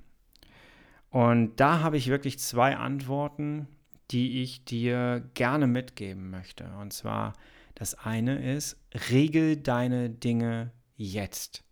Und 1.10 1.58
da 1.60 1.80
habe 1.80 1.96
ich 1.96 2.08
wirklich 2.08 2.38
zwei 2.38 2.76
Antworten, 2.76 3.68
die 4.10 4.42
ich 4.42 4.64
dir 4.64 5.28
gerne 5.34 5.66
mitgeben 5.66 6.30
möchte. 6.30 6.70
Und 6.80 6.92
zwar, 6.92 7.34
das 7.74 7.94
eine 7.94 8.54
ist, 8.54 8.76
regel 9.10 9.56
deine 9.56 10.10
Dinge 10.10 10.72
jetzt. 10.96 11.64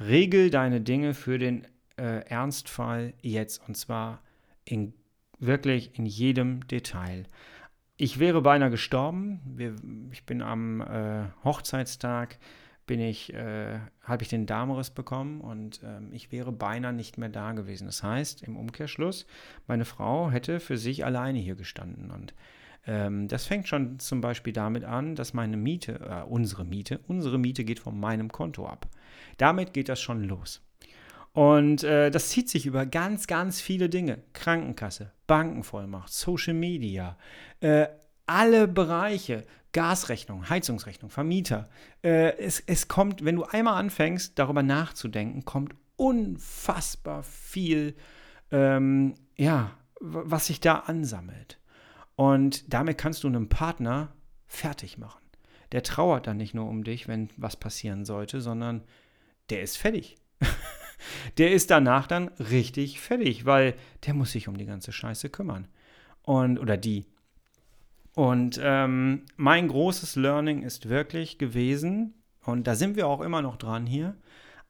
Regel 0.00 0.50
deine 0.50 0.80
Dinge 0.80 1.14
für 1.14 1.38
den 1.38 1.66
äh, 1.96 2.20
Ernstfall 2.28 3.14
jetzt. 3.22 3.66
Und 3.66 3.76
zwar 3.76 4.22
in 4.64 4.92
Wirklich 5.38 5.98
in 5.98 6.06
jedem 6.06 6.66
Detail. 6.66 7.24
Ich 7.96 8.18
wäre 8.18 8.42
beinahe 8.42 8.70
gestorben. 8.70 9.40
Wir, 9.44 9.74
ich 10.12 10.24
bin 10.24 10.42
am 10.42 10.80
äh, 10.80 11.24
Hochzeitstag 11.44 12.38
bin 12.86 13.00
ich, 13.00 13.34
äh, 13.34 13.80
habe 14.02 14.22
ich 14.22 14.28
den 14.28 14.46
Darmriss 14.46 14.90
bekommen 14.90 15.40
und 15.40 15.80
ähm, 15.84 16.10
ich 16.12 16.30
wäre 16.30 16.52
beinahe 16.52 16.92
nicht 16.92 17.18
mehr 17.18 17.28
da 17.28 17.52
gewesen. 17.52 17.86
Das 17.86 18.02
heißt, 18.02 18.42
im 18.44 18.56
Umkehrschluss, 18.56 19.26
meine 19.66 19.84
Frau 19.84 20.30
hätte 20.30 20.60
für 20.60 20.78
sich 20.78 21.04
alleine 21.04 21.38
hier 21.38 21.56
gestanden. 21.56 22.10
Und 22.10 22.34
ähm, 22.86 23.26
das 23.26 23.46
fängt 23.46 23.66
schon 23.66 23.98
zum 23.98 24.20
Beispiel 24.20 24.52
damit 24.52 24.84
an, 24.84 25.16
dass 25.16 25.34
meine 25.34 25.56
Miete, 25.56 25.98
äh, 26.00 26.22
unsere 26.22 26.64
Miete, 26.64 27.00
unsere 27.08 27.38
Miete 27.38 27.64
geht 27.64 27.80
von 27.80 27.98
meinem 27.98 28.30
Konto 28.30 28.66
ab. 28.66 28.86
Damit 29.36 29.72
geht 29.72 29.88
das 29.88 30.00
schon 30.00 30.22
los. 30.22 30.62
Und 31.36 31.84
äh, 31.84 32.10
das 32.10 32.30
zieht 32.30 32.48
sich 32.48 32.64
über 32.64 32.86
ganz, 32.86 33.26
ganz 33.26 33.60
viele 33.60 33.90
Dinge. 33.90 34.22
Krankenkasse, 34.32 35.12
Bankenvollmacht, 35.26 36.10
Social 36.10 36.54
Media, 36.54 37.18
äh, 37.60 37.88
alle 38.24 38.66
Bereiche, 38.66 39.44
Gasrechnung, 39.72 40.48
Heizungsrechnung, 40.48 41.10
Vermieter. 41.10 41.68
Äh, 42.02 42.38
es, 42.38 42.60
es 42.60 42.88
kommt, 42.88 43.22
wenn 43.22 43.36
du 43.36 43.44
einmal 43.44 43.74
anfängst, 43.74 44.38
darüber 44.38 44.62
nachzudenken, 44.62 45.44
kommt 45.44 45.74
unfassbar 45.96 47.22
viel, 47.22 47.94
ähm, 48.50 49.12
ja, 49.36 49.72
was 50.00 50.46
sich 50.46 50.60
da 50.60 50.76
ansammelt. 50.86 51.60
Und 52.14 52.72
damit 52.72 52.96
kannst 52.96 53.24
du 53.24 53.28
einen 53.28 53.50
Partner 53.50 54.14
fertig 54.46 54.96
machen. 54.96 55.20
Der 55.72 55.82
trauert 55.82 56.28
dann 56.28 56.38
nicht 56.38 56.54
nur 56.54 56.66
um 56.66 56.82
dich, 56.82 57.08
wenn 57.08 57.28
was 57.36 57.56
passieren 57.56 58.06
sollte, 58.06 58.40
sondern 58.40 58.84
der 59.50 59.60
ist 59.60 59.76
fertig. 59.76 60.16
der 61.38 61.52
ist 61.52 61.70
danach 61.70 62.06
dann 62.06 62.28
richtig 62.38 63.00
fertig, 63.00 63.44
weil 63.44 63.74
der 64.06 64.14
muss 64.14 64.32
sich 64.32 64.48
um 64.48 64.56
die 64.56 64.66
ganze 64.66 64.92
Scheiße 64.92 65.30
kümmern. 65.30 65.68
Und, 66.22 66.58
oder 66.58 66.76
die. 66.76 67.06
Und 68.14 68.58
ähm, 68.62 69.26
mein 69.36 69.68
großes 69.68 70.16
Learning 70.16 70.62
ist 70.62 70.88
wirklich 70.88 71.38
gewesen, 71.38 72.14
und 72.44 72.66
da 72.66 72.74
sind 72.74 72.96
wir 72.96 73.06
auch 73.06 73.20
immer 73.20 73.42
noch 73.42 73.56
dran 73.56 73.86
hier, 73.86 74.16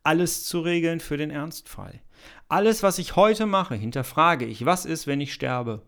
alles 0.02 0.44
zu 0.44 0.60
regeln 0.60 1.00
für 1.00 1.16
den 1.16 1.30
Ernstfall. 1.30 2.00
Alles, 2.48 2.82
was 2.82 2.98
ich 2.98 3.16
heute 3.16 3.46
mache, 3.46 3.74
hinterfrage 3.74 4.46
ich, 4.46 4.64
was 4.64 4.84
ist, 4.84 5.06
wenn 5.06 5.20
ich 5.20 5.32
sterbe? 5.32 5.82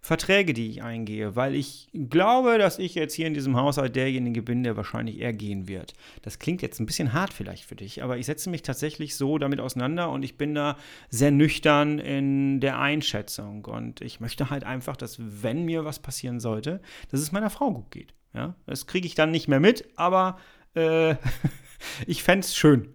Verträge, 0.00 0.54
die 0.54 0.68
ich 0.68 0.82
eingehe, 0.82 1.36
weil 1.36 1.54
ich 1.54 1.88
glaube, 1.92 2.58
dass 2.58 2.78
ich 2.78 2.94
jetzt 2.94 3.14
hier 3.14 3.26
in 3.26 3.34
diesem 3.34 3.56
Haushalt 3.56 3.96
derjenige 3.96 4.42
bin, 4.42 4.62
der 4.62 4.76
wahrscheinlich 4.76 5.18
eher 5.18 5.32
gehen 5.32 5.68
wird. 5.68 5.94
Das 6.22 6.38
klingt 6.38 6.62
jetzt 6.62 6.80
ein 6.80 6.86
bisschen 6.86 7.12
hart 7.12 7.32
vielleicht 7.32 7.64
für 7.64 7.76
dich, 7.76 8.02
aber 8.02 8.18
ich 8.18 8.26
setze 8.26 8.50
mich 8.50 8.62
tatsächlich 8.62 9.16
so 9.16 9.38
damit 9.38 9.60
auseinander 9.60 10.10
und 10.10 10.22
ich 10.22 10.36
bin 10.36 10.54
da 10.54 10.76
sehr 11.10 11.30
nüchtern 11.30 11.98
in 11.98 12.60
der 12.60 12.78
Einschätzung 12.78 13.64
und 13.64 14.00
ich 14.00 14.20
möchte 14.20 14.50
halt 14.50 14.64
einfach, 14.64 14.96
dass 14.96 15.16
wenn 15.18 15.64
mir 15.64 15.84
was 15.84 15.98
passieren 15.98 16.40
sollte, 16.40 16.80
dass 17.10 17.20
es 17.20 17.32
meiner 17.32 17.50
Frau 17.50 17.70
gut 17.72 17.90
geht. 17.90 18.14
Ja, 18.32 18.54
das 18.66 18.86
kriege 18.86 19.06
ich 19.06 19.14
dann 19.14 19.32
nicht 19.32 19.48
mehr 19.48 19.60
mit, 19.60 19.88
aber 19.96 20.38
äh, 20.74 21.16
ich 22.06 22.22
fände 22.22 22.44
es 22.44 22.56
schön. 22.56 22.88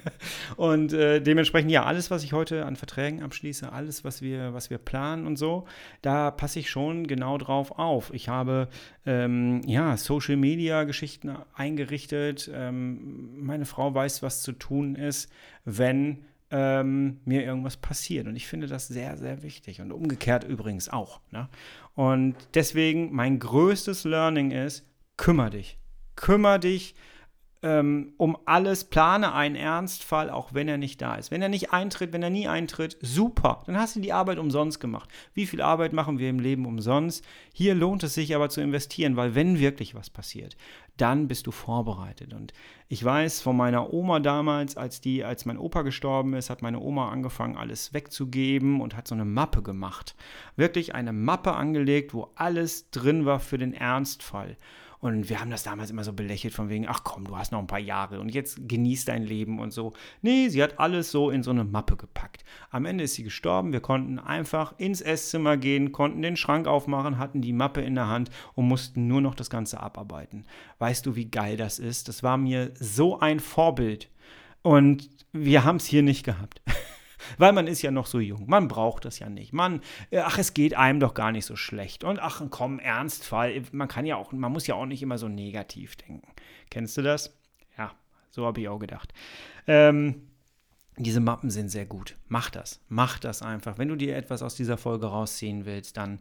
und 0.56 0.92
äh, 0.92 1.20
dementsprechend, 1.20 1.70
ja, 1.70 1.84
alles, 1.84 2.10
was 2.10 2.24
ich 2.24 2.32
heute 2.32 2.66
an 2.66 2.76
Verträgen 2.76 3.22
abschließe, 3.22 3.72
alles, 3.72 4.04
was 4.04 4.22
wir, 4.22 4.54
was 4.54 4.70
wir 4.70 4.78
planen 4.78 5.26
und 5.26 5.36
so, 5.36 5.66
da 6.02 6.30
passe 6.30 6.58
ich 6.58 6.70
schon 6.70 7.06
genau 7.06 7.38
drauf 7.38 7.78
auf. 7.78 8.12
Ich 8.12 8.28
habe 8.28 8.68
ähm, 9.06 9.62
ja 9.66 9.96
Social 9.96 10.36
Media 10.36 10.84
Geschichten 10.84 11.36
eingerichtet. 11.54 12.50
Ähm, 12.52 13.44
meine 13.44 13.64
Frau 13.66 13.94
weiß, 13.94 14.22
was 14.22 14.42
zu 14.42 14.52
tun 14.52 14.94
ist, 14.94 15.30
wenn 15.64 16.24
ähm, 16.50 17.20
mir 17.24 17.42
irgendwas 17.42 17.76
passiert. 17.76 18.26
Und 18.26 18.36
ich 18.36 18.46
finde 18.46 18.66
das 18.66 18.86
sehr, 18.86 19.16
sehr 19.16 19.42
wichtig. 19.42 19.80
Und 19.80 19.92
umgekehrt 19.92 20.44
übrigens 20.44 20.88
auch. 20.88 21.20
Ne? 21.32 21.48
Und 21.94 22.36
deswegen, 22.54 23.12
mein 23.12 23.38
größtes 23.38 24.04
Learning 24.04 24.50
ist, 24.50 24.86
kümmere 25.16 25.50
dich. 25.50 25.78
Kümmere 26.16 26.60
dich 26.60 26.94
ähm, 27.64 28.12
um 28.18 28.36
alles, 28.44 28.84
plane 28.84 29.32
einen 29.32 29.56
Ernstfall, 29.56 30.28
auch 30.28 30.52
wenn 30.52 30.68
er 30.68 30.76
nicht 30.76 31.00
da 31.00 31.14
ist. 31.14 31.30
Wenn 31.30 31.40
er 31.40 31.48
nicht 31.48 31.72
eintritt, 31.72 32.12
wenn 32.12 32.22
er 32.22 32.28
nie 32.28 32.46
eintritt, 32.46 32.98
super, 33.00 33.62
dann 33.64 33.78
hast 33.78 33.96
du 33.96 34.00
die 34.00 34.12
Arbeit 34.12 34.38
umsonst 34.38 34.80
gemacht. 34.80 35.08
Wie 35.32 35.46
viel 35.46 35.62
Arbeit 35.62 35.94
machen 35.94 36.18
wir 36.18 36.28
im 36.28 36.40
Leben 36.40 36.66
umsonst? 36.66 37.24
Hier 37.54 37.74
lohnt 37.74 38.02
es 38.02 38.12
sich 38.12 38.34
aber 38.34 38.50
zu 38.50 38.60
investieren, 38.60 39.16
weil 39.16 39.34
wenn 39.34 39.58
wirklich 39.58 39.94
was 39.94 40.10
passiert, 40.10 40.58
dann 40.98 41.26
bist 41.26 41.46
du 41.46 41.52
vorbereitet. 41.52 42.34
Und 42.34 42.52
ich 42.88 43.02
weiß 43.02 43.40
von 43.40 43.56
meiner 43.56 43.94
Oma 43.94 44.20
damals, 44.20 44.76
als 44.76 45.00
die, 45.00 45.24
als 45.24 45.46
mein 45.46 45.56
Opa 45.56 45.82
gestorben 45.82 46.34
ist, 46.34 46.50
hat 46.50 46.60
meine 46.60 46.80
Oma 46.80 47.08
angefangen, 47.08 47.56
alles 47.56 47.94
wegzugeben 47.94 48.82
und 48.82 48.94
hat 48.94 49.08
so 49.08 49.14
eine 49.14 49.24
Mappe 49.24 49.62
gemacht. 49.62 50.16
Wirklich 50.56 50.94
eine 50.94 51.14
Mappe 51.14 51.54
angelegt, 51.54 52.12
wo 52.12 52.30
alles 52.34 52.90
drin 52.90 53.24
war 53.24 53.40
für 53.40 53.56
den 53.56 53.72
Ernstfall. 53.72 54.58
Und 55.04 55.28
wir 55.28 55.38
haben 55.38 55.50
das 55.50 55.64
damals 55.64 55.90
immer 55.90 56.02
so 56.02 56.14
belächelt 56.14 56.54
von 56.54 56.70
wegen, 56.70 56.88
ach 56.88 57.04
komm, 57.04 57.26
du 57.26 57.36
hast 57.36 57.52
noch 57.52 57.58
ein 57.58 57.66
paar 57.66 57.78
Jahre 57.78 58.20
und 58.20 58.32
jetzt 58.32 58.66
genieß 58.66 59.04
dein 59.04 59.22
Leben 59.22 59.58
und 59.58 59.70
so. 59.70 59.92
Nee, 60.22 60.48
sie 60.48 60.62
hat 60.62 60.78
alles 60.78 61.10
so 61.10 61.28
in 61.28 61.42
so 61.42 61.50
eine 61.50 61.62
Mappe 61.62 61.98
gepackt. 61.98 62.42
Am 62.70 62.86
Ende 62.86 63.04
ist 63.04 63.12
sie 63.12 63.22
gestorben. 63.22 63.74
Wir 63.74 63.80
konnten 63.80 64.18
einfach 64.18 64.72
ins 64.78 65.02
Esszimmer 65.02 65.58
gehen, 65.58 65.92
konnten 65.92 66.22
den 66.22 66.38
Schrank 66.38 66.66
aufmachen, 66.66 67.18
hatten 67.18 67.42
die 67.42 67.52
Mappe 67.52 67.82
in 67.82 67.96
der 67.96 68.08
Hand 68.08 68.30
und 68.54 68.66
mussten 68.66 69.06
nur 69.06 69.20
noch 69.20 69.34
das 69.34 69.50
Ganze 69.50 69.78
abarbeiten. 69.78 70.46
Weißt 70.78 71.04
du, 71.04 71.16
wie 71.16 71.26
geil 71.30 71.58
das 71.58 71.78
ist? 71.78 72.08
Das 72.08 72.22
war 72.22 72.38
mir 72.38 72.72
so 72.72 73.20
ein 73.20 73.40
Vorbild. 73.40 74.08
Und 74.62 75.10
wir 75.32 75.64
haben 75.64 75.76
es 75.76 75.84
hier 75.84 76.02
nicht 76.02 76.24
gehabt. 76.24 76.62
Weil 77.38 77.52
man 77.52 77.66
ist 77.66 77.82
ja 77.82 77.90
noch 77.90 78.06
so 78.06 78.20
jung. 78.20 78.44
Man 78.46 78.68
braucht 78.68 79.04
das 79.04 79.18
ja 79.18 79.28
nicht. 79.28 79.52
Man, 79.52 79.80
äh, 80.10 80.18
ach, 80.18 80.38
es 80.38 80.54
geht 80.54 80.74
einem 80.74 81.00
doch 81.00 81.14
gar 81.14 81.32
nicht 81.32 81.46
so 81.46 81.56
schlecht. 81.56 82.04
Und 82.04 82.20
ach, 82.20 82.42
komm, 82.50 82.78
Ernstfall. 82.78 83.62
Man 83.72 83.88
kann 83.88 84.06
ja 84.06 84.16
auch, 84.16 84.32
man 84.32 84.52
muss 84.52 84.66
ja 84.66 84.74
auch 84.74 84.86
nicht 84.86 85.02
immer 85.02 85.18
so 85.18 85.28
negativ 85.28 85.96
denken. 85.96 86.28
Kennst 86.70 86.96
du 86.96 87.02
das? 87.02 87.36
Ja, 87.78 87.92
so 88.30 88.46
habe 88.46 88.60
ich 88.60 88.68
auch 88.68 88.78
gedacht. 88.78 89.12
Ähm, 89.66 90.28
diese 90.96 91.20
Mappen 91.20 91.50
sind 91.50 91.70
sehr 91.70 91.86
gut. 91.86 92.16
Mach 92.28 92.50
das. 92.50 92.80
Mach 92.88 93.18
das 93.18 93.42
einfach. 93.42 93.78
Wenn 93.78 93.88
du 93.88 93.96
dir 93.96 94.16
etwas 94.16 94.42
aus 94.42 94.54
dieser 94.54 94.78
Folge 94.78 95.06
rausziehen 95.06 95.64
willst, 95.64 95.96
dann 95.96 96.20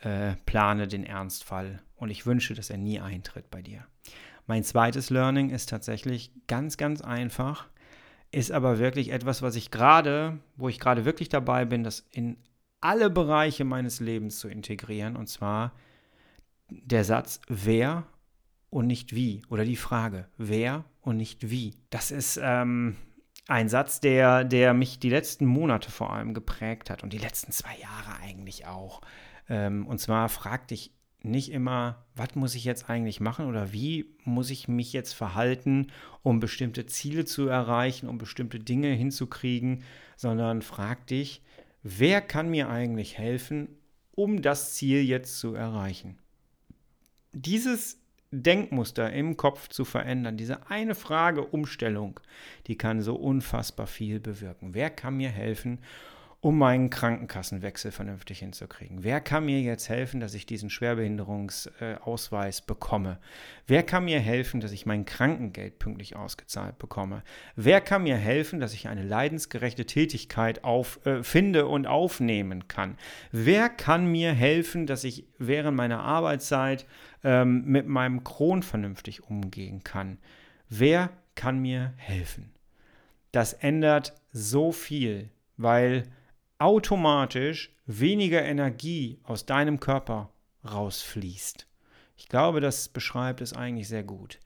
äh, 0.00 0.34
plane 0.46 0.88
den 0.88 1.04
Ernstfall. 1.04 1.80
Und 1.96 2.10
ich 2.10 2.26
wünsche, 2.26 2.54
dass 2.54 2.70
er 2.70 2.78
nie 2.78 3.00
eintritt 3.00 3.50
bei 3.50 3.62
dir. 3.62 3.84
Mein 4.46 4.64
zweites 4.64 5.10
Learning 5.10 5.50
ist 5.50 5.68
tatsächlich 5.68 6.32
ganz, 6.46 6.76
ganz 6.76 7.02
einfach 7.02 7.68
ist 8.30 8.52
aber 8.52 8.78
wirklich 8.78 9.10
etwas, 9.10 9.42
was 9.42 9.56
ich 9.56 9.70
gerade, 9.70 10.38
wo 10.56 10.68
ich 10.68 10.78
gerade 10.78 11.04
wirklich 11.04 11.28
dabei 11.28 11.64
bin, 11.64 11.82
das 11.82 12.06
in 12.10 12.36
alle 12.80 13.10
Bereiche 13.10 13.64
meines 13.64 14.00
Lebens 14.00 14.38
zu 14.38 14.48
integrieren. 14.48 15.16
Und 15.16 15.28
zwar 15.28 15.72
der 16.68 17.04
Satz, 17.04 17.40
wer 17.48 18.06
und 18.70 18.86
nicht 18.86 19.14
wie. 19.14 19.42
Oder 19.48 19.64
die 19.64 19.76
Frage, 19.76 20.28
wer 20.36 20.84
und 21.00 21.16
nicht 21.16 21.50
wie. 21.50 21.74
Das 21.90 22.10
ist 22.10 22.38
ähm, 22.42 22.96
ein 23.46 23.68
Satz, 23.68 24.00
der, 24.00 24.44
der 24.44 24.74
mich 24.74 24.98
die 24.98 25.10
letzten 25.10 25.46
Monate 25.46 25.90
vor 25.90 26.12
allem 26.12 26.34
geprägt 26.34 26.90
hat 26.90 27.02
und 27.02 27.12
die 27.12 27.18
letzten 27.18 27.52
zwei 27.52 27.76
Jahre 27.78 28.20
eigentlich 28.22 28.66
auch. 28.66 29.00
Ähm, 29.48 29.86
und 29.86 29.98
zwar 29.98 30.28
frag 30.28 30.68
dich 30.68 30.92
nicht 31.22 31.50
immer, 31.50 32.04
was 32.14 32.34
muss 32.34 32.54
ich 32.54 32.64
jetzt 32.64 32.88
eigentlich 32.88 33.20
machen 33.20 33.46
oder 33.46 33.72
wie 33.72 34.06
muss 34.24 34.50
ich 34.50 34.68
mich 34.68 34.92
jetzt 34.92 35.12
verhalten, 35.12 35.88
um 36.22 36.40
bestimmte 36.40 36.86
Ziele 36.86 37.24
zu 37.24 37.48
erreichen, 37.48 38.08
um 38.08 38.18
bestimmte 38.18 38.58
Dinge 38.60 38.88
hinzukriegen, 38.88 39.82
sondern 40.16 40.62
frag 40.62 41.06
dich, 41.06 41.42
wer 41.82 42.20
kann 42.20 42.50
mir 42.50 42.68
eigentlich 42.68 43.18
helfen, 43.18 43.68
um 44.12 44.42
das 44.42 44.74
Ziel 44.74 45.02
jetzt 45.02 45.38
zu 45.38 45.54
erreichen. 45.54 46.18
Dieses 47.32 48.00
Denkmuster 48.30 49.12
im 49.12 49.36
Kopf 49.36 49.68
zu 49.68 49.84
verändern, 49.84 50.36
diese 50.36 50.70
eine 50.70 50.94
Frage 50.94 51.44
Umstellung, 51.44 52.20
die 52.66 52.76
kann 52.76 53.00
so 53.00 53.14
unfassbar 53.14 53.86
viel 53.86 54.20
bewirken. 54.20 54.74
Wer 54.74 54.90
kann 54.90 55.16
mir 55.16 55.30
helfen, 55.30 55.78
meinen 56.52 56.88
Krankenkassenwechsel 56.88 57.90
vernünftig 57.90 58.38
hinzukriegen? 58.38 59.02
Wer 59.02 59.20
kann 59.20 59.44
mir 59.44 59.60
jetzt 59.60 59.88
helfen, 59.88 60.20
dass 60.20 60.34
ich 60.34 60.46
diesen 60.46 60.70
Schwerbehinderungsausweis 60.70 62.60
bekomme? 62.60 63.18
Wer 63.66 63.82
kann 63.82 64.04
mir 64.04 64.20
helfen, 64.20 64.60
dass 64.60 64.70
ich 64.70 64.86
mein 64.86 65.04
Krankengeld 65.04 65.80
pünktlich 65.80 66.14
ausgezahlt 66.14 66.78
bekomme? 66.78 67.24
Wer 67.56 67.80
kann 67.80 68.04
mir 68.04 68.16
helfen, 68.16 68.60
dass 68.60 68.72
ich 68.72 68.88
eine 68.88 69.02
leidensgerechte 69.02 69.84
Tätigkeit 69.84 70.62
auf, 70.62 71.04
äh, 71.06 71.24
finde 71.24 71.66
und 71.66 71.88
aufnehmen 71.88 72.68
kann? 72.68 72.96
Wer 73.32 73.68
kann 73.68 74.06
mir 74.06 74.32
helfen, 74.32 74.86
dass 74.86 75.02
ich 75.02 75.26
während 75.38 75.76
meiner 75.76 76.00
Arbeitszeit 76.02 76.86
ähm, 77.24 77.64
mit 77.64 77.88
meinem 77.88 78.22
Kron 78.22 78.62
vernünftig 78.62 79.24
umgehen 79.24 79.82
kann? 79.82 80.18
Wer 80.68 81.10
kann 81.34 81.58
mir 81.58 81.94
helfen? 81.96 82.52
Das 83.32 83.54
ändert 83.54 84.14
so 84.32 84.70
viel, 84.70 85.30
weil 85.56 86.04
automatisch 86.58 87.74
weniger 87.86 88.42
Energie 88.42 89.20
aus 89.22 89.46
deinem 89.46 89.80
Körper 89.80 90.30
rausfließt. 90.70 91.66
Ich 92.16 92.28
glaube, 92.28 92.60
das 92.60 92.88
beschreibt 92.88 93.40
es 93.40 93.52
eigentlich 93.52 93.88
sehr 93.88 94.02
gut. 94.02 94.40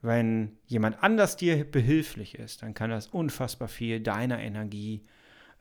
Wenn 0.00 0.58
jemand 0.66 1.02
anders 1.02 1.36
dir 1.36 1.64
behilflich 1.68 2.36
ist, 2.36 2.62
dann 2.62 2.74
kann 2.74 2.90
das 2.90 3.08
unfassbar 3.08 3.68
viel 3.68 4.00
deiner 4.00 4.38
Energie 4.38 5.02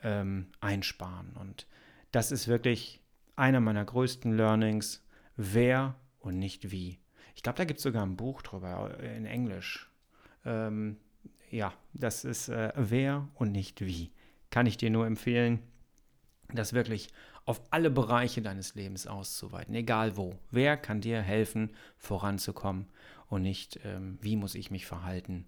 ähm, 0.04 0.48
einsparen. 0.60 1.32
Und 1.40 1.66
das 2.12 2.32
ist 2.32 2.48
wirklich 2.48 3.02
einer 3.36 3.62
meiner 3.62 3.84
größten 3.84 4.36
Learnings. 4.36 5.04
Wer 5.38 5.96
und 6.20 6.38
nicht 6.38 6.72
wie. 6.72 7.00
Ich 7.36 7.44
glaube, 7.44 7.58
da 7.58 7.66
gibt 7.66 7.78
es 7.78 7.84
sogar 7.84 8.06
ein 8.06 8.18
Buch 8.18 8.42
drüber 8.42 9.00
in 9.00 9.26
Englisch. 9.26 9.90
ähm, 10.46 10.98
ja, 11.50 11.74
das 11.94 12.26
ist 12.26 12.50
äh, 12.50 12.74
wer 12.76 13.28
und 13.36 13.52
nicht 13.52 13.82
wie. 13.82 14.12
Kann 14.50 14.66
ich 14.66 14.78
dir 14.78 14.90
nur 14.90 15.06
empfehlen, 15.08 15.62
das 16.54 16.74
wirklich 16.74 17.10
auf 17.46 17.62
alle 17.72 17.90
Bereiche 17.90 18.42
deines 18.42 18.76
Lebens 18.76 19.08
auszuweiten, 19.08 19.74
egal 19.74 20.18
wo. 20.18 20.36
Wer 20.52 20.78
kann 20.78 21.02
dir 21.02 21.22
helfen, 21.22 21.72
voranzukommen 21.98 22.88
und 23.30 23.42
nicht, 23.42 23.80
ähm, 23.84 24.18
wie 24.22 24.36
muss 24.36 24.56
ich 24.56 24.72
mich 24.72 24.86
verhalten, 24.86 25.46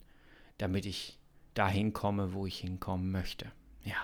damit 0.57 0.85
ich 0.85 1.19
dahin 1.53 1.93
komme, 1.93 2.33
wo 2.33 2.45
ich 2.45 2.59
hinkommen 2.59 3.11
möchte. 3.11 3.47
Ja. 3.83 3.97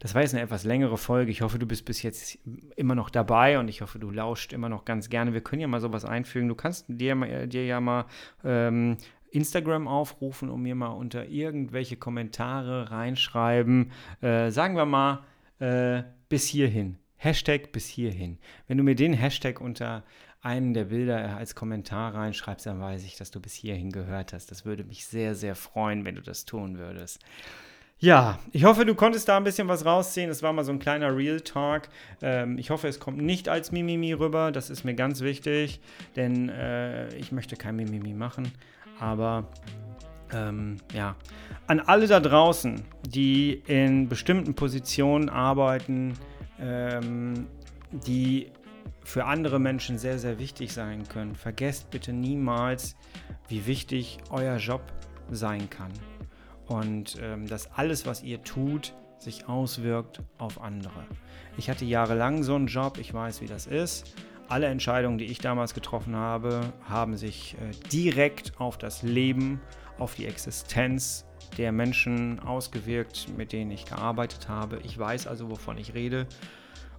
Das 0.00 0.14
war 0.14 0.20
jetzt 0.20 0.34
eine 0.34 0.42
etwas 0.42 0.64
längere 0.64 0.98
Folge. 0.98 1.30
Ich 1.30 1.40
hoffe, 1.40 1.58
du 1.58 1.66
bist 1.66 1.86
bis 1.86 2.02
jetzt 2.02 2.38
immer 2.76 2.94
noch 2.94 3.08
dabei 3.08 3.58
und 3.58 3.68
ich 3.68 3.80
hoffe, 3.80 3.98
du 3.98 4.10
lauscht 4.10 4.52
immer 4.52 4.68
noch 4.68 4.84
ganz 4.84 5.08
gerne. 5.08 5.32
Wir 5.32 5.40
können 5.40 5.62
ja 5.62 5.68
mal 5.68 5.80
sowas 5.80 6.04
einfügen. 6.04 6.48
Du 6.48 6.54
kannst 6.54 6.84
dir, 6.88 7.46
dir 7.46 7.64
ja 7.64 7.80
mal 7.80 8.04
ähm, 8.44 8.98
Instagram 9.30 9.88
aufrufen 9.88 10.50
und 10.50 10.62
mir 10.62 10.74
mal 10.74 10.88
unter 10.88 11.26
irgendwelche 11.26 11.96
Kommentare 11.96 12.90
reinschreiben. 12.90 13.92
Äh, 14.20 14.50
sagen 14.50 14.76
wir 14.76 14.84
mal 14.84 15.24
äh, 15.58 16.02
bis 16.28 16.46
hierhin. 16.46 16.98
Hashtag 17.16 17.72
bis 17.72 17.86
hierhin. 17.86 18.38
Wenn 18.66 18.78
du 18.78 18.84
mir 18.84 18.94
den 18.94 19.14
Hashtag 19.14 19.60
unter 19.60 20.04
einen 20.42 20.74
der 20.74 20.84
Bilder 20.84 21.36
als 21.36 21.54
Kommentar 21.54 22.14
reinschreibst, 22.14 22.66
dann 22.66 22.80
weiß 22.80 23.04
ich, 23.04 23.16
dass 23.16 23.30
du 23.30 23.40
bis 23.40 23.54
hierhin 23.54 23.90
gehört 23.90 24.34
hast. 24.34 24.50
Das 24.50 24.66
würde 24.66 24.84
mich 24.84 25.06
sehr, 25.06 25.34
sehr 25.34 25.54
freuen, 25.54 26.04
wenn 26.04 26.16
du 26.16 26.20
das 26.20 26.44
tun 26.44 26.78
würdest. 26.78 27.20
Ja, 27.98 28.38
ich 28.52 28.64
hoffe, 28.64 28.84
du 28.84 28.94
konntest 28.94 29.28
da 29.28 29.38
ein 29.38 29.44
bisschen 29.44 29.68
was 29.68 29.86
rausziehen. 29.86 30.28
Es 30.28 30.42
war 30.42 30.52
mal 30.52 30.64
so 30.64 30.72
ein 30.72 30.78
kleiner 30.78 31.16
Real 31.16 31.40
Talk. 31.40 31.88
Ähm, 32.20 32.58
ich 32.58 32.68
hoffe, 32.68 32.88
es 32.88 33.00
kommt 33.00 33.18
nicht 33.18 33.48
als 33.48 33.72
Mimimi 33.72 34.12
rüber. 34.12 34.52
Das 34.52 34.68
ist 34.68 34.84
mir 34.84 34.94
ganz 34.94 35.22
wichtig, 35.22 35.80
denn 36.14 36.50
äh, 36.50 37.14
ich 37.16 37.32
möchte 37.32 37.56
kein 37.56 37.76
Mimimi 37.76 38.12
machen. 38.12 38.52
Aber 39.00 39.48
ähm, 40.34 40.76
ja, 40.92 41.16
an 41.66 41.80
alle 41.80 42.06
da 42.06 42.20
draußen, 42.20 42.82
die 43.06 43.62
in 43.66 44.08
bestimmten 44.08 44.54
Positionen 44.54 45.28
arbeiten, 45.28 46.14
ähm, 46.60 47.46
die 47.90 48.50
für 49.04 49.26
andere 49.26 49.58
Menschen 49.58 49.98
sehr, 49.98 50.18
sehr 50.18 50.38
wichtig 50.38 50.72
sein 50.72 51.06
können. 51.08 51.34
Vergesst 51.34 51.90
bitte 51.90 52.12
niemals, 52.12 52.96
wie 53.48 53.66
wichtig 53.66 54.18
euer 54.30 54.56
Job 54.56 54.82
sein 55.30 55.68
kann. 55.70 55.92
Und 56.66 57.18
ähm, 57.20 57.46
dass 57.46 57.70
alles, 57.72 58.06
was 58.06 58.22
ihr 58.22 58.42
tut, 58.42 58.94
sich 59.18 59.48
auswirkt 59.48 60.22
auf 60.38 60.60
andere. 60.60 61.04
Ich 61.56 61.70
hatte 61.70 61.84
jahrelang 61.84 62.42
so 62.42 62.54
einen 62.54 62.66
Job, 62.66 62.98
ich 62.98 63.12
weiß, 63.12 63.40
wie 63.40 63.46
das 63.46 63.66
ist. 63.66 64.14
Alle 64.48 64.66
Entscheidungen, 64.66 65.18
die 65.18 65.26
ich 65.26 65.38
damals 65.38 65.72
getroffen 65.72 66.16
habe, 66.16 66.60
haben 66.88 67.16
sich 67.16 67.54
äh, 67.54 67.88
direkt 67.90 68.58
auf 68.60 68.76
das 68.76 69.02
Leben, 69.02 69.60
auf 69.98 70.14
die 70.14 70.26
Existenz 70.26 71.24
der 71.58 71.72
Menschen 71.72 72.40
ausgewirkt, 72.40 73.28
mit 73.36 73.52
denen 73.52 73.70
ich 73.70 73.84
gearbeitet 73.84 74.48
habe. 74.48 74.80
Ich 74.84 74.98
weiß 74.98 75.26
also, 75.26 75.50
wovon 75.50 75.78
ich 75.78 75.94
rede. 75.94 76.26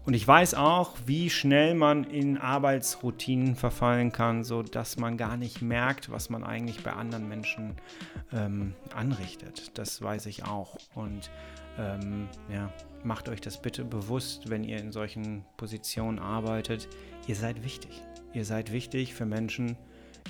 Und 0.05 0.13
ich 0.13 0.27
weiß 0.27 0.53
auch, 0.53 0.97
wie 1.07 1.31
schnell 1.31 1.73
man 1.73 2.03
in 2.03 2.37
Arbeitsroutinen 2.37 3.55
verfallen 3.55 4.11
kann, 4.11 4.43
sodass 4.43 4.97
man 4.97 5.17
gar 5.17 5.35
nicht 5.35 5.63
merkt, 5.63 6.11
was 6.11 6.29
man 6.29 6.43
eigentlich 6.43 6.83
bei 6.83 6.93
anderen 6.93 7.27
Menschen 7.27 7.75
ähm, 8.31 8.75
anrichtet. 8.93 9.77
Das 9.79 10.03
weiß 10.03 10.27
ich 10.27 10.45
auch. 10.45 10.77
Und 10.93 11.31
ähm, 11.79 12.27
ja, 12.53 12.71
macht 13.03 13.29
euch 13.29 13.41
das 13.41 13.59
bitte 13.59 13.83
bewusst, 13.83 14.47
wenn 14.49 14.63
ihr 14.63 14.77
in 14.77 14.91
solchen 14.91 15.43
Positionen 15.57 16.19
arbeitet. 16.19 16.87
Ihr 17.27 17.35
seid 17.35 17.63
wichtig. 17.63 18.03
Ihr 18.33 18.45
seid 18.45 18.71
wichtig 18.71 19.15
für 19.15 19.25
Menschen, 19.25 19.75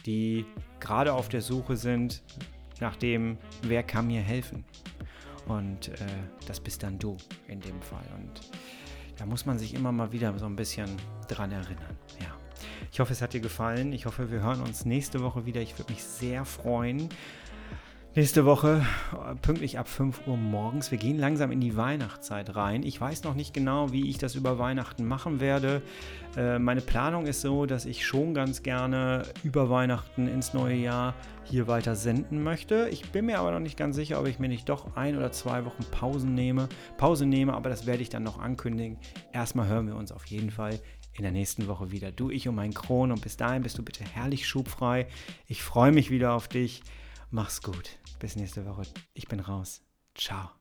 die 0.05 0.45
gerade 0.79 1.11
auf 1.13 1.27
der 1.27 1.41
Suche 1.41 1.75
sind 1.75 2.23
nach 2.79 2.95
dem, 2.95 3.37
wer 3.61 3.83
kann 3.83 4.07
mir 4.07 4.21
helfen. 4.21 4.65
Und 5.47 5.89
äh, 5.89 5.95
das 6.47 6.59
bist 6.59 6.83
dann 6.83 6.97
du 6.97 7.17
in 7.47 7.59
dem 7.59 7.81
Fall. 7.81 8.05
Und 8.17 8.41
da 9.17 9.25
muss 9.25 9.45
man 9.45 9.59
sich 9.59 9.73
immer 9.73 9.91
mal 9.91 10.11
wieder 10.11 10.37
so 10.39 10.45
ein 10.45 10.55
bisschen 10.55 10.89
dran 11.27 11.51
erinnern. 11.51 11.97
Ja. 12.19 12.35
Ich 12.91 12.99
hoffe, 12.99 13.13
es 13.13 13.21
hat 13.21 13.33
dir 13.33 13.41
gefallen. 13.41 13.93
Ich 13.93 14.05
hoffe, 14.05 14.31
wir 14.31 14.41
hören 14.41 14.61
uns 14.61 14.85
nächste 14.85 15.21
Woche 15.21 15.45
wieder. 15.45 15.61
Ich 15.61 15.77
würde 15.77 15.91
mich 15.91 16.03
sehr 16.03 16.45
freuen. 16.45 17.09
Nächste 18.17 18.45
Woche 18.45 18.85
äh, 19.11 19.35
pünktlich 19.35 19.77
ab 19.77 19.89
5 19.89 20.25
Uhr 20.25 20.37
morgens. 20.37 20.89
Wir 20.89 20.97
gehen 20.97 21.19
langsam 21.19 21.51
in 21.51 21.59
die 21.59 21.75
Weihnachtszeit 21.75 22.55
rein. 22.55 22.83
Ich 22.83 23.01
weiß 23.01 23.25
noch 23.25 23.33
nicht 23.33 23.53
genau, 23.53 23.91
wie 23.91 24.09
ich 24.09 24.17
das 24.17 24.35
über 24.35 24.57
Weihnachten 24.57 25.03
machen 25.03 25.41
werde. 25.41 25.81
Äh, 26.37 26.57
meine 26.57 26.79
Planung 26.79 27.25
ist 27.25 27.41
so, 27.41 27.65
dass 27.65 27.85
ich 27.85 28.05
schon 28.05 28.33
ganz 28.33 28.63
gerne 28.63 29.23
über 29.43 29.69
Weihnachten 29.69 30.29
ins 30.29 30.53
neue 30.53 30.77
Jahr 30.77 31.13
hier 31.43 31.67
weiter 31.67 31.97
senden 31.97 32.41
möchte. 32.41 32.87
Ich 32.89 33.11
bin 33.11 33.25
mir 33.25 33.39
aber 33.39 33.51
noch 33.51 33.59
nicht 33.59 33.75
ganz 33.75 33.97
sicher, 33.97 34.17
ob 34.21 34.27
ich 34.27 34.39
mir 34.39 34.47
nicht 34.47 34.69
doch 34.69 34.95
ein 34.95 35.17
oder 35.17 35.33
zwei 35.33 35.65
Wochen 35.65 35.83
Pausen 35.91 36.33
nehme. 36.33 36.69
Pause 36.95 37.25
nehme, 37.25 37.53
aber 37.53 37.69
das 37.69 37.85
werde 37.85 38.01
ich 38.01 38.07
dann 38.07 38.23
noch 38.23 38.39
ankündigen. 38.39 38.97
Erstmal 39.33 39.67
hören 39.67 39.87
wir 39.87 39.97
uns 39.97 40.13
auf 40.13 40.25
jeden 40.27 40.51
Fall 40.51 40.79
in 41.15 41.23
der 41.23 41.33
nächsten 41.33 41.67
Woche 41.67 41.91
wieder. 41.91 42.13
Du, 42.13 42.29
ich 42.29 42.47
und 42.47 42.55
mein 42.55 42.73
Kron. 42.73 43.11
Und 43.11 43.21
bis 43.21 43.35
dahin 43.35 43.63
bist 43.63 43.77
du 43.77 43.83
bitte 43.83 44.05
herrlich 44.05 44.47
schubfrei. 44.47 45.07
Ich 45.47 45.63
freue 45.63 45.91
mich 45.91 46.11
wieder 46.11 46.33
auf 46.33 46.47
dich. 46.47 46.81
Mach's 47.35 47.61
gut. 47.61 47.89
Bis 48.19 48.37
nächste 48.37 48.65
Woche. 48.65 48.83
Ich 49.13 49.27
bin 49.27 49.41
raus. 49.41 49.81
Ciao. 50.13 50.51